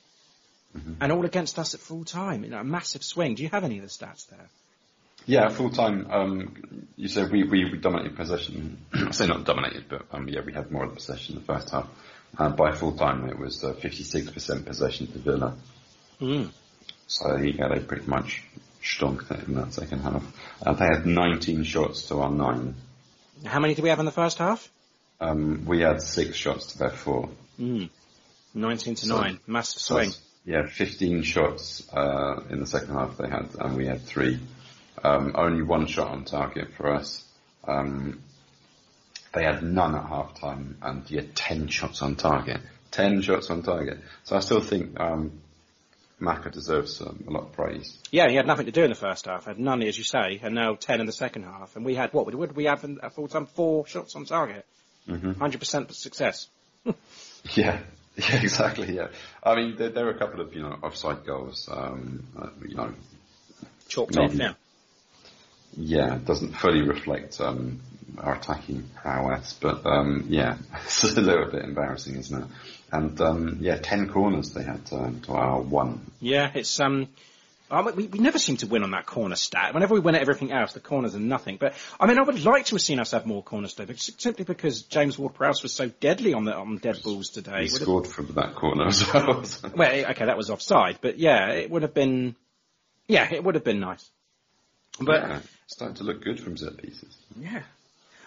and 1.00 1.12
all 1.12 1.24
against 1.24 1.58
us 1.58 1.74
at 1.74 1.80
full 1.80 2.04
time. 2.04 2.44
You 2.44 2.50
know, 2.50 2.58
a 2.60 2.64
massive 2.64 3.02
swing. 3.02 3.34
Do 3.34 3.42
you 3.42 3.48
have 3.48 3.64
any 3.64 3.78
of 3.78 3.82
the 3.82 3.88
stats 3.88 4.28
there? 4.28 4.48
Yeah, 5.26 5.48
full 5.48 5.70
time. 5.70 6.06
Um, 6.10 6.86
you 6.96 7.08
said 7.08 7.30
we, 7.30 7.42
we, 7.42 7.70
we 7.70 7.78
dominated 7.78 8.16
possession. 8.16 8.78
I 8.94 9.10
say 9.10 9.26
not 9.26 9.44
dominated, 9.44 9.84
but 9.88 10.06
um, 10.12 10.28
yeah, 10.28 10.40
we 10.44 10.52
had 10.52 10.70
more 10.70 10.84
of 10.84 10.90
the 10.90 10.96
possession 10.96 11.34
in 11.36 11.40
the 11.40 11.46
first 11.46 11.70
half. 11.70 11.88
Uh, 12.38 12.50
by 12.50 12.72
full 12.72 12.92
time, 12.92 13.28
it 13.28 13.38
was 13.38 13.64
uh, 13.64 13.72
56% 13.72 14.64
possession 14.64 15.06
to 15.08 15.18
Villa. 15.18 15.56
Mm. 16.20 16.50
So 17.06 17.36
yeah, 17.36 17.68
they 17.68 17.80
pretty 17.80 18.06
much 18.06 18.42
stunk 18.82 19.24
in 19.46 19.54
that 19.54 19.74
second 19.74 20.00
half. 20.00 20.22
Uh, 20.64 20.72
they 20.74 20.84
had 20.86 21.06
19 21.06 21.64
shots 21.64 22.02
to 22.08 22.20
our 22.20 22.30
nine. 22.30 22.74
How 23.44 23.60
many 23.60 23.74
did 23.74 23.82
we 23.82 23.88
have 23.90 23.98
in 24.00 24.06
the 24.06 24.12
first 24.12 24.38
half? 24.38 24.70
Um, 25.20 25.64
we 25.66 25.80
had 25.80 26.00
six 26.02 26.36
shots 26.36 26.72
to 26.72 26.78
their 26.78 26.90
four. 26.90 27.28
Mm. 27.60 27.90
19 28.54 28.94
to 28.96 29.06
So- 29.06 29.20
9. 29.20 29.40
Massive 29.46 29.82
swing. 29.82 29.98
that's- 30.10 30.22
yeah, 30.48 30.66
15 30.66 31.24
shots 31.24 31.86
uh, 31.92 32.40
in 32.48 32.60
the 32.60 32.66
second 32.66 32.94
half 32.94 33.18
they 33.18 33.28
had, 33.28 33.50
and 33.58 33.76
we 33.76 33.86
had 33.86 34.00
three. 34.00 34.40
Um, 35.04 35.32
only 35.34 35.60
one 35.60 35.86
shot 35.86 36.08
on 36.08 36.24
target 36.24 36.68
for 36.74 36.94
us. 36.94 37.22
Um, 37.64 38.22
they 39.34 39.44
had 39.44 39.62
none 39.62 39.94
at 39.94 40.06
half 40.06 40.40
time, 40.40 40.78
and 40.80 41.08
you 41.10 41.18
had 41.18 41.36
10 41.36 41.68
shots 41.68 42.00
on 42.00 42.16
target. 42.16 42.62
10 42.92 43.20
shots 43.20 43.50
on 43.50 43.62
target. 43.62 43.98
So 44.24 44.36
I 44.36 44.40
still 44.40 44.62
think 44.62 44.98
um, 44.98 45.32
Maka 46.18 46.48
deserves 46.48 47.02
um, 47.02 47.24
a 47.28 47.30
lot 47.30 47.42
of 47.42 47.52
praise. 47.52 47.98
Yeah, 48.10 48.30
he 48.30 48.36
had 48.36 48.46
nothing 48.46 48.64
to 48.64 48.72
do 48.72 48.84
in 48.84 48.88
the 48.88 48.96
first 48.96 49.26
half. 49.26 49.44
Had 49.44 49.58
none, 49.58 49.82
as 49.82 49.98
you 49.98 50.04
say, 50.04 50.40
and 50.42 50.54
now 50.54 50.76
10 50.76 51.00
in 51.00 51.04
the 51.06 51.12
second 51.12 51.42
half. 51.42 51.76
And 51.76 51.84
we 51.84 51.94
had, 51.94 52.14
what, 52.14 52.26
did 52.30 52.56
we 52.56 52.64
have 52.64 52.82
in, 52.84 52.98
full 53.10 53.28
time? 53.28 53.44
Four 53.44 53.86
shots 53.86 54.16
on 54.16 54.24
target. 54.24 54.64
hmm 55.04 55.32
100% 55.32 55.92
success. 55.92 56.48
Yeah, 57.54 57.78
yeah, 58.30 58.40
exactly. 58.42 58.96
Yeah, 58.96 59.08
I 59.42 59.54
mean 59.54 59.76
there, 59.76 59.90
there 59.90 60.04
were 60.04 60.10
a 60.10 60.18
couple 60.18 60.40
of 60.40 60.52
you 60.54 60.62
know 60.62 60.76
offside 60.82 61.24
goals. 61.24 61.68
Um, 61.70 62.26
uh, 62.36 62.48
you 62.66 62.74
know, 62.74 62.92
Chalked 63.88 64.16
Maybe. 64.16 64.26
off, 64.26 64.34
yeah. 64.34 64.52
yeah, 65.76 66.16
it 66.16 66.24
doesn't 66.24 66.54
fully 66.54 66.82
reflect 66.82 67.40
um, 67.40 67.80
our 68.18 68.34
attacking 68.34 68.90
prowess. 68.96 69.54
But 69.54 69.86
um, 69.86 70.26
yeah, 70.28 70.58
it's 70.84 71.04
a 71.04 71.20
little 71.20 71.50
bit 71.50 71.64
embarrassing, 71.64 72.16
isn't 72.16 72.42
it? 72.42 72.48
And 72.90 73.20
um, 73.20 73.58
yeah, 73.60 73.76
ten 73.76 74.08
corners 74.08 74.50
they 74.52 74.64
had 74.64 74.84
to, 74.86 75.12
to 75.24 75.32
our 75.32 75.60
one. 75.60 76.00
Yeah, 76.20 76.50
it's 76.54 76.80
um. 76.80 77.08
I 77.70 77.82
mean, 77.82 77.96
we, 77.96 78.06
we 78.06 78.18
never 78.18 78.38
seem 78.38 78.56
to 78.58 78.66
win 78.66 78.82
on 78.82 78.92
that 78.92 79.06
corner 79.06 79.36
stat. 79.36 79.74
Whenever 79.74 79.94
we 79.94 80.00
win 80.00 80.14
at 80.14 80.22
everything 80.22 80.52
else, 80.52 80.72
the 80.72 80.80
corners 80.80 81.14
are 81.14 81.20
nothing. 81.20 81.58
But 81.58 81.74
I 82.00 82.06
mean, 82.06 82.18
I 82.18 82.22
would 82.22 82.42
like 82.44 82.66
to 82.66 82.74
have 82.76 82.82
seen 82.82 82.98
us 82.98 83.10
have 83.10 83.26
more 83.26 83.42
corners 83.42 83.74
today, 83.74 83.92
but 83.92 84.00
simply 84.00 84.44
because 84.44 84.82
James 84.82 85.18
Ward-Prowse 85.18 85.62
was 85.62 85.72
so 85.72 85.88
deadly 85.88 86.32
on 86.32 86.44
the 86.44 86.54
on 86.54 86.78
dead 86.78 87.02
balls 87.02 87.28
today. 87.28 87.66
He 87.66 87.72
Would 87.72 87.80
have- 87.80 87.82
scored 87.82 88.06
from 88.06 88.26
that 88.34 88.54
corner 88.54 88.86
as 88.86 89.12
well. 89.12 89.44
Well, 89.74 90.06
okay, 90.10 90.26
that 90.26 90.36
was 90.36 90.50
offside, 90.50 90.98
but 91.00 91.18
yeah, 91.18 91.50
it 91.50 91.70
would 91.70 91.82
have 91.82 91.94
been. 91.94 92.36
Yeah, 93.06 93.32
it 93.32 93.42
would 93.44 93.54
have 93.54 93.64
been 93.64 93.80
nice. 93.80 94.08
But 95.00 95.22
yeah, 95.22 95.40
it's 95.64 95.74
starting 95.74 95.96
to 95.96 96.04
look 96.04 96.22
good 96.22 96.40
from 96.40 96.56
set 96.56 96.76
pieces. 96.78 97.16
Yeah. 97.38 97.62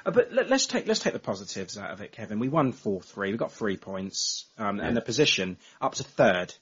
Uh, 0.05 0.11
but 0.11 0.31
let, 0.31 0.51
us 0.51 0.65
take 0.65 0.87
let's 0.87 0.99
take 0.99 1.13
the 1.13 1.19
positives 1.19 1.77
out 1.77 1.91
of 1.91 2.01
it, 2.01 2.11
Kevin. 2.11 2.39
We 2.39 2.49
won 2.49 2.71
four 2.71 3.01
three. 3.01 3.31
We 3.31 3.37
got 3.37 3.51
three 3.51 3.77
points, 3.77 4.45
um, 4.57 4.79
and 4.79 4.95
the 4.95 5.01
position 5.01 5.57
up 5.79 5.95
to 5.95 6.03
third. 6.03 6.53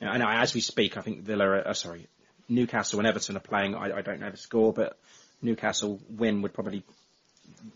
And 0.00 0.22
as 0.22 0.54
we 0.54 0.60
speak, 0.60 0.96
I 0.96 1.00
think 1.00 1.22
Villa, 1.22 1.46
are, 1.46 1.68
uh, 1.68 1.74
sorry, 1.74 2.06
Newcastle 2.48 2.98
and 3.00 3.08
Everton 3.08 3.36
are 3.36 3.40
playing. 3.40 3.74
I, 3.74 3.98
I 3.98 4.02
don't 4.02 4.20
know 4.20 4.30
the 4.30 4.36
score, 4.36 4.72
but 4.72 4.98
Newcastle 5.42 6.00
win 6.10 6.42
would 6.42 6.52
probably 6.52 6.82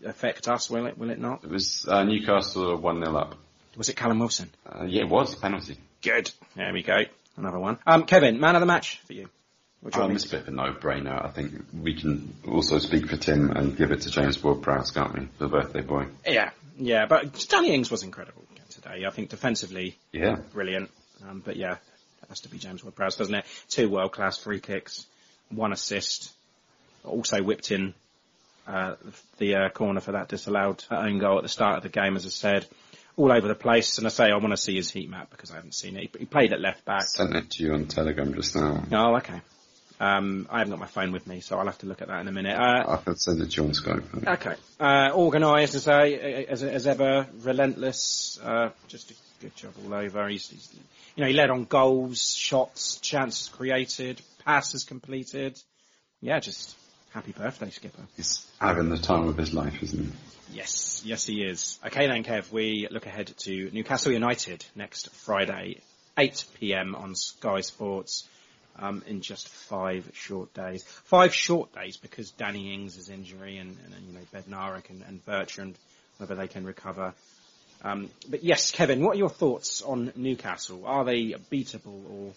affect 0.05 0.47
us, 0.47 0.69
will 0.69 0.85
it? 0.85 0.97
Will 0.97 1.09
it 1.09 1.19
not? 1.19 1.43
It 1.43 1.49
was 1.49 1.87
uh, 1.87 2.03
Newcastle 2.03 2.77
one 2.77 3.03
0 3.03 3.15
up. 3.17 3.35
Was 3.77 3.89
it 3.89 3.95
Callum 3.95 4.19
Wilson? 4.19 4.49
Uh, 4.65 4.83
yeah, 4.85 5.01
it 5.03 5.09
was 5.09 5.35
penalty. 5.35 5.77
Good. 6.01 6.31
There 6.55 6.73
we 6.73 6.83
go. 6.83 7.03
Another 7.37 7.59
one. 7.59 7.79
Um, 7.87 8.03
Kevin, 8.05 8.39
man 8.39 8.55
of 8.55 8.59
the 8.59 8.65
match 8.65 8.99
for 9.05 9.13
you. 9.13 9.29
What 9.79 9.93
do 9.93 9.99
you 9.99 10.05
Um, 10.05 10.11
it's 10.11 10.25
a 10.25 10.29
bit 10.29 10.41
of 10.41 10.47
a 10.49 10.51
no-brainer. 10.51 11.25
I 11.25 11.29
think 11.29 11.53
we 11.73 11.99
can 11.99 12.35
also 12.47 12.77
speak 12.77 13.09
for 13.09 13.17
Tim 13.17 13.49
and 13.51 13.75
give 13.75 13.91
it 13.91 14.01
to 14.01 14.11
James 14.11 14.43
Ward-Prowse, 14.43 14.91
can't 14.91 15.13
we? 15.17 15.27
The 15.39 15.47
birthday 15.47 15.81
boy. 15.81 16.05
Yeah, 16.27 16.51
yeah, 16.77 17.07
but 17.07 17.47
Danny 17.49 17.73
Ings 17.73 17.89
was 17.89 18.03
incredible 18.03 18.43
today. 18.69 19.05
I 19.05 19.09
think 19.09 19.29
defensively, 19.29 19.97
Yeah. 20.11 20.35
brilliant. 20.53 20.91
Um, 21.27 21.41
but 21.43 21.55
yeah, 21.55 21.77
has 22.29 22.41
to 22.41 22.49
be 22.49 22.57
James 22.57 22.83
Ward-Prowse, 22.83 23.15
doesn't 23.15 23.35
it? 23.35 23.45
Two 23.69 23.89
world-class 23.89 24.37
free 24.37 24.59
kicks, 24.59 25.05
one 25.49 25.73
assist, 25.73 26.31
also 27.03 27.41
whipped 27.41 27.71
in 27.71 27.93
uh, 28.67 28.95
the 29.37 29.55
uh, 29.55 29.69
corner 29.69 29.99
for 29.99 30.13
that 30.13 30.29
disallowed 30.29 30.83
own 30.91 31.19
goal 31.19 31.37
at 31.37 31.43
the 31.43 31.49
start 31.49 31.77
of 31.77 31.83
the 31.83 31.89
game, 31.89 32.15
as 32.15 32.25
I 32.25 32.29
said. 32.29 32.65
All 33.17 33.31
over 33.31 33.47
the 33.47 33.55
place, 33.55 33.97
and 33.97 34.07
I 34.07 34.09
say 34.09 34.31
I 34.31 34.37
want 34.37 34.51
to 34.51 34.57
see 34.57 34.75
his 34.75 34.89
heat 34.89 35.09
map 35.09 35.29
because 35.29 35.51
I 35.51 35.55
haven't 35.55 35.75
seen 35.75 35.97
it. 35.97 36.15
He 36.17 36.25
played 36.25 36.53
at 36.53 36.61
left 36.61 36.85
back. 36.85 37.03
Sent 37.03 37.35
it 37.35 37.49
to 37.51 37.63
you 37.63 37.73
on 37.73 37.87
Telegram 37.87 38.33
just 38.33 38.55
now. 38.55 38.83
Oh, 38.91 39.17
okay. 39.17 39.41
Um, 39.99 40.47
I 40.49 40.59
haven't 40.59 40.71
got 40.71 40.79
my 40.79 40.87
phone 40.87 41.11
with 41.11 41.27
me, 41.27 41.41
so 41.41 41.59
I'll 41.59 41.65
have 41.65 41.77
to 41.79 41.85
look 41.85 42.01
at 42.01 42.07
that 42.07 42.21
in 42.21 42.27
a 42.27 42.31
minute. 42.31 42.57
Uh, 42.57 42.85
I 42.87 42.97
can 43.03 43.17
send 43.17 43.41
it 43.41 43.51
to 43.51 43.61
you 43.61 43.67
on 43.67 43.73
Skype. 43.73 44.27
Okay. 44.27 44.55
Uh, 44.79 45.11
organised 45.13 45.75
as, 45.75 45.87
as, 45.87 46.63
as 46.63 46.87
ever, 46.87 47.27
relentless, 47.41 48.39
uh, 48.41 48.69
just 48.87 49.13
good 49.41 49.55
job 49.55 49.73
all 49.83 49.93
over. 49.93 50.27
He's, 50.27 50.49
he's, 50.49 50.69
you 51.15 51.21
know, 51.21 51.27
he 51.27 51.33
led 51.33 51.49
on 51.49 51.65
goals, 51.65 52.33
shots, 52.33 52.97
chances 52.97 53.49
created, 53.49 54.21
passes 54.45 54.83
completed. 54.83 55.59
Yeah, 56.21 56.39
just 56.39 56.75
happy 57.11 57.31
birthday, 57.31 57.71
Skipper. 57.71 58.03
He's 58.15 58.45
having 58.59 58.89
the 58.89 58.97
time 58.97 59.27
of 59.27 59.37
his 59.37 59.53
life, 59.53 59.81
isn't 59.81 60.03
he? 60.03 60.11
Yes, 60.53 61.01
yes 61.05 61.25
he 61.25 61.43
is. 61.43 61.79
Okay 61.85 62.07
then, 62.07 62.23
Kev, 62.23 62.51
we 62.51 62.87
look 62.91 63.05
ahead 63.05 63.33
to 63.39 63.69
Newcastle 63.71 64.11
United 64.11 64.63
next 64.75 65.09
Friday, 65.11 65.81
8pm 66.17 66.95
on 66.95 67.15
Sky 67.15 67.61
Sports. 67.61 68.27
Um, 68.79 69.03
in 69.05 69.19
just 69.19 69.49
five 69.49 70.09
short 70.13 70.53
days. 70.53 70.85
Five 71.03 71.35
short 71.35 71.75
days 71.75 71.97
because 71.97 72.31
Danny 72.31 72.73
Ings' 72.73 73.09
injury 73.09 73.57
and, 73.57 73.77
and, 73.83 73.93
and 73.93 74.07
you 74.07 74.13
know, 74.13 74.21
Bednarek 74.33 74.89
and, 74.89 75.03
and 75.03 75.23
Bertrand, 75.25 75.77
whether 76.17 76.35
they 76.35 76.47
can 76.47 76.63
recover. 76.63 77.13
Um, 77.83 78.09
but 78.29 78.43
yes, 78.43 78.71
Kevin, 78.71 79.03
what 79.03 79.15
are 79.15 79.19
your 79.19 79.29
thoughts 79.29 79.81
on 79.81 80.11
Newcastle? 80.15 80.85
Are 80.85 81.03
they 81.03 81.33
beatable 81.51 82.09
or 82.11 82.33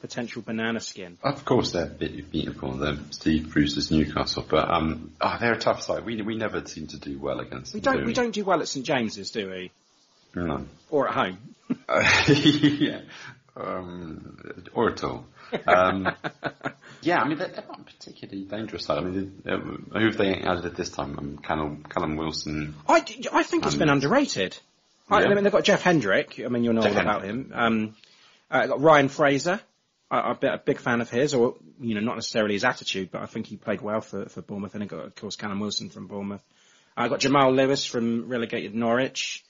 potential 0.00 0.42
banana 0.42 0.80
skin? 0.80 1.18
Of 1.22 1.44
course, 1.44 1.72
they're 1.72 1.86
bit 1.86 2.30
beautiful. 2.30 2.72
They're 2.72 2.96
Steve 3.10 3.52
Bruce's 3.52 3.90
Newcastle, 3.90 4.44
but 4.48 4.70
um, 4.70 5.12
oh, 5.20 5.36
they're 5.40 5.52
a 5.52 5.58
tough 5.58 5.82
side. 5.82 6.04
We 6.06 6.20
we 6.22 6.36
never 6.36 6.64
seem 6.66 6.86
to 6.88 6.98
do 6.98 7.18
well 7.18 7.40
against 7.40 7.74
We 7.74 7.80
them. 7.80 7.92
don't, 7.94 8.00
do 8.02 8.06
we 8.06 8.12
don't 8.14 8.34
do 8.34 8.44
well 8.44 8.60
at 8.60 8.68
St 8.68 8.86
James's, 8.86 9.30
do 9.30 9.50
we? 9.50 9.70
No. 10.34 10.66
Or 10.90 11.08
at 11.08 11.14
home? 11.14 11.38
Uh, 11.88 12.02
yeah. 12.28 13.00
Um, 13.56 14.64
or 14.74 14.90
at 14.92 15.02
all. 15.02 15.26
Um, 15.66 16.08
yeah, 17.02 17.22
I 17.22 17.28
mean, 17.28 17.38
they're, 17.38 17.48
they're 17.48 17.64
not 17.68 17.80
a 17.80 17.84
particularly 17.84 18.42
dangerous 18.44 18.84
side. 18.84 18.98
I 18.98 19.00
mean, 19.02 19.42
who 19.44 20.04
have 20.06 20.16
they 20.18 20.34
added 20.34 20.76
this 20.76 20.90
time? 20.90 21.18
Um, 21.18 21.38
Callum, 21.42 21.84
Callum 21.88 22.16
Wilson. 22.16 22.74
I, 22.88 23.04
I 23.32 23.42
think 23.44 23.64
it's 23.64 23.74
been 23.76 23.88
Um, 23.88 23.96
underrated. 23.96 24.56
I, 25.08 25.20
yeah. 25.20 25.26
I 25.28 25.34
mean, 25.34 25.44
they've 25.44 25.52
got 25.52 25.64
Jeff 25.64 25.82
Hendrick. 25.82 26.40
I 26.44 26.48
mean, 26.48 26.64
you'll 26.64 26.74
know 26.74 26.82
Jeff 26.82 26.96
all 26.96 27.02
about 27.02 27.24
him. 27.24 27.52
Um, 27.54 27.96
uh, 28.50 28.66
got 28.66 28.80
Ryan 28.80 29.08
Fraser. 29.08 29.60
I, 30.10 30.20
I'm 30.20 30.38
a 30.42 30.58
big 30.58 30.78
fan 30.78 31.00
of 31.00 31.10
his, 31.10 31.34
or 31.34 31.56
you 31.80 31.94
know, 31.94 32.00
not 32.00 32.16
necessarily 32.16 32.54
his 32.54 32.64
attitude, 32.64 33.10
but 33.10 33.22
I 33.22 33.26
think 33.26 33.46
he 33.46 33.56
played 33.56 33.80
well 33.80 34.00
for, 34.00 34.26
for 34.26 34.42
Bournemouth. 34.42 34.74
And 34.74 34.84
I 34.84 34.86
got, 34.86 35.04
of 35.04 35.14
course, 35.14 35.36
Callum 35.36 35.60
Wilson 35.60 35.90
from 35.90 36.06
Bournemouth. 36.06 36.42
I 36.96 37.08
got 37.08 37.20
Jamal 37.20 37.52
Lewis 37.52 37.84
from 37.84 38.28
relegated 38.28 38.74
Norwich. 38.74 39.44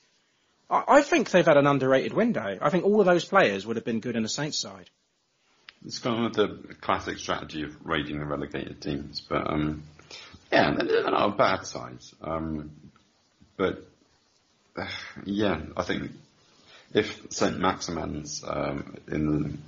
I, 0.69 0.85
I 0.89 1.03
think 1.03 1.31
they've 1.31 1.47
had 1.47 1.57
an 1.57 1.67
underrated 1.67 2.13
window. 2.13 2.59
I 2.61 2.71
think 2.71 2.85
all 2.85 3.01
of 3.01 3.07
those 3.07 3.25
players 3.25 3.67
would 3.67 3.77
have 3.77 3.85
been 3.85 4.01
good 4.01 4.17
in 4.17 4.23
the 4.23 4.29
Saints 4.29 4.59
side. 4.59 4.91
It's 5.85 5.99
kind 6.01 6.27
of 6.27 6.35
the 6.35 6.75
classic 6.81 7.19
strategy 7.19 7.63
of 7.63 7.77
raiding 7.85 8.19
the 8.19 8.25
relegated 8.25 8.81
teams, 8.81 9.21
but 9.21 9.49
um, 9.49 9.85
yeah, 10.51 10.75
they're 10.75 10.87
they're 10.87 11.11
not 11.11 11.35
a 11.35 11.37
bad 11.37 11.67
side. 11.67 11.99
Um, 12.23 12.71
but 13.57 13.75
uh, 13.75 13.81
yeah, 15.25 15.61
I 15.77 15.83
think 15.83 16.11
if 16.93 17.31
Saint 17.31 17.59
Maximin's 17.59 18.43
um, 18.47 18.97
in 19.09 19.43
the 19.43 19.59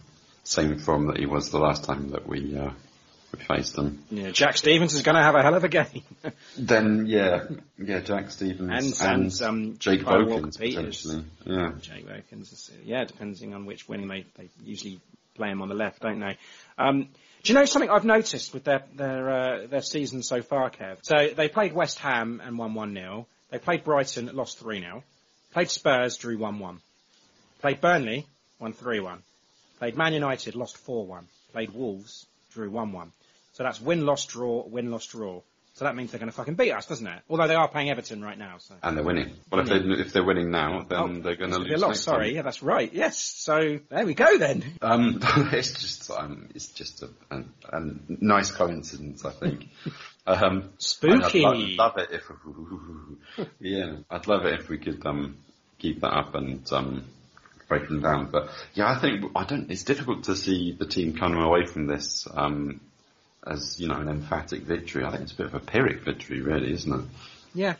same 0.45 0.79
form 0.79 1.07
that 1.09 1.19
he 1.19 1.27
was 1.27 1.51
the 1.51 1.59
last 1.59 1.85
time 1.85 2.11
that 2.11 2.27
we 2.27 2.57
uh, 2.57 2.71
we 3.33 3.45
faced 3.45 3.75
them, 3.77 4.03
Yeah, 4.11 4.31
Jack 4.31 4.57
Stephens 4.57 4.95
is 4.95 5.03
going 5.03 5.17
to 5.17 5.23
have 5.23 5.35
a 5.35 5.43
hell 5.43 5.55
of 5.55 5.65
a 5.65 5.69
game. 5.69 6.03
then 6.59 7.05
yeah, 7.07 7.45
yeah, 7.77 8.01
Jack 8.01 8.31
Stephens 8.31 9.01
And- 9.01 9.11
and, 9.11 9.23
and, 9.25 9.43
um, 9.43 9.77
Jake 9.79 10.05
Kyle 10.05 10.25
potentially. 10.25 11.25
Yeah, 11.45 11.73
Jake 11.81 12.07
Wilkins. 12.07 12.71
Yeah, 12.85 13.05
depending 13.05 13.55
on 13.55 13.67
which 13.67 13.89
wing 13.89 14.09
they, 14.09 14.25
they 14.37 14.49
usually 14.65 15.01
play 15.35 15.51
him 15.51 15.63
on 15.63 15.69
the 15.69 15.75
left, 15.75 16.01
don't 16.01 16.21
they? 16.21 16.37
Um, 16.79 17.09
do 17.43 17.53
you 17.53 17.59
know 17.59 17.65
something 17.67 17.91
I've 17.91 18.05
noticed 18.05 18.53
with 18.53 18.65
their 18.65 18.83
their 18.97 19.31
uh, 19.31 19.67
their 19.69 19.83
season 19.83 20.23
so 20.23 20.43
far, 20.43 20.71
Kev? 20.71 20.99
So 21.03 21.29
they 21.37 21.49
played 21.49 21.73
West 21.73 21.99
Ham 22.01 22.41
and 22.45 22.59
won 22.59 22.75
one 22.75 22.95
0 22.95 23.27
They 23.51 23.59
played 23.59 23.85
Brighton, 23.85 24.31
lost 24.35 24.59
three 24.59 24.81
0 24.81 25.03
Played 25.53 25.71
Spurs, 25.71 26.17
drew 26.19 26.37
one 26.39 26.59
one. 26.59 26.81
Played 27.61 27.81
Burnley, 27.81 28.27
won 28.59 28.73
three 28.73 29.01
one. 29.01 29.23
Played 29.79 29.97
Man 29.97 30.13
United, 30.13 30.55
lost 30.55 30.77
four 30.77 31.07
one. 31.07 31.27
Played 31.53 31.71
Wolves, 31.71 32.27
drew 32.53 32.71
one 32.71 32.93
one. 32.93 33.13
So 33.55 33.63
that's 33.63 33.81
win, 33.81 34.05
loss, 34.05 34.27
draw, 34.27 34.65
win, 34.67 34.91
loss, 34.91 35.07
draw. 35.07 35.41
So 35.75 35.85
that 35.85 35.95
means 35.95 36.11
they're 36.11 36.19
going 36.19 36.31
to 36.31 36.35
fucking 36.37 36.55
beat 36.55 36.73
us, 36.73 36.87
doesn't 36.87 37.07
it? 37.07 37.23
Although 37.31 37.47
they 37.47 37.55
are 37.55 37.69
playing 37.69 37.89
Everton 37.89 38.21
right 38.21 38.37
now. 38.37 38.57
So. 38.59 38.75
and 38.83 38.97
they're 38.97 39.05
winning. 39.05 39.31
Well, 39.51 39.61
if 39.61 39.69
they 39.69 39.77
if 39.77 40.13
they're 40.13 40.25
winning 40.25 40.51
now, 40.51 40.83
then 40.89 40.99
Oh, 40.99 41.21
they're 41.21 41.37
going 41.37 41.53
to 41.53 41.59
lose. 41.59 41.81
next 41.81 42.01
sorry. 42.01 42.27
time. 42.29 42.35
Yeah, 42.37 42.43
that's 42.43 42.65
right. 42.65 42.93
Yes. 42.93 43.17
So 43.17 43.79
there 43.89 44.05
we 44.05 44.15
go 44.15 44.39
then. 44.39 44.65
Um, 44.83 45.21
it's 45.53 45.73
just 45.81 46.11
um, 46.11 46.49
it's 46.53 46.67
just 46.67 47.05
a, 47.05 47.11
a, 47.31 47.45
a 47.73 47.81
nice 48.09 48.51
coincidence, 48.51 49.25
I 49.25 49.31
think. 49.31 49.69
Um, 50.29 50.71
Spooky. 50.77 51.45
I'd 51.45 51.57
lo- 51.57 51.85
love 51.85 51.97
it 51.97 52.11
if 52.13 53.47
yeah, 53.61 53.97
I'd 54.11 54.27
love 54.27 54.45
it 54.45 54.61
if 54.61 54.69
we 54.69 54.77
could 54.77 55.05
um, 55.07 55.39
keep 55.79 56.03
that 56.03 56.13
up 56.13 56.35
and 56.35 56.71
um, 56.71 57.05
break 57.67 57.89
them 57.89 58.03
down. 58.03 58.31
But 58.31 58.51
yeah, 58.75 58.91
I 58.91 58.99
think 59.01 59.33
I 59.35 59.45
don't. 59.45 59.71
It's 59.71 59.85
difficult 59.85 60.25
to 60.25 60.37
see 60.37 60.73
the 60.73 60.87
team 60.87 61.17
coming 61.17 61.41
away 61.41 61.65
from 61.65 61.87
this 61.87 62.29
um, 62.35 62.81
as 63.47 63.81
you 63.81 63.89
know 63.89 63.97
an 63.97 64.09
emphatic 64.09 64.65
victory. 64.65 65.03
I 65.05 65.11
think 65.11 65.23
it's 65.23 65.33
a 65.33 65.37
bit 65.37 65.47
of 65.47 65.55
a 65.55 65.61
pyrrhic 65.61 66.03
victory, 66.03 66.43
really, 66.43 66.73
isn't 66.73 66.93
it? 66.93 67.07
Yeah. 67.55 67.75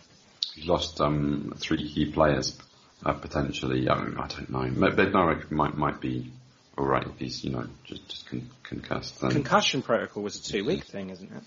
You 0.55 0.71
lost 0.71 1.01
um, 1.03 1.53
three 1.59 1.87
key 1.87 2.11
players 2.11 2.57
uh, 3.05 3.13
potentially. 3.13 3.91
I, 3.91 4.03
mean, 4.03 4.17
I 4.17 4.27
don't 4.27 4.51
know. 4.51 4.89
Bednarek 4.91 5.51
might 5.51 5.77
might 5.77 6.01
be 6.01 6.33
all 6.79 6.87
right 6.87 7.07
if 7.07 7.19
he's 7.19 7.45
you 7.45 7.51
know 7.51 7.67
just 7.85 8.09
just 8.09 8.27
con- 8.27 8.49
concussed. 8.63 9.21
Then. 9.21 9.33
Concussion 9.33 9.83
protocol 9.83 10.23
was 10.23 10.37
a 10.37 10.43
two 10.43 10.65
week 10.65 10.85
thing, 10.85 11.11
isn't 11.11 11.31
it? 11.31 11.43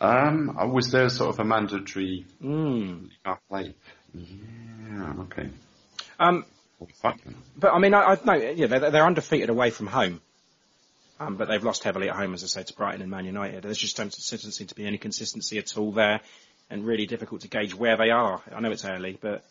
Um, 0.00 0.72
was 0.72 0.90
there 0.90 1.08
sort 1.08 1.30
of 1.30 1.40
a 1.40 1.44
mandatory 1.44 2.24
Mm. 2.42 3.10
Yeah, 4.14 5.12
okay. 5.20 5.50
Um, 6.18 6.44
Well, 6.78 6.88
fuck 6.94 7.22
them. 7.22 7.36
but 7.56 7.72
I 7.72 7.78
mean, 7.78 7.94
I, 7.94 8.14
I 8.14 8.18
no, 8.24 8.32
yeah, 8.34 8.66
they're, 8.66 8.90
they're 8.90 9.06
undefeated 9.06 9.50
away 9.50 9.70
from 9.70 9.86
home. 9.86 10.20
Um, 11.20 11.36
but 11.36 11.48
they've 11.48 11.62
lost 11.64 11.82
heavily 11.82 12.08
at 12.08 12.14
home, 12.14 12.32
as 12.34 12.44
I 12.44 12.46
said, 12.46 12.68
to 12.68 12.74
Brighton 12.74 13.02
and 13.02 13.10
Man 13.10 13.24
United. 13.24 13.64
There's 13.64 13.78
just 13.78 13.96
don't 13.96 14.12
seem 14.14 14.68
to 14.68 14.74
be 14.74 14.86
any 14.86 14.98
consistency 14.98 15.58
at 15.58 15.76
all 15.76 15.90
there, 15.90 16.20
and 16.70 16.86
really 16.86 17.06
difficult 17.06 17.40
to 17.40 17.48
gauge 17.48 17.74
where 17.74 17.96
they 17.96 18.10
are. 18.10 18.40
I 18.54 18.60
know 18.60 18.70
it's 18.70 18.84
early, 18.84 19.18
but 19.20 19.44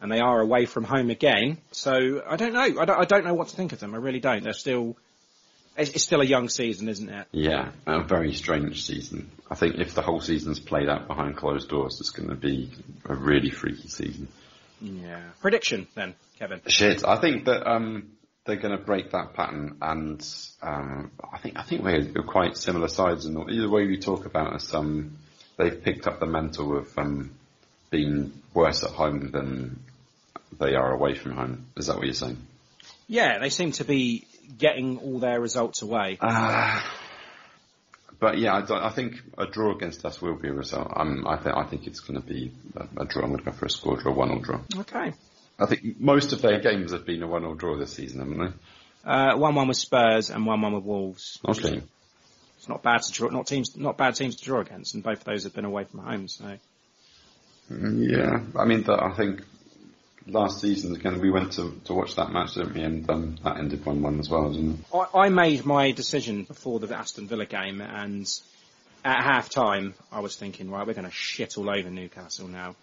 and 0.00 0.10
they 0.10 0.20
are 0.20 0.40
away 0.40 0.64
from 0.64 0.84
home 0.84 1.10
again. 1.10 1.58
So 1.72 2.22
I 2.26 2.36
don't 2.36 2.54
know. 2.54 2.80
I 2.80 2.84
don't, 2.86 2.98
I 3.00 3.04
don't 3.04 3.24
know 3.24 3.34
what 3.34 3.48
to 3.48 3.56
think 3.56 3.72
of 3.72 3.80
them. 3.80 3.94
I 3.94 3.98
really 3.98 4.20
don't. 4.20 4.42
They're 4.42 4.54
still 4.54 4.96
It's, 5.76 6.02
still 6.02 6.20
a 6.20 6.24
young 6.24 6.48
season, 6.48 6.88
isn't 6.88 7.08
it? 7.08 7.26
Yeah, 7.32 7.70
a 7.86 8.02
very 8.02 8.34
strange 8.34 8.84
season. 8.84 9.30
I 9.50 9.54
think 9.54 9.76
if 9.76 9.94
the 9.94 10.02
whole 10.02 10.20
season's 10.20 10.60
played 10.60 10.88
out 10.88 11.06
behind 11.06 11.36
closed 11.36 11.68
doors, 11.68 11.98
it's 12.00 12.10
going 12.10 12.28
to 12.28 12.34
be 12.34 12.70
a 13.06 13.14
really 13.14 13.50
freaky 13.50 13.88
season. 13.88 14.28
Yeah. 14.80 15.20
Prediction 15.40 15.86
then, 15.94 16.14
Kevin. 16.38 16.60
Shit, 16.66 17.04
I 17.06 17.16
think 17.16 17.46
that 17.46 17.70
um, 17.70 18.10
they're 18.44 18.56
going 18.56 18.76
to 18.76 18.84
break 18.84 19.12
that 19.12 19.34
pattern, 19.34 19.78
and 19.80 20.26
um, 20.62 21.10
I 21.32 21.38
think 21.38 21.58
I 21.58 21.62
think 21.62 21.82
we're, 21.82 22.04
we're 22.14 22.26
quite 22.26 22.56
similar 22.56 22.88
sides. 22.88 23.26
And 23.26 23.50
either 23.50 23.68
way 23.68 23.86
we 23.86 23.98
talk 23.98 24.26
about 24.26 24.54
us, 24.54 24.74
um, 24.74 25.18
they've 25.56 25.82
picked 25.82 26.06
up 26.06 26.20
the 26.20 26.26
mantle 26.26 26.78
of 26.78 26.98
um, 26.98 27.30
being 27.90 28.32
worse 28.54 28.82
at 28.82 28.90
home 28.90 29.30
than 29.30 29.80
they 30.58 30.74
are 30.74 30.92
away 30.92 31.14
from 31.14 31.32
home. 31.32 31.66
Is 31.76 31.86
that 31.86 31.96
what 31.96 32.04
you're 32.04 32.14
saying? 32.14 32.38
Yeah, 33.06 33.38
they 33.38 33.50
seem 33.50 33.72
to 33.72 33.84
be 33.84 34.26
getting 34.58 34.98
all 34.98 35.18
their 35.18 35.40
results 35.40 35.82
away. 35.82 36.18
Uh, 36.20 36.80
but 38.18 38.38
yeah, 38.38 38.52
I, 38.54 38.88
I 38.88 38.90
think 38.90 39.22
a 39.38 39.46
draw 39.46 39.74
against 39.74 40.04
us 40.04 40.20
will 40.20 40.36
be 40.36 40.48
a 40.48 40.52
result. 40.52 40.92
Um, 40.94 41.26
I 41.26 41.36
think 41.36 41.56
I 41.56 41.64
think 41.64 41.86
it's 41.86 42.00
going 42.00 42.20
to 42.20 42.26
be 42.26 42.52
a, 42.76 43.02
a 43.02 43.04
draw. 43.06 43.22
I'm 43.22 43.30
going 43.30 43.38
to 43.38 43.50
go 43.50 43.52
for 43.52 43.66
a 43.66 43.70
score 43.70 43.96
draw, 43.96 44.12
one 44.12 44.30
or 44.30 44.40
draw. 44.40 44.60
Okay. 44.80 45.12
I 45.58 45.66
think 45.66 46.00
most 46.00 46.32
of 46.32 46.42
their 46.42 46.60
games 46.60 46.92
have 46.92 47.04
been 47.04 47.22
a 47.22 47.26
one 47.26 47.44
or 47.44 47.54
draw 47.54 47.76
this 47.76 47.92
season, 47.92 48.20
haven't 48.20 48.38
they? 48.38 49.10
Uh, 49.10 49.36
one 49.36 49.54
one 49.54 49.68
with 49.68 49.76
Spurs 49.76 50.30
and 50.30 50.44
one 50.46 50.60
one 50.60 50.74
with 50.74 50.84
Wolves. 50.84 51.38
Okay. 51.46 51.82
It's 52.58 52.68
not 52.68 52.82
bad 52.82 53.02
to 53.02 53.12
draw. 53.12 53.28
Not 53.30 53.46
teams. 53.46 53.74
Not 53.76 53.96
bad 53.96 54.14
teams 54.16 54.36
to 54.36 54.44
draw 54.44 54.60
against, 54.60 54.94
and 54.94 55.02
both 55.02 55.18
of 55.18 55.24
those 55.24 55.44
have 55.44 55.54
been 55.54 55.64
away 55.64 55.84
from 55.84 56.00
home. 56.00 56.28
So 56.28 56.58
Mm, 57.70 58.10
Yeah, 58.10 58.60
I 58.60 58.64
mean, 58.64 58.82
the, 58.82 58.92
I 58.92 59.12
think 59.16 59.42
last 60.30 60.60
season 60.60 60.94
again 60.94 61.20
we 61.20 61.30
went 61.30 61.52
to, 61.52 61.80
to 61.84 61.94
watch 61.94 62.16
that 62.16 62.32
match, 62.32 62.54
didn't 62.54 62.74
we? 62.74 62.82
And 62.82 63.10
um, 63.10 63.36
that 63.44 63.58
ended 63.58 63.84
one 63.84 64.02
one 64.02 64.18
as 64.20 64.28
well, 64.28 64.50
didn't 64.50 64.80
it? 64.80 64.86
I, 64.94 65.26
I 65.26 65.28
made 65.28 65.64
my 65.64 65.90
decision 65.92 66.44
before 66.44 66.80
the 66.80 66.94
Aston 66.94 67.26
Villa 67.26 67.46
game, 67.46 67.80
and 67.80 68.26
at 69.04 69.22
half 69.22 69.48
time 69.48 69.94
I 70.12 70.20
was 70.20 70.36
thinking, 70.36 70.70
right, 70.70 70.86
we're 70.86 70.94
going 70.94 71.06
to 71.06 71.10
shit 71.10 71.58
all 71.58 71.70
over 71.70 71.90
Newcastle 71.90 72.48
now. 72.48 72.76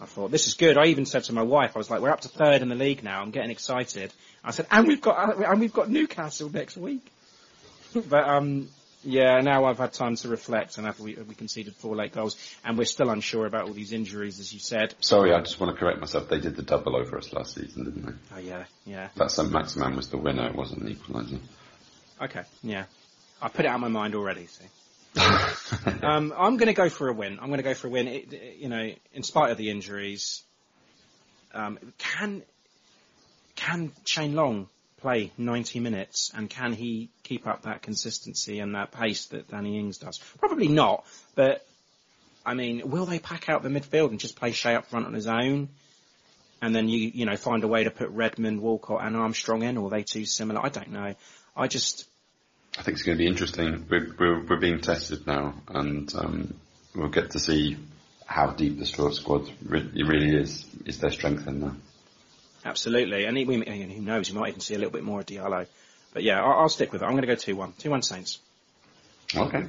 I 0.00 0.06
thought 0.06 0.32
this 0.32 0.48
is 0.48 0.54
good. 0.54 0.76
I 0.76 0.86
even 0.86 1.06
said 1.06 1.24
to 1.24 1.32
my 1.32 1.42
wife, 1.42 1.72
I 1.76 1.78
was 1.78 1.88
like, 1.88 2.00
we're 2.00 2.10
up 2.10 2.22
to 2.22 2.28
third 2.28 2.60
in 2.62 2.68
the 2.68 2.74
league 2.74 3.04
now. 3.04 3.22
I'm 3.22 3.30
getting 3.30 3.50
excited. 3.50 4.12
I 4.42 4.50
said, 4.50 4.66
and 4.70 4.88
we've 4.88 5.00
got 5.00 5.36
and 5.48 5.60
we've 5.60 5.72
got 5.72 5.88
Newcastle 5.88 6.50
next 6.50 6.76
week. 6.76 7.06
but 8.08 8.28
um, 8.28 8.68
yeah, 9.04 9.40
now 9.40 9.64
I've 9.64 9.78
had 9.78 9.92
time 9.92 10.16
to 10.16 10.28
reflect, 10.28 10.78
and 10.78 10.86
after 10.86 11.02
we, 11.02 11.14
we 11.14 11.34
conceded 11.34 11.74
four 11.76 11.96
late 11.96 12.12
goals, 12.12 12.36
and 12.64 12.78
we're 12.78 12.84
still 12.84 13.10
unsure 13.10 13.46
about 13.46 13.66
all 13.66 13.72
these 13.72 13.92
injuries, 13.92 14.40
as 14.40 14.52
you 14.52 14.60
said. 14.60 14.94
Sorry, 15.00 15.32
I 15.32 15.40
just 15.40 15.58
want 15.60 15.74
to 15.74 15.78
correct 15.78 16.00
myself. 16.00 16.28
They 16.28 16.40
did 16.40 16.56
the 16.56 16.62
double 16.62 16.96
over 16.96 17.18
us 17.18 17.32
last 17.32 17.54
season, 17.54 17.84
didn't 17.84 18.06
they? 18.06 18.36
Oh 18.36 18.38
yeah, 18.38 18.64
yeah. 18.86 19.08
That's 19.16 19.34
St. 19.34 19.50
Maximin 19.50 19.96
was 19.96 20.08
the 20.08 20.18
winner. 20.18 20.46
It 20.48 20.54
wasn't 20.54 20.84
the 20.84 20.94
equaliser. 20.94 21.40
Okay, 22.20 22.42
yeah. 22.62 22.84
I 23.40 23.48
put 23.48 23.64
it 23.64 23.68
out 23.68 23.74
of 23.76 23.80
my 23.80 23.88
mind 23.88 24.14
already. 24.14 24.46
See. 24.46 24.64
um, 26.02 26.32
I'm 26.36 26.56
going 26.56 26.68
to 26.68 26.72
go 26.74 26.88
for 26.88 27.08
a 27.08 27.12
win. 27.12 27.38
I'm 27.40 27.48
going 27.48 27.58
to 27.58 27.64
go 27.64 27.74
for 27.74 27.88
a 27.88 27.90
win. 27.90 28.08
It, 28.08 28.32
it- 28.32 28.56
you 28.58 28.68
know, 28.68 28.90
in 29.12 29.22
spite 29.22 29.50
of 29.50 29.58
the 29.58 29.70
injuries, 29.70 30.42
um, 31.52 31.78
can 31.98 32.42
can 33.56 33.92
Shane 34.04 34.34
Long 34.34 34.68
play 35.02 35.32
90 35.36 35.80
minutes, 35.80 36.30
and 36.34 36.48
can 36.48 36.72
he 36.72 37.10
keep 37.24 37.46
up 37.46 37.62
that 37.62 37.82
consistency 37.82 38.60
and 38.60 38.74
that 38.76 38.92
pace 38.92 39.26
that 39.26 39.48
Danny 39.48 39.78
Ings 39.78 39.98
does? 39.98 40.18
Probably 40.38 40.68
not. 40.68 41.04
But 41.34 41.66
I 42.46 42.54
mean, 42.54 42.88
will 42.88 43.04
they 43.04 43.18
pack 43.18 43.48
out 43.48 43.62
the 43.62 43.68
midfield 43.68 44.10
and 44.10 44.20
just 44.20 44.36
play 44.36 44.52
Che 44.52 44.74
up 44.74 44.86
front 44.86 45.06
on 45.06 45.12
his 45.12 45.26
own? 45.26 45.68
And 46.60 46.74
then 46.74 46.88
you, 46.88 47.10
you 47.12 47.26
know, 47.26 47.36
find 47.36 47.64
a 47.64 47.68
way 47.68 47.84
to 47.84 47.90
put 47.90 48.08
Redmond, 48.10 48.60
Walcott, 48.60 49.04
and 49.04 49.16
Armstrong 49.16 49.62
in, 49.62 49.76
or 49.76 49.88
are 49.88 49.90
they 49.90 50.04
too 50.04 50.24
similar? 50.24 50.64
I 50.64 50.68
don't 50.68 50.92
know. 50.92 51.14
I 51.56 51.66
just, 51.66 52.06
I 52.78 52.82
think 52.82 52.96
it's 52.96 53.02
going 53.02 53.18
to 53.18 53.22
be 53.22 53.28
interesting. 53.28 53.84
We're, 53.90 54.14
we're, 54.18 54.46
we're 54.46 54.60
being 54.60 54.80
tested 54.80 55.26
now, 55.26 55.54
and 55.66 56.14
um, 56.14 56.54
we'll 56.94 57.08
get 57.08 57.32
to 57.32 57.40
see 57.40 57.76
how 58.24 58.52
deep 58.52 58.78
the 58.78 58.86
squad 58.86 59.50
really 59.64 60.36
is. 60.36 60.64
Is 60.86 60.98
their 60.98 61.10
strength 61.10 61.48
in 61.48 61.60
there? 61.60 61.74
Absolutely, 62.64 63.24
and 63.24 63.36
he, 63.36 63.44
we, 63.44 63.56
who 63.56 64.00
knows? 64.00 64.28
You 64.28 64.38
might 64.38 64.48
even 64.48 64.60
see 64.60 64.74
a 64.74 64.78
little 64.78 64.92
bit 64.92 65.02
more 65.02 65.20
of 65.20 65.26
Diallo. 65.26 65.66
But 66.12 66.22
yeah, 66.22 66.42
I'll, 66.42 66.60
I'll 66.60 66.68
stick 66.68 66.92
with 66.92 67.02
it. 67.02 67.04
I'm 67.04 67.12
going 67.12 67.22
to 67.22 67.26
go 67.26 67.34
two 67.34 67.56
one, 67.56 67.72
two 67.78 67.90
one 67.90 68.02
Saints. 68.02 68.38
Okay. 69.34 69.64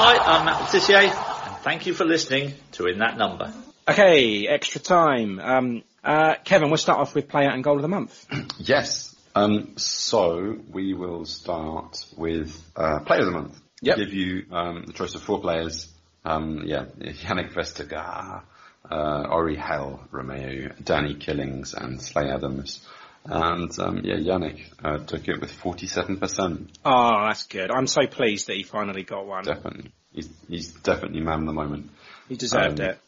Hi, 0.00 0.16
I'm 0.18 0.44
Matt 0.44 0.60
Le 0.60 0.66
Tissier, 0.66 1.02
and 1.02 1.56
thank 1.58 1.86
you 1.86 1.94
for 1.94 2.04
listening 2.04 2.54
to 2.72 2.86
In 2.86 2.98
That 2.98 3.18
Number. 3.18 3.52
Okay, 3.86 4.46
extra 4.46 4.80
time. 4.80 5.38
Um, 5.40 5.82
uh, 6.02 6.34
Kevin, 6.44 6.70
we'll 6.70 6.78
start 6.78 6.98
off 6.98 7.14
with 7.14 7.28
player 7.28 7.50
and 7.50 7.62
goal 7.62 7.76
of 7.76 7.82
the 7.82 7.88
month. 7.88 8.26
Yes. 8.58 9.14
Um, 9.34 9.76
so 9.76 10.58
we 10.70 10.94
will 10.94 11.24
start 11.24 11.96
with 12.16 12.60
uh, 12.74 13.00
player 13.00 13.20
of 13.20 13.26
the 13.26 13.32
month. 13.32 13.60
Yep. 13.82 13.96
Give 13.96 14.12
you 14.12 14.46
um, 14.50 14.84
the 14.86 14.92
choice 14.92 15.14
of 15.14 15.22
four 15.22 15.40
players. 15.40 15.88
Um, 16.24 16.64
yeah, 16.66 16.86
Jannik 16.98 17.52
Vestergaard, 17.52 18.42
uh, 18.90 19.26
Ori 19.30 19.56
Hell, 19.56 20.06
Romeu, 20.10 20.72
Danny 20.84 21.14
Killings, 21.14 21.74
and 21.74 22.00
Che 22.02 22.28
Adams. 22.28 22.86
And 23.24 23.78
um, 23.78 24.00
yeah, 24.04 24.16
Jannik 24.16 24.60
uh, 24.82 24.98
took 24.98 25.28
it 25.28 25.40
with 25.40 25.52
forty-seven 25.52 26.18
percent. 26.18 26.70
Oh, 26.84 27.26
that's 27.26 27.46
good. 27.46 27.70
I'm 27.70 27.86
so 27.86 28.06
pleased 28.06 28.46
that 28.46 28.56
he 28.56 28.62
finally 28.62 29.02
got 29.02 29.26
one. 29.26 29.44
Definitely, 29.44 29.92
he's 30.12 30.30
he's 30.48 30.72
definitely 30.72 31.20
man 31.20 31.40
of 31.40 31.46
the 31.46 31.52
moment. 31.52 31.90
He 32.28 32.36
deserved 32.36 32.80
Um, 32.80 32.86
it. 32.86 32.98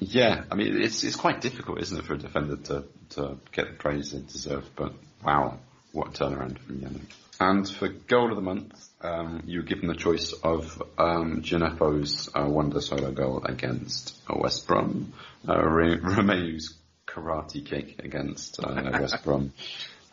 Yeah, 0.00 0.44
I 0.50 0.56
mean 0.56 0.82
it's 0.82 1.04
it's 1.04 1.14
quite 1.14 1.40
difficult, 1.40 1.80
isn't 1.80 1.96
it, 1.96 2.04
for 2.04 2.14
a 2.14 2.18
defender 2.18 2.56
to 2.56 2.84
to 3.10 3.36
get 3.52 3.68
the 3.68 3.74
praise 3.74 4.10
they 4.10 4.20
deserve? 4.20 4.68
But 4.74 4.94
wow, 5.24 5.58
what 5.92 6.08
a 6.08 6.10
turnaround 6.10 6.58
from 6.58 6.80
Jannik! 6.80 7.12
And 7.42 7.68
for 7.68 7.88
goal 7.88 8.30
of 8.30 8.36
the 8.36 8.42
month, 8.42 8.88
um, 9.00 9.42
you 9.46 9.58
were 9.58 9.66
given 9.66 9.88
the 9.88 9.96
choice 9.96 10.32
of 10.32 10.80
um, 10.96 11.42
Djenepo's 11.42 12.30
uh, 12.32 12.48
wonder 12.48 12.80
solo 12.80 13.10
goal 13.10 13.42
against 13.44 14.16
West 14.32 14.68
Brom, 14.68 15.12
uh, 15.48 15.54
karate 17.08 17.66
kick 17.66 17.98
against 17.98 18.60
uh, 18.62 18.90
West 18.92 19.24
Brom, 19.24 19.52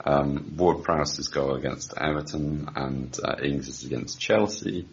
um, 0.03 0.55
Ward 0.57 0.83
Prowse's 0.83 1.27
goal 1.27 1.53
against 1.53 1.93
Everton, 1.95 2.67
and 2.75 3.15
uh, 3.23 3.35
Ings's 3.43 3.83
against 3.83 4.19
Chelsea, 4.19 4.87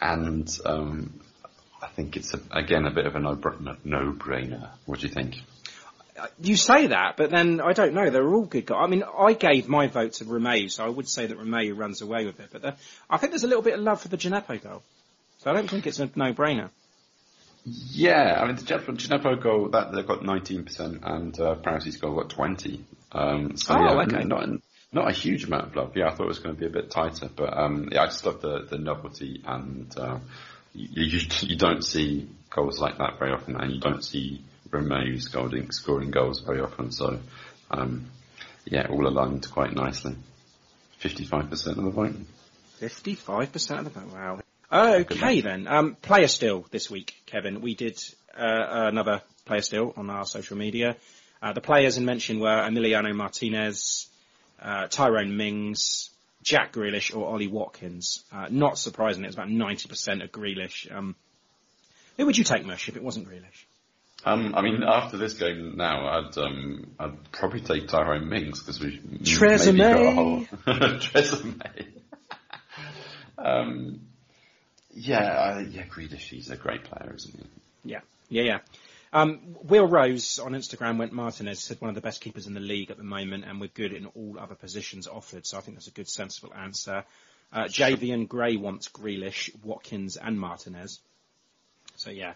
and 0.00 0.48
um, 0.64 1.20
I 1.82 1.88
think 1.88 2.16
it's 2.16 2.32
a, 2.32 2.40
again 2.52 2.86
a 2.86 2.90
bit 2.90 3.04
of 3.04 3.16
a 3.16 3.20
no 3.20 3.36
no-brainer. 3.84 4.70
What 4.86 5.00
do 5.00 5.08
you 5.08 5.12
think? 5.12 5.34
You 6.40 6.56
say 6.56 6.88
that, 6.88 7.16
but 7.16 7.30
then 7.30 7.60
I 7.60 7.72
don't 7.72 7.94
know. 7.94 8.10
They're 8.10 8.26
all 8.26 8.46
good 8.46 8.66
guys. 8.66 8.78
I 8.80 8.86
mean, 8.86 9.02
I 9.02 9.34
gave 9.34 9.68
my 9.68 9.86
vote 9.86 10.14
to 10.14 10.24
Romeu, 10.24 10.70
so 10.70 10.84
I 10.84 10.88
would 10.88 11.08
say 11.08 11.26
that 11.26 11.38
Romeu 11.38 11.76
runs 11.76 12.00
away 12.02 12.24
with 12.24 12.40
it. 12.40 12.48
But 12.50 12.62
the, 12.62 12.74
I 13.10 13.18
think 13.18 13.32
there's 13.32 13.44
a 13.44 13.48
little 13.48 13.62
bit 13.62 13.74
of 13.74 13.80
love 13.80 14.00
for 14.00 14.08
the 14.08 14.16
Djenepo 14.16 14.62
goal, 14.62 14.82
so 15.38 15.50
I 15.50 15.54
don't 15.54 15.68
think 15.68 15.86
it's 15.86 15.98
a 16.00 16.10
no-brainer. 16.14 16.70
Yeah, 17.64 18.38
I 18.40 18.46
mean 18.46 18.56
the 18.56 18.62
Djenepo 18.62 19.42
goal 19.42 19.68
that 19.70 19.92
they've 19.92 20.06
got 20.06 20.20
19% 20.20 21.00
and 21.02 21.40
uh, 21.40 21.56
Prowse's 21.56 21.96
goal 21.96 22.14
got 22.14 22.30
20. 22.30 22.84
Um, 23.12 23.56
so 23.56 23.74
Oh, 23.74 23.84
yeah, 23.84 24.02
okay. 24.02 24.24
not 24.24 24.48
not 24.92 25.08
a 25.08 25.12
huge 25.12 25.44
amount 25.44 25.66
of 25.66 25.76
love. 25.76 25.96
Yeah, 25.96 26.06
I 26.06 26.14
thought 26.14 26.24
it 26.24 26.28
was 26.28 26.38
going 26.38 26.54
to 26.54 26.60
be 26.60 26.66
a 26.66 26.70
bit 26.70 26.90
tighter, 26.90 27.28
but 27.34 27.56
um, 27.56 27.88
yeah, 27.90 28.02
I 28.02 28.06
just 28.06 28.24
love 28.24 28.40
the 28.40 28.66
the 28.70 28.78
novelty 28.78 29.42
and 29.44 29.92
uh, 29.98 30.18
you, 30.72 31.04
you 31.04 31.20
you 31.40 31.56
don't 31.56 31.84
see 31.84 32.28
goals 32.50 32.78
like 32.78 32.98
that 32.98 33.18
very 33.18 33.32
often, 33.32 33.56
and 33.56 33.72
you 33.72 33.80
don't 33.80 34.04
see 34.04 34.42
Romeu 34.70 35.20
scoring 35.20 35.70
scoring 35.70 36.10
goals 36.10 36.40
very 36.40 36.60
often. 36.60 36.92
So 36.92 37.20
um, 37.70 38.06
yeah, 38.64 38.86
all 38.88 39.06
aligned 39.06 39.50
quite 39.50 39.72
nicely. 39.74 40.16
55% 41.02 41.52
of 41.66 41.76
the 41.76 41.90
vote. 41.90 42.16
Fifty-five 42.78 43.52
percent 43.52 43.86
of 43.86 43.94
the 43.94 44.00
vote. 44.00 44.12
Wow. 44.12 44.40
Okay 44.72 45.40
then. 45.40 45.66
Um, 45.66 45.94
player 45.94 46.28
still 46.28 46.66
this 46.70 46.90
week, 46.90 47.14
Kevin. 47.26 47.60
We 47.60 47.74
did 47.74 47.98
uh, 48.36 48.88
another 48.88 49.22
player 49.44 49.62
still 49.62 49.94
on 49.96 50.10
our 50.10 50.26
social 50.26 50.56
media. 50.56 50.96
Uh, 51.40 51.52
the 51.52 51.60
players 51.60 51.96
in 51.96 52.04
mention 52.04 52.40
were 52.40 52.48
Emiliano 52.48 53.14
Martinez, 53.14 54.08
uh, 54.60 54.88
Tyrone 54.88 55.36
Mings, 55.36 56.10
Jack 56.42 56.72
Grealish, 56.72 57.14
or 57.14 57.26
Ollie 57.26 57.46
Watkins. 57.46 58.24
Uh, 58.32 58.48
not 58.50 58.78
surprisingly, 58.78 59.28
it's 59.28 59.36
about 59.36 59.50
ninety 59.50 59.88
percent 59.88 60.22
of 60.22 60.32
Grealish. 60.32 60.90
Um, 60.94 61.14
who 62.16 62.26
would 62.26 62.36
you 62.36 62.44
take, 62.44 62.64
Mush, 62.64 62.88
if 62.88 62.96
it 62.96 63.02
wasn't 63.02 63.28
Grealish? 63.28 63.65
Um, 64.26 64.56
I 64.56 64.62
mean, 64.62 64.82
after 64.82 65.16
this 65.18 65.34
game 65.34 65.76
now, 65.76 66.08
I'd 66.08 66.36
um, 66.36 66.90
I'd 66.98 67.30
probably 67.30 67.60
take 67.60 67.86
Tyrone 67.86 68.28
Mings 68.28 68.58
because 68.58 68.80
we 68.80 68.98
Tresemme. 68.98 69.76
maybe 69.76 70.02
got 70.02 70.04
a 70.04 70.14
whole 70.14 70.40
Tresemme. 70.66 71.86
um, 73.38 74.00
yeah, 74.92 75.18
uh, 75.18 75.58
yeah, 75.60 75.84
Grealish, 75.84 76.28
he's 76.28 76.50
a 76.50 76.56
great 76.56 76.82
player, 76.82 77.14
isn't 77.14 77.36
he? 77.36 77.46
Yeah, 77.92 78.00
yeah, 78.28 78.42
yeah. 78.42 78.58
Um, 79.12 79.54
Will 79.62 79.86
Rose 79.86 80.40
on 80.40 80.52
Instagram 80.52 80.98
went 80.98 81.12
Martinez 81.12 81.60
said 81.60 81.80
one 81.80 81.90
of 81.90 81.94
the 81.94 82.00
best 82.00 82.20
keepers 82.20 82.48
in 82.48 82.54
the 82.54 82.60
league 82.60 82.90
at 82.90 82.96
the 82.96 83.04
moment, 83.04 83.44
and 83.46 83.60
we're 83.60 83.68
good 83.68 83.92
in 83.92 84.06
all 84.06 84.38
other 84.40 84.56
positions 84.56 85.06
offered. 85.06 85.46
So 85.46 85.56
I 85.56 85.60
think 85.60 85.76
that's 85.76 85.86
a 85.86 85.92
good, 85.92 86.08
sensible 86.08 86.52
answer. 86.52 87.04
Uh, 87.52 87.66
JV 87.66 88.12
and 88.12 88.28
Gray 88.28 88.56
wants 88.56 88.88
Grealish, 88.88 89.50
Watkins, 89.62 90.16
and 90.16 90.40
Martinez. 90.40 90.98
So 91.94 92.10
yeah, 92.10 92.34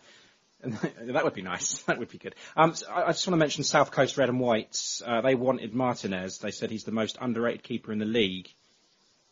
that 0.64 1.24
would 1.24 1.34
be 1.34 1.42
nice. 1.42 1.82
That 1.86 1.98
would 1.98 2.11
be 2.11 2.18
good. 2.18 2.34
Um, 2.56 2.74
so 2.74 2.86
I, 2.90 3.04
I 3.04 3.12
just 3.12 3.26
want 3.26 3.34
to 3.34 3.38
mention 3.38 3.64
South 3.64 3.90
Coast 3.90 4.16
Red 4.16 4.28
and 4.28 4.40
Whites. 4.40 5.02
Uh, 5.04 5.20
they 5.20 5.34
wanted 5.34 5.74
Martinez. 5.74 6.38
They 6.38 6.50
said 6.50 6.70
he's 6.70 6.84
the 6.84 6.92
most 6.92 7.16
underrated 7.20 7.62
keeper 7.62 7.92
in 7.92 7.98
the 7.98 8.04
league. 8.04 8.48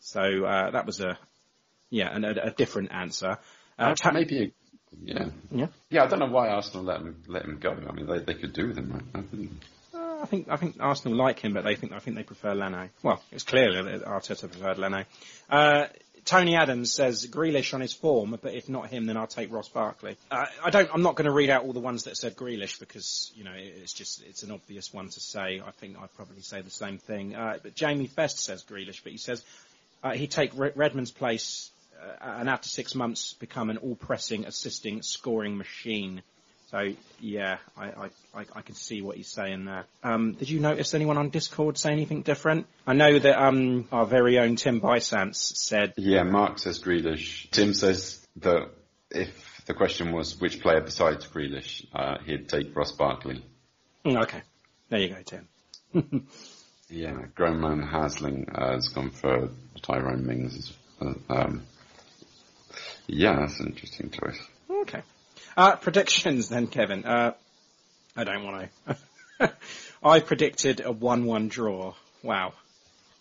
So 0.01 0.45
uh, 0.45 0.71
that 0.71 0.87
was 0.87 1.01
a 1.01 1.19
yeah, 1.91 2.09
and 2.15 2.25
a, 2.25 2.47
a 2.47 2.51
different 2.51 2.93
answer. 2.93 3.39
Uh, 3.79 3.95
maybe, 4.13 4.43
a, 4.45 4.53
yeah, 5.03 5.29
Yeah. 5.51 5.67
yeah. 5.91 6.05
I 6.05 6.07
don't 6.07 6.19
know 6.19 6.27
why 6.27 6.49
Arsenal 6.49 6.85
let 6.85 7.01
him 7.01 7.23
let 7.27 7.45
him 7.45 7.59
go. 7.59 7.71
I 7.73 7.93
mean, 7.93 8.07
they 8.07 8.19
they 8.21 8.35
could 8.35 8.53
do 8.53 8.69
with 8.69 8.79
him. 8.79 9.11
I 9.15 9.21
think- 9.23 9.51
Uh, 9.95 10.19
I 10.23 10.27
think 10.27 10.49
I 10.51 10.57
think 10.57 10.77
Arsenal 10.81 11.17
like 11.17 11.39
him, 11.41 11.55
but 11.55 11.65
they 11.65 11.75
think 11.77 11.93
I 11.93 11.99
think 11.99 12.17
they 12.17 12.23
prefer 12.23 12.55
Leno. 12.55 12.89
Well, 13.03 13.23
it's 13.33 13.45
clear 13.45 13.83
that 13.83 14.05
Arteta 14.05 14.51
preferred 14.51 14.79
Leno. 14.79 15.05
Uh, 15.49 15.87
Tony 16.29 16.57
Adams 16.57 16.93
says 16.93 17.27
Grealish 17.27 17.73
on 17.73 17.81
his 17.81 17.95
form, 17.95 18.39
but 18.43 18.53
if 18.53 18.69
not 18.69 18.91
him, 18.91 19.07
then 19.07 19.17
I'll 19.17 19.27
take 19.27 19.51
Ross 19.51 19.71
Barkley. 19.71 20.19
Uh, 20.31 20.45
I 20.63 20.69
don't. 20.69 20.91
I'm 20.93 21.01
not 21.01 21.15
going 21.15 21.25
to 21.25 21.33
read 21.33 21.49
out 21.49 21.65
all 21.65 21.73
the 21.73 21.81
ones 21.81 22.05
that 22.05 22.19
said 22.19 22.37
Grealish 22.37 22.79
because 22.79 23.33
you 23.35 23.45
know 23.45 23.55
it's 23.55 23.95
just 23.95 24.23
it's 24.23 24.43
an 24.43 24.51
obvious 24.51 24.93
one 24.93 25.09
to 25.09 25.21
say. 25.21 25.63
I 25.67 25.71
think 25.71 25.97
I'd 25.99 26.15
probably 26.17 26.43
say 26.43 26.61
the 26.61 26.69
same 26.69 26.99
thing. 26.99 27.35
Uh, 27.35 27.57
but 27.63 27.75
Jamie 27.75 28.09
Fest 28.09 28.41
says 28.41 28.63
Grealish, 28.63 29.03
but 29.03 29.13
he 29.13 29.17
says 29.17 29.43
uh, 30.03 30.11
he'd 30.11 30.31
take 30.31 30.53
Re- 30.55 30.73
Redmond's 30.77 31.11
place 31.11 31.71
uh, 31.99 32.41
and 32.41 32.51
after 32.51 32.69
six 32.69 32.95
months 32.95 33.33
become 33.33 33.71
an 33.71 33.79
all-pressing, 33.79 34.45
assisting, 34.45 35.01
scoring 35.01 35.57
machine. 35.57 36.21
So 36.71 36.93
yeah, 37.21 37.59
I, 37.77 37.87
I, 37.87 38.11
I, 38.35 38.45
I 38.57 38.63
can 38.63 38.75
see 38.75 39.01
what 39.01 39.17
he's 39.17 39.29
saying 39.29 39.65
there. 39.65 39.87
Um, 40.03 40.33
did 40.33 40.51
you 40.51 40.61
notice 40.61 40.93
anyone 40.93 41.17
on 41.17 41.31
Discord 41.31 41.79
say 41.79 41.93
anything 41.93 42.23
different? 42.23 42.67
I 42.87 42.93
know 42.93 43.19
that 43.19 43.43
um, 43.43 43.89
our 43.91 44.05
very 44.05 44.39
own 44.39 44.57
Tim 44.57 44.81
Bysance 44.81 45.37
said, 45.37 45.95
Yeah, 45.97 46.25
Mark 46.25 46.59
says 46.59 46.79
Grealish. 46.83 47.51
Tim 47.51 47.73
says 47.73 48.25
that 48.37 48.69
if 49.11 49.63
the 49.65 49.73
question 49.73 50.13
was 50.13 50.39
which 50.39 50.61
player 50.61 50.83
besides 50.83 51.27
Grealish, 51.27 51.87
uh, 51.95 52.19
he'd 52.27 52.49
take 52.51 52.77
Ross 52.77 52.93
Barkley. 52.93 53.43
Mm, 54.05 54.23
okay, 54.23 54.43
there 54.91 55.01
you 55.01 55.09
go, 55.09 55.23
Tim. 55.23 56.27
Yeah, 56.91 57.27
grown 57.35 57.61
man 57.61 57.83
Hasling 57.83 58.49
uh, 58.55 58.73
has 58.73 58.89
gone 58.89 59.11
for 59.11 59.51
Tyrone 59.83 60.27
Mings. 60.27 60.73
Uh, 61.01 61.13
um, 61.29 61.67
yeah, 63.07 63.37
that's 63.41 63.61
an 63.61 63.67
interesting 63.67 64.11
choice. 64.11 64.41
Okay. 64.71 65.03
Uh, 65.59 65.75
predictions 65.75 66.49
then, 66.49 66.69
Kevin. 66.69 67.05
Uh, 67.05 67.33
I 68.17 68.23
don't 68.23 68.45
want 68.45 68.71
to. 68.87 69.53
I 70.05 70.21
predicted 70.21 70.79
a 70.79 70.95
1-1 70.95 71.49
draw. 71.49 71.95
Wow. 72.23 72.53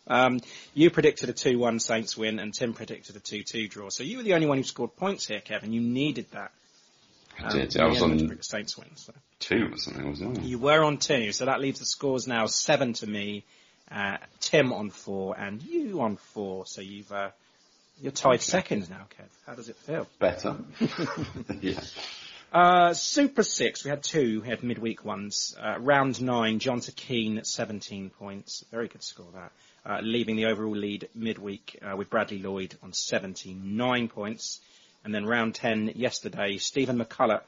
Um, 0.06 0.42
you 0.76 0.92
predicted 0.92 1.30
a 1.30 1.34
2-1 1.34 1.82
Saints 1.82 2.16
win 2.16 2.38
and 2.38 2.54
Tim 2.54 2.76
predicted 2.76 3.16
a 3.16 3.20
2-2 3.20 3.72
draw. 3.72 3.90
So 3.90 4.04
you 4.04 4.18
were 4.18 4.24
the 4.24 4.36
only 4.36 4.46
one 4.46 4.60
who 4.60 4.64
scored 4.64 4.96
points 4.98 5.26
here, 5.26 5.40
Kevin. 5.40 5.74
You 5.74 5.82
needed 5.82 6.28
that. 6.34 6.52
I 7.44 7.50
did. 7.50 7.76
in 7.76 7.82
I 7.82 7.88
was 7.88 8.04
on 8.04 8.38
Saints 8.44 8.78
win. 8.78 8.90
So. 8.94 9.14
two 9.40 9.70
or 9.74 9.78
something, 9.78 10.08
wasn't 10.08 10.38
I? 10.38 10.42
You 10.44 10.60
were 10.60 10.84
on 10.84 10.98
two, 10.98 11.32
so 11.32 11.46
that 11.46 11.60
leaves 11.60 11.80
the 11.80 11.86
scores 11.86 12.28
now 12.28 12.46
seven 12.46 12.94
to 12.94 13.08
me, 13.08 13.46
uh, 13.92 14.18
Tim 14.42 14.74
on 14.74 14.92
four, 14.92 15.36
and 15.40 15.64
you 15.64 16.02
on 16.02 16.18
four. 16.18 16.68
So 16.68 16.82
you've 16.82 17.12
uh, 17.12 17.30
you're 18.00 18.12
tied 18.12 18.42
second 18.42 18.90
now, 18.90 19.08
Kev. 19.18 19.26
How 19.48 19.56
does 19.56 19.70
it 19.70 19.76
feel? 19.78 20.08
Better. 20.20 20.56
yeah. 21.62 21.80
Uh, 22.52 22.94
Super 22.94 23.44
Six, 23.44 23.84
we 23.84 23.90
had 23.90 24.04
two, 24.04 24.42
we 24.42 24.48
had 24.48 24.64
midweek 24.64 25.04
ones. 25.04 25.56
Uh, 25.62 25.76
round 25.80 26.22
nine, 26.22 26.60
John 26.60 26.80
Keane 26.80 27.38
at 27.38 27.46
17 27.46 28.10
points. 28.12 28.64
Very 28.72 28.88
good 28.88 29.04
score 29.04 29.28
that. 29.34 29.52
Uh, 29.86 30.00
leaving 30.02 30.38
the 30.38 30.46
overall 30.46 30.76
lead 30.76 31.10
midweek 31.14 31.80
uh, 31.82 31.96
with 31.96 32.10
Bradley 32.10 32.40
Lloyd 32.40 32.76
on 32.82 32.94
79 32.94 34.08
points. 34.08 34.62
And 35.04 35.14
then 35.14 35.26
round 35.26 35.56
10 35.56 35.94
yesterday, 35.96 36.58
Stephen 36.58 36.98
McCullough 36.98 37.42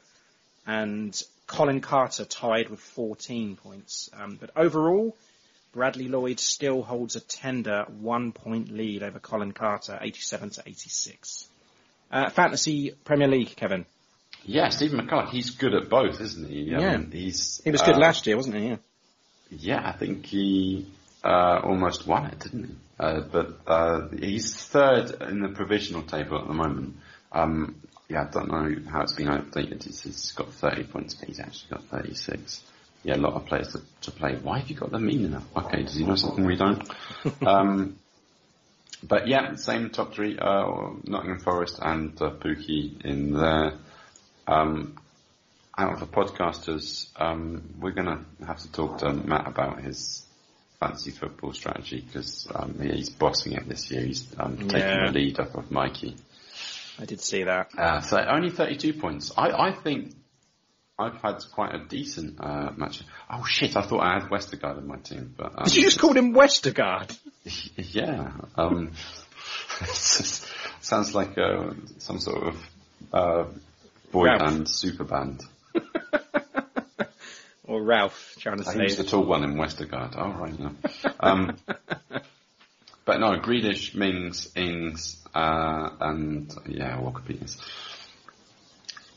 and 0.66 1.20
Colin 1.46 1.80
Carter 1.80 2.24
tied 2.26 2.68
with 2.68 2.80
14 2.80 3.56
points. 3.56 4.10
Um, 4.12 4.36
but 4.38 4.50
overall, 4.54 5.16
Bradley 5.72 6.08
Lloyd 6.08 6.40
still 6.40 6.82
holds 6.82 7.16
a 7.16 7.20
tender 7.20 7.86
one 8.00 8.32
point 8.32 8.70
lead 8.70 9.02
over 9.02 9.18
Colin 9.18 9.52
Carter, 9.52 9.98
87 10.00 10.50
to 10.50 10.62
86. 10.66 11.48
Uh, 12.10 12.28
Fantasy 12.30 12.94
Premier 13.04 13.28
League, 13.28 13.56
Kevin. 13.56 13.86
Yeah, 14.44 14.68
Stephen 14.70 15.06
McCullough, 15.06 15.30
he's 15.30 15.50
good 15.50 15.74
at 15.74 15.88
both, 15.88 16.20
isn't 16.20 16.48
he? 16.48 16.62
Yeah. 16.62 16.94
Um, 16.94 17.10
he's, 17.10 17.60
He 17.62 17.70
was 17.70 17.82
good 17.82 17.96
uh, 17.96 17.98
last 17.98 18.26
year, 18.26 18.36
wasn't 18.36 18.56
he? 18.56 18.68
Yeah. 18.68 18.76
Yeah, 19.50 19.82
I 19.84 19.92
think 19.92 20.26
he 20.26 20.86
uh, 21.24 21.60
almost 21.64 22.06
won 22.06 22.26
it, 22.26 22.38
didn't 22.38 22.64
he? 22.66 22.74
Uh, 22.98 23.20
but 23.20 23.60
uh, 23.66 24.08
he's 24.08 24.54
third 24.54 25.22
in 25.22 25.40
the 25.40 25.48
provisional 25.48 26.02
table 26.02 26.38
at 26.38 26.46
the 26.46 26.54
moment. 26.54 26.96
Um, 27.32 27.76
yeah, 28.08 28.22
I 28.22 28.30
don't 28.30 28.48
know 28.48 28.90
how 28.90 29.02
it's 29.02 29.12
been 29.12 29.28
updated. 29.28 29.84
He's, 29.84 30.02
he's 30.02 30.32
got 30.32 30.52
30 30.52 30.84
points, 30.84 31.14
but 31.14 31.28
he's 31.28 31.40
actually 31.40 31.70
got 31.70 31.84
36. 31.84 32.62
Yeah, 33.02 33.16
a 33.16 33.18
lot 33.18 33.34
of 33.34 33.46
players 33.46 33.72
to, 33.72 33.80
to 34.02 34.10
play. 34.10 34.36
Why 34.36 34.58
have 34.58 34.68
you 34.68 34.76
got 34.76 34.90
the 34.90 34.98
meaning 34.98 35.32
of? 35.34 35.44
Okay, 35.56 35.82
does 35.82 35.94
he 35.94 36.04
know 36.04 36.16
something 36.16 36.44
we 36.44 36.56
don't? 36.56 36.82
um, 37.46 37.96
but 39.02 39.26
yeah, 39.26 39.54
same 39.54 39.90
top 39.90 40.12
three, 40.12 40.38
uh, 40.38 40.90
Nottingham 41.04 41.40
Forest 41.40 41.78
and 41.80 42.20
uh, 42.20 42.30
Pookie 42.30 43.02
in 43.04 43.32
there. 43.32 43.74
Um, 44.46 44.96
out 45.76 45.94
of 45.94 46.00
the 46.00 46.06
podcasters, 46.06 47.08
um, 47.16 47.74
we're 47.78 47.92
going 47.92 48.06
to 48.06 48.46
have 48.46 48.58
to 48.58 48.72
talk 48.72 48.98
to 48.98 49.12
Matt 49.12 49.46
about 49.46 49.80
his 49.82 50.24
fancy 50.78 51.10
football 51.10 51.52
strategy 51.52 52.00
because 52.06 52.48
um, 52.54 52.76
yeah, 52.82 52.92
he's 52.94 53.10
bossing 53.10 53.52
it 53.52 53.68
this 53.68 53.90
year. 53.90 54.02
He's 54.02 54.26
um, 54.38 54.56
taking 54.56 54.78
Yeah. 54.80 55.06
the 55.06 55.12
lead 55.12 55.38
up 55.40 55.54
of 55.54 55.70
Mikey. 55.70 56.16
I 56.98 57.04
did 57.06 57.20
see 57.20 57.44
that. 57.44 57.70
Uh, 57.78 58.00
so 58.02 58.18
only 58.18 58.50
32 58.50 58.94
points. 58.94 59.32
I, 59.36 59.50
I 59.50 59.72
think 59.72 60.14
I've 60.98 61.16
had 61.22 61.38
quite 61.52 61.74
a 61.74 61.84
decent 61.86 62.38
uh, 62.40 62.72
match. 62.76 63.02
Oh 63.30 63.42
shit! 63.46 63.74
I 63.74 63.80
thought 63.82 64.00
I 64.00 64.20
had 64.20 64.30
Westergaard 64.30 64.76
in 64.78 64.86
my 64.86 64.96
team, 64.98 65.32
but 65.34 65.52
um, 65.56 65.64
Did 65.64 65.76
you 65.76 65.82
just 65.84 65.98
call 65.98 66.12
him 66.12 66.34
Westergaard? 66.34 67.16
yeah. 67.76 68.32
Um, 68.56 68.92
sounds 69.94 71.14
like 71.14 71.38
uh, 71.38 71.70
some 71.98 72.18
sort 72.20 72.48
of 72.48 72.66
uh, 73.14 73.44
boy 74.10 74.26
Ralph. 74.26 74.40
band, 74.40 74.68
super 74.68 75.04
band. 75.04 75.42
Or 77.70 77.80
Ralph, 77.80 78.34
trying 78.40 78.56
to 78.56 78.68
I 78.68 78.72
say 78.72 78.88
think 78.88 78.96
the 78.96 79.04
tall 79.04 79.24
one 79.24 79.44
in 79.44 79.54
Westergaard. 79.54 80.16
Oh, 80.16 80.32
right, 80.32 80.58
no. 80.58 80.72
Um, 81.20 81.56
but 83.04 83.20
no, 83.20 83.38
Grealish, 83.38 83.94
Mings, 83.94 84.50
Ings, 84.56 85.22
uh, 85.32 85.90
and 86.00 86.52
yeah, 86.66 86.98
Walker 86.98 87.22
Peters 87.22 87.56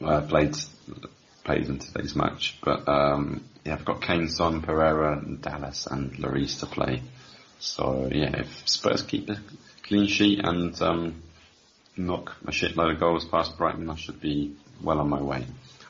uh, 0.06 0.22
played 0.22 0.56
played 1.44 1.68
in 1.68 1.80
today's 1.80 2.16
match. 2.16 2.60
But 2.64 2.88
um, 2.88 3.44
yeah, 3.66 3.74
I've 3.74 3.86
got 3.86 4.04
Kane, 4.04 4.30
Son, 4.30 4.62
Pereira, 4.62 5.18
and 5.18 5.42
Dallas, 5.42 5.88
and 5.88 6.12
Lloris 6.20 6.60
to 6.60 6.68
play. 6.68 7.02
So 7.58 8.08
yeah, 8.12 8.42
if 8.42 8.70
Spurs 8.70 9.02
keep 9.02 9.32
a 9.32 9.40
clean 9.82 10.06
sheet 10.06 10.42
and 10.44 10.80
um, 10.80 11.24
knock 11.98 12.36
a 12.46 12.52
shitload 12.52 12.94
of 12.94 13.00
goals 13.00 13.26
past 13.26 13.58
Brighton, 13.58 13.90
I 13.90 13.96
should 13.96 14.22
be 14.22 14.56
well 14.84 15.00
on 15.00 15.10
my 15.10 15.22
way. 15.22 15.46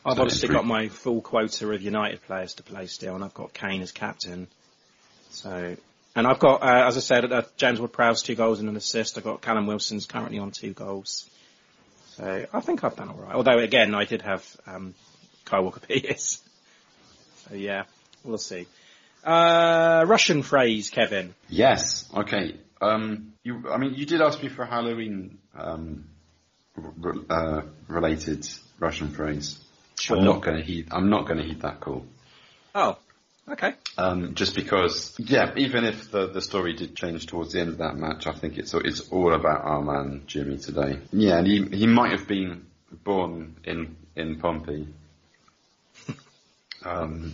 I've 0.06 0.18
So 0.18 0.22
obviously 0.22 0.50
got 0.50 0.66
my 0.66 0.90
full 0.90 1.22
quota 1.22 1.72
of 1.72 1.82
United 1.82 2.22
players 2.24 2.54
to 2.56 2.64
play 2.64 2.88
still, 2.88 3.16
and 3.16 3.24
I've 3.24 3.34
got 3.34 3.54
Kane 3.54 3.82
as 3.82 3.92
captain. 3.92 4.48
So, 5.30 5.76
and 6.16 6.28
I've 6.28 6.40
got, 6.40 6.62
uh, 6.62 6.88
as 6.88 6.98
I 6.98 7.00
said, 7.00 7.32
uh, 7.32 7.44
James 7.58 7.80
Ward-Prowse 7.80 8.22
two 8.22 8.36
goals 8.36 8.60
and 8.60 8.70
an 8.70 8.76
assist. 8.76 9.18
I've 9.18 9.24
got 9.24 9.42
Callum 9.42 9.66
Wilson's 9.66 10.06
currently 10.06 10.40
on 10.40 10.52
two 10.52 10.74
goals. 10.74 11.30
So 12.18 12.46
I 12.54 12.60
think 12.60 12.84
I've 12.84 12.96
done 12.96 13.10
all 13.10 13.16
right. 13.16 13.34
Although 13.34 13.60
again, 13.60 13.96
I 13.96 14.06
did 14.06 14.22
have 14.22 14.46
um, 14.68 14.94
Kyle 15.46 15.64
Walker-Peters. 15.64 16.42
So 17.50 17.56
yeah, 17.56 17.84
we'll 18.24 18.38
see. 18.38 18.68
Uh, 19.22 20.06
Russian 20.08 20.44
phrase, 20.44 20.90
Kevin. 20.90 21.36
Yes. 21.50 22.10
Okay. 22.16 22.56
Um, 22.82 23.34
you, 23.44 23.70
I 23.70 23.78
mean, 23.78 23.96
you 23.96 24.06
did 24.06 24.22
ask 24.22 24.42
me 24.42 24.48
for 24.48 24.64
a 24.64 24.68
Halloween 24.68 25.40
um, 25.54 26.06
r- 26.78 27.16
uh, 27.30 27.62
related 27.90 28.48
Russian 28.80 29.10
phrase. 29.10 29.60
Sure. 30.00 30.18
I'm 30.18 30.26
not 30.26 30.42
going 30.42 30.58
to 30.58 30.64
heed. 30.64 30.88
I'm 30.92 31.10
not 31.10 31.26
going 31.26 31.38
to 31.38 31.44
heed 31.44 31.62
that 31.62 31.80
call. 31.80 32.06
Oh, 32.76 32.98
okay. 33.50 33.74
Um, 33.98 34.36
just 34.36 34.56
because, 34.56 35.16
yeah, 35.20 35.54
even 35.56 35.86
if 35.86 36.12
the, 36.12 36.28
the 36.28 36.42
story 36.42 36.74
did 36.74 36.96
change 36.96 37.28
towards 37.28 37.54
the 37.54 37.62
end 37.62 37.70
of 37.70 37.78
that 37.78 37.96
match, 37.96 38.26
I 38.28 38.34
think 38.34 38.58
it's 38.58 38.74
it's 38.74 39.10
all 39.12 39.34
about 39.34 39.64
our 39.64 39.82
man 39.82 40.24
Jimmy 40.26 40.58
today. 40.58 41.00
Yeah, 41.12 41.38
and 41.38 41.48
he 41.48 41.78
he 41.78 41.88
might 41.88 42.12
have 42.12 42.28
been 42.28 42.66
born 43.04 43.56
in 43.64 43.96
in 44.16 44.40
Pompey, 44.40 44.88
um, 46.86 47.34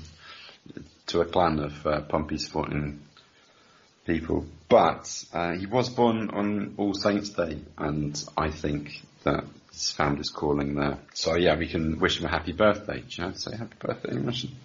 to 1.08 1.22
a 1.22 1.26
clan 1.26 1.60
of 1.60 1.86
uh, 1.86 2.02
Pompey 2.02 2.38
supporting 2.38 3.02
people, 4.06 4.46
but 4.68 5.24
uh, 5.34 5.54
he 5.54 5.66
was 5.66 5.90
born 5.90 6.30
on 6.32 6.74
All 6.78 6.94
Saints 6.94 7.30
Day, 7.30 7.60
and 7.78 8.22
I 8.38 8.50
think 8.50 9.02
that 9.24 9.46
he's 9.72 9.91
found 9.91 10.18
his 10.18 10.30
calling 10.30 10.74
there. 10.74 10.99
So 11.14 11.37
yeah, 11.37 11.57
we 11.57 11.66
can 11.66 11.99
wish 11.99 12.18
him 12.18 12.26
a 12.26 12.28
happy 12.28 12.53
birthday. 12.53 13.01
Do 13.01 13.07
you 13.09 13.22
know 13.22 13.28
how 13.28 13.32
to 13.32 13.39
say 13.39 13.57
happy 13.57 13.76
birthday 13.78 14.12
in 14.12 14.26
Russian? 14.26 14.57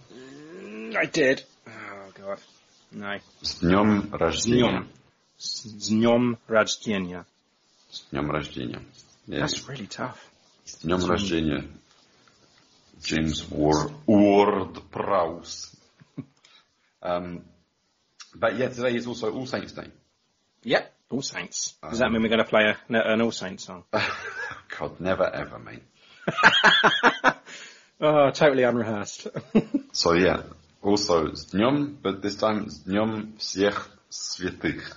I 0.97 1.05
did. 1.05 1.43
Oh 1.67 2.11
god. 2.13 2.39
No. 2.91 3.17
Z 3.43 3.65
dniom 3.65 4.09
rождения. 4.09 4.85
Z 5.39 5.69
dniom 5.69 6.37
rождения. 6.47 7.25
Z 7.91 8.03
dniom 8.11 8.29
rождения. 8.29 8.81
Yeah. 9.27 9.39
That's 9.39 9.67
really 9.67 9.87
tough. 9.87 10.29
Z 10.65 10.87
dniom 10.87 11.07
rождения. 11.07 11.67
James 13.01 13.49
Ward, 13.49 13.93
Ward 14.05 14.91
Prowse. 14.91 15.75
um, 17.01 17.45
but 18.35 18.57
yeah, 18.57 18.67
today 18.69 18.95
is 18.95 19.07
also 19.07 19.33
All 19.33 19.45
Saints 19.45 19.71
Day. 19.71 19.87
Yep, 20.63 20.93
All 21.13 21.21
Saints. 21.21 21.75
Does 21.81 21.99
that 21.99 22.11
mean 22.11 22.21
we're 22.21 22.29
going 22.29 22.43
to 22.43 22.45
play 22.45 22.73
a, 22.73 22.77
an 22.89 23.21
All 23.21 23.31
Saints 23.31 23.65
song? 23.65 23.83
God, 24.77 24.99
never 24.99 25.25
ever, 25.25 25.57
mate. 25.59 25.81
oh, 28.01 28.29
totally 28.31 28.63
unrehearsed. 28.63 29.27
so 29.91 30.13
yeah, 30.13 30.43
also 30.81 31.27
it's 31.27 31.45
Dniom, 31.45 31.95
but 32.01 32.21
this 32.21 32.35
time 32.35 32.63
it's 32.65 32.79
Dniom 32.79 33.37
Всех 33.37 33.89
Святых. 34.11 34.93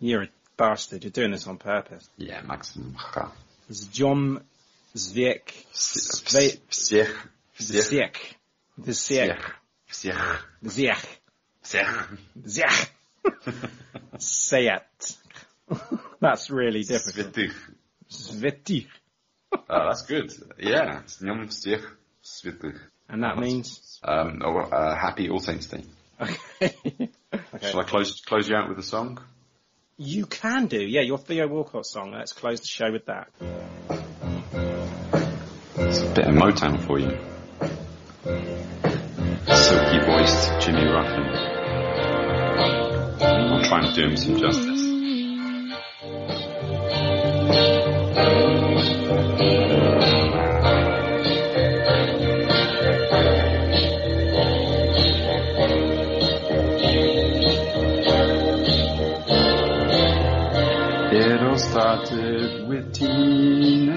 You're 0.00 0.24
a 0.24 0.28
bastard. 0.56 1.04
You're 1.04 1.10
doing 1.10 1.32
this 1.32 1.46
on 1.46 1.58
purpose. 1.58 2.08
Yeah, 2.16 2.42
Maxim. 2.42 2.94
Ha. 2.96 3.32
It's 3.68 3.86
Dniom 3.86 4.42
Zwiek. 4.94 5.48
Всех. 5.72 6.58
Всех. 6.70 7.28
Zwiek. 7.58 8.16
The 8.78 8.92
Zwiek. 8.92 9.36
Всех. 9.90 10.44
Zwiek. 10.64 11.06
Всех. 11.62 12.18
Zwiek. 12.46 12.88
Say 14.18 14.68
it. 14.68 15.16
that's 16.19 16.49
really 16.49 16.83
difficult. 16.83 17.33
Svetich. 17.33 17.53
Svetich. 18.09 18.87
Oh, 19.53 19.59
ah, 19.69 19.87
that's 19.87 20.03
good. 20.03 20.31
Yeah, 20.59 20.99
it's 21.01 21.21
Yom 21.21 21.47
Svetich. 21.47 22.79
And 23.09 23.23
that 23.23 23.37
means? 23.37 23.99
Um, 24.03 24.41
oh, 24.43 24.57
uh, 24.57 24.95
happy 24.95 25.29
All 25.29 25.39
Saints 25.39 25.67
Day. 25.67 25.83
Okay. 26.19 26.35
okay. 26.61 27.09
Shall 27.71 27.81
I 27.81 27.83
close 27.83 28.21
close 28.21 28.47
you 28.49 28.55
out 28.55 28.69
with 28.69 28.79
a 28.79 28.83
song? 28.83 29.19
You 29.97 30.25
can 30.25 30.67
do, 30.67 30.81
yeah. 30.81 31.01
Your 31.01 31.17
Theo 31.17 31.47
Walcott 31.47 31.85
song. 31.85 32.11
Let's 32.11 32.33
close 32.33 32.61
the 32.61 32.67
show 32.67 32.91
with 32.91 33.05
that. 33.05 33.27
It's 35.75 36.01
a 36.01 36.13
bit 36.13 36.27
of 36.27 36.35
Motown 36.35 36.85
for 36.85 36.99
you. 36.99 37.17
Silky 39.53 39.99
voiced 40.05 40.61
Jimmy 40.61 40.85
Ruffin. 40.85 41.61
I'm 43.21 43.63
trying 43.63 43.93
to 43.93 43.95
do 43.95 44.07
him 44.07 44.17
some 44.17 44.37
justice. 44.37 44.90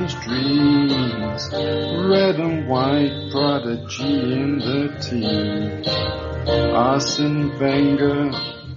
Teenage 0.06 0.24
dreams, 0.24 1.48
red 1.52 2.36
and 2.36 2.68
white 2.68 3.30
prodigy 3.30 4.32
in 4.32 4.58
the 4.58 4.88
team. 5.00 5.84
Arsene 6.74 7.58
Wenger 7.58 8.30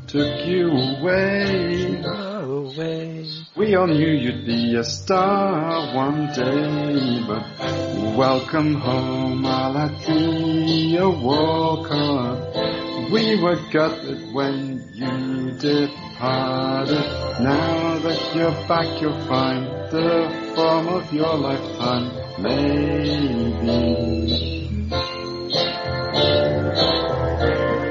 took 0.07 0.45
you 0.45 0.69
away. 0.69 2.01
Away. 2.03 3.27
We 3.55 3.75
all 3.75 3.87
knew 3.87 4.07
you'd 4.07 4.45
be 4.45 4.75
a 4.75 4.83
star 4.83 5.95
one 5.95 6.27
day, 6.33 7.23
but 7.27 8.15
welcome 8.15 8.75
home, 8.75 9.43
Alathea 9.43 11.21
Walcott. 11.21 13.11
We 13.11 13.41
were 13.41 13.57
gutted 13.71 14.33
when 14.33 14.89
you 14.93 15.51
departed. 15.51 17.05
Now 17.41 17.99
that 17.99 18.35
you're 18.35 18.67
back, 18.67 19.01
you'll 19.01 19.25
find 19.27 19.76
the 19.91 20.53
form 20.55 20.87
of 20.87 21.13
your 21.13 21.35
lifetime, 21.37 22.11
maybe. 22.41 24.17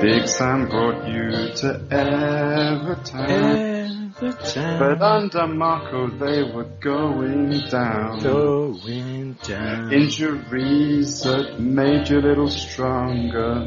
Big 0.01 0.29
Sam 0.29 0.69
brought 0.69 1.09
you 1.09 1.31
to 1.55 1.69
Everton. 1.91 3.31
Everton. 3.31 4.79
But 4.79 5.03
under 5.03 5.47
Marco 5.47 6.09
they 6.09 6.43
were 6.43 6.69
going 6.81 7.61
down. 7.71 8.23
Going 8.23 9.37
down. 9.43 9.93
Injuries 9.93 11.23
that 11.23 11.61
made 11.61 12.09
you 12.09 12.19
a 12.19 12.21
little 12.21 12.49
stronger. 12.49 13.67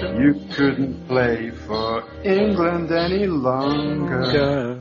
You 0.00 0.40
couldn't 0.52 1.06
play 1.06 1.50
for 1.50 2.04
England 2.24 2.90
any 2.90 3.26
longer. 3.26 4.73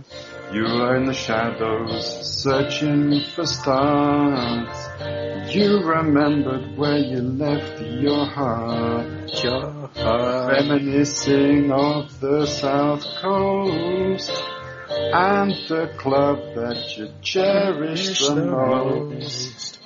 You 0.54 0.68
are 0.68 0.98
in 0.98 1.06
the 1.06 1.16
shadows, 1.16 2.06
searching 2.44 3.22
for 3.34 3.44
stars. 3.44 4.70
You 5.52 5.82
remembered 5.82 6.78
where 6.78 7.00
you 7.00 7.22
left 7.22 7.82
your 7.82 8.28
heart. 8.28 9.44
Your 9.44 9.88
heart. 9.96 10.52
Reminiscing 10.52 11.72
of 11.72 12.20
the 12.20 12.46
south 12.46 13.04
coast 13.20 14.32
and 14.90 15.54
the 15.68 15.92
club 15.98 16.38
that 16.54 16.98
you 16.98 17.10
cherish 17.24 18.20
the 18.20 18.36
most. 18.36 19.80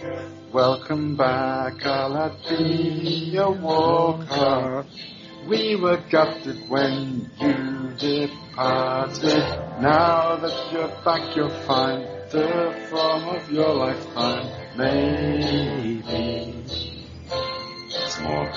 Welcome 0.52 1.16
back, 1.16 1.76
Alathea 1.76 3.58
Walker. 3.58 4.86
We 5.48 5.78
were 5.78 6.04
gutted 6.10 6.68
when 6.68 7.32
you 7.40 7.87
departed. 7.98 9.44
Now 9.82 10.36
that 10.38 10.72
you're 10.72 10.88
back, 11.04 11.36
you'll 11.36 11.50
find 11.50 12.04
the 12.30 12.88
form 12.90 13.24
of 13.36 13.52
your 13.52 13.74
lifetime, 13.74 14.78
maybe. 14.78 16.54
It's 17.90 18.22
more. 18.22 18.52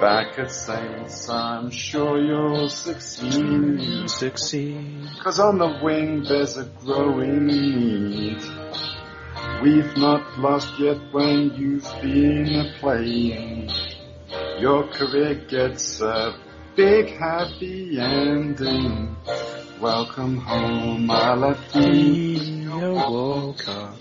Back 0.00 0.38
at 0.38 0.50
Saints, 0.50 1.28
I'm 1.30 1.70
sure 1.70 2.20
you'll 2.20 2.68
succeed. 2.68 4.10
Succeed. 4.10 5.08
Cause 5.22 5.40
on 5.40 5.58
the 5.58 5.80
wing 5.82 6.22
there's 6.22 6.58
a 6.58 6.64
growing 6.64 7.46
need. 7.46 8.42
We've 9.62 9.96
not 9.96 10.38
lost 10.38 10.78
yet 10.78 10.98
when 11.12 11.54
you've 11.56 11.90
been 12.02 12.74
playing. 12.78 13.70
Your 14.58 14.86
career 14.88 15.34
gets 15.34 16.00
a 16.02 16.34
big 16.76 17.08
happy 17.16 17.98
ending. 17.98 19.16
Welcome 19.80 20.36
home, 20.36 21.08
Alathea 21.08 22.94
Walcott. 23.10 23.96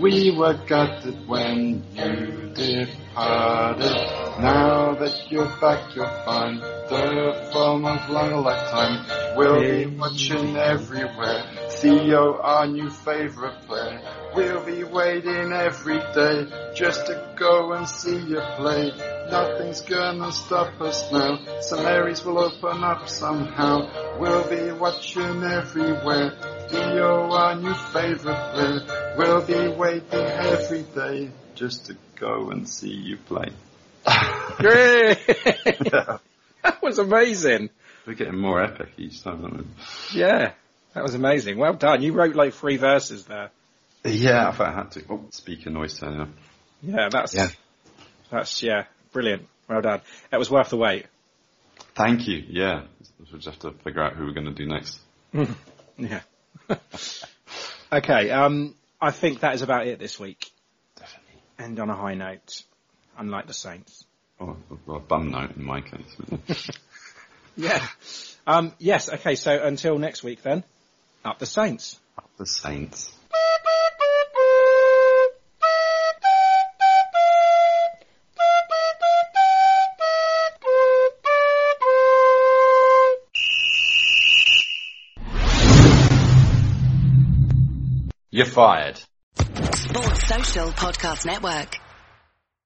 We 0.00 0.30
were 0.30 0.54
gutted 0.66 1.26
when 1.26 1.84
you 1.94 2.52
departed. 2.54 3.96
Now 4.40 4.94
that 4.94 5.30
you're 5.30 5.50
back, 5.60 5.96
you'll 5.96 6.06
find 6.24 6.62
the 6.62 7.50
form 7.52 7.84
of 7.84 8.08
long 8.08 8.44
lifetime. 8.44 9.36
We'll 9.36 9.60
be 9.60 9.86
watching 9.86 10.56
everywhere. 10.56 11.44
Theo, 11.76 12.38
our 12.40 12.66
new 12.66 12.88
favorite 12.88 13.66
player. 13.66 14.00
We'll 14.34 14.64
be 14.64 14.82
waiting 14.82 15.52
every 15.52 15.98
day 16.14 16.46
just 16.74 17.06
to 17.06 17.34
go 17.36 17.72
and 17.72 17.86
see 17.86 18.16
you 18.16 18.40
play. 18.56 18.92
Nothing's 19.30 19.82
gonna 19.82 20.32
stop 20.32 20.80
us 20.80 21.12
now. 21.12 21.38
St. 21.60 21.82
Mary's 21.82 22.24
will 22.24 22.38
open 22.38 22.82
up 22.82 23.08
somehow. 23.10 24.18
We'll 24.18 24.48
be 24.48 24.72
watching 24.72 25.42
everywhere. 25.42 26.30
Theo, 26.70 27.30
our 27.32 27.56
new 27.56 27.74
favorite 27.74 28.52
player. 28.52 29.14
We'll 29.18 29.42
be 29.42 29.68
waiting 29.68 30.26
every 30.26 30.82
day 30.82 31.30
just 31.54 31.86
to 31.86 31.96
go 32.14 32.50
and 32.50 32.66
see 32.66 32.94
you 32.94 33.18
play. 33.18 33.50
Great! 34.56 35.18
yeah. 35.92 36.18
that 36.62 36.82
was 36.82 36.98
amazing. 36.98 37.68
We're 38.06 38.14
getting 38.14 38.38
more 38.38 38.62
epic 38.62 38.92
each 38.96 39.22
time? 39.22 39.74
Yeah, 40.14 40.52
that 40.96 41.02
was 41.02 41.14
amazing. 41.14 41.58
Well 41.58 41.74
done. 41.74 42.02
You 42.02 42.14
wrote 42.14 42.34
like 42.34 42.54
three 42.54 42.78
verses 42.78 43.26
there. 43.26 43.50
Yeah, 44.02 44.48
I 44.48 44.52
thought 44.52 44.68
I 44.68 44.72
had 44.72 44.90
to. 44.92 45.02
Oh, 45.10 45.26
speaker 45.30 45.68
noise 45.68 45.98
turning 45.98 46.20
on. 46.20 46.34
Yeah, 46.80 47.10
that's 47.10 47.34
Yeah. 47.34 47.48
that's 48.30 48.62
yeah, 48.62 48.84
brilliant. 49.12 49.46
Well 49.68 49.82
done. 49.82 50.00
That 50.30 50.38
was 50.38 50.50
worth 50.50 50.70
the 50.70 50.78
wait. 50.78 51.04
Thank 51.94 52.26
you. 52.26 52.42
Yeah, 52.48 52.84
we'll 53.18 53.38
just 53.38 53.44
have 53.44 53.58
to 53.58 53.78
figure 53.84 54.00
out 54.00 54.14
who 54.14 54.24
we're 54.24 54.32
going 54.32 54.46
to 54.46 54.54
do 54.54 54.66
next. 54.66 54.98
yeah. 55.98 56.20
okay. 57.92 58.30
Um, 58.30 58.74
I 58.98 59.10
think 59.10 59.40
that 59.40 59.54
is 59.54 59.60
about 59.60 59.86
it 59.86 59.98
this 59.98 60.18
week. 60.18 60.50
Definitely. 60.98 61.42
End 61.58 61.78
on 61.78 61.90
a 61.90 61.94
high 61.94 62.14
note, 62.14 62.62
unlike 63.18 63.48
the 63.48 63.54
Saints. 63.54 64.06
Oh, 64.40 64.56
well, 64.86 64.96
a 64.96 65.00
bum 65.00 65.30
note 65.30 65.56
in 65.56 65.62
my 65.62 65.82
case. 65.82 66.70
Yeah. 67.58 67.86
Um, 68.46 68.74
yes. 68.78 69.08
Okay. 69.08 69.34
So 69.34 69.62
until 69.62 69.98
next 69.98 70.22
week, 70.22 70.42
then. 70.42 70.62
Up 71.26 71.40
the 71.40 71.46
Saints. 71.46 71.98
Up 72.16 72.30
the 72.38 72.46
Saints. 72.46 73.12
You're 88.30 88.46
fired. 88.46 89.00
Sports 89.74 90.28
Social 90.28 90.68
Podcast 90.68 91.26
Network. 91.26 91.76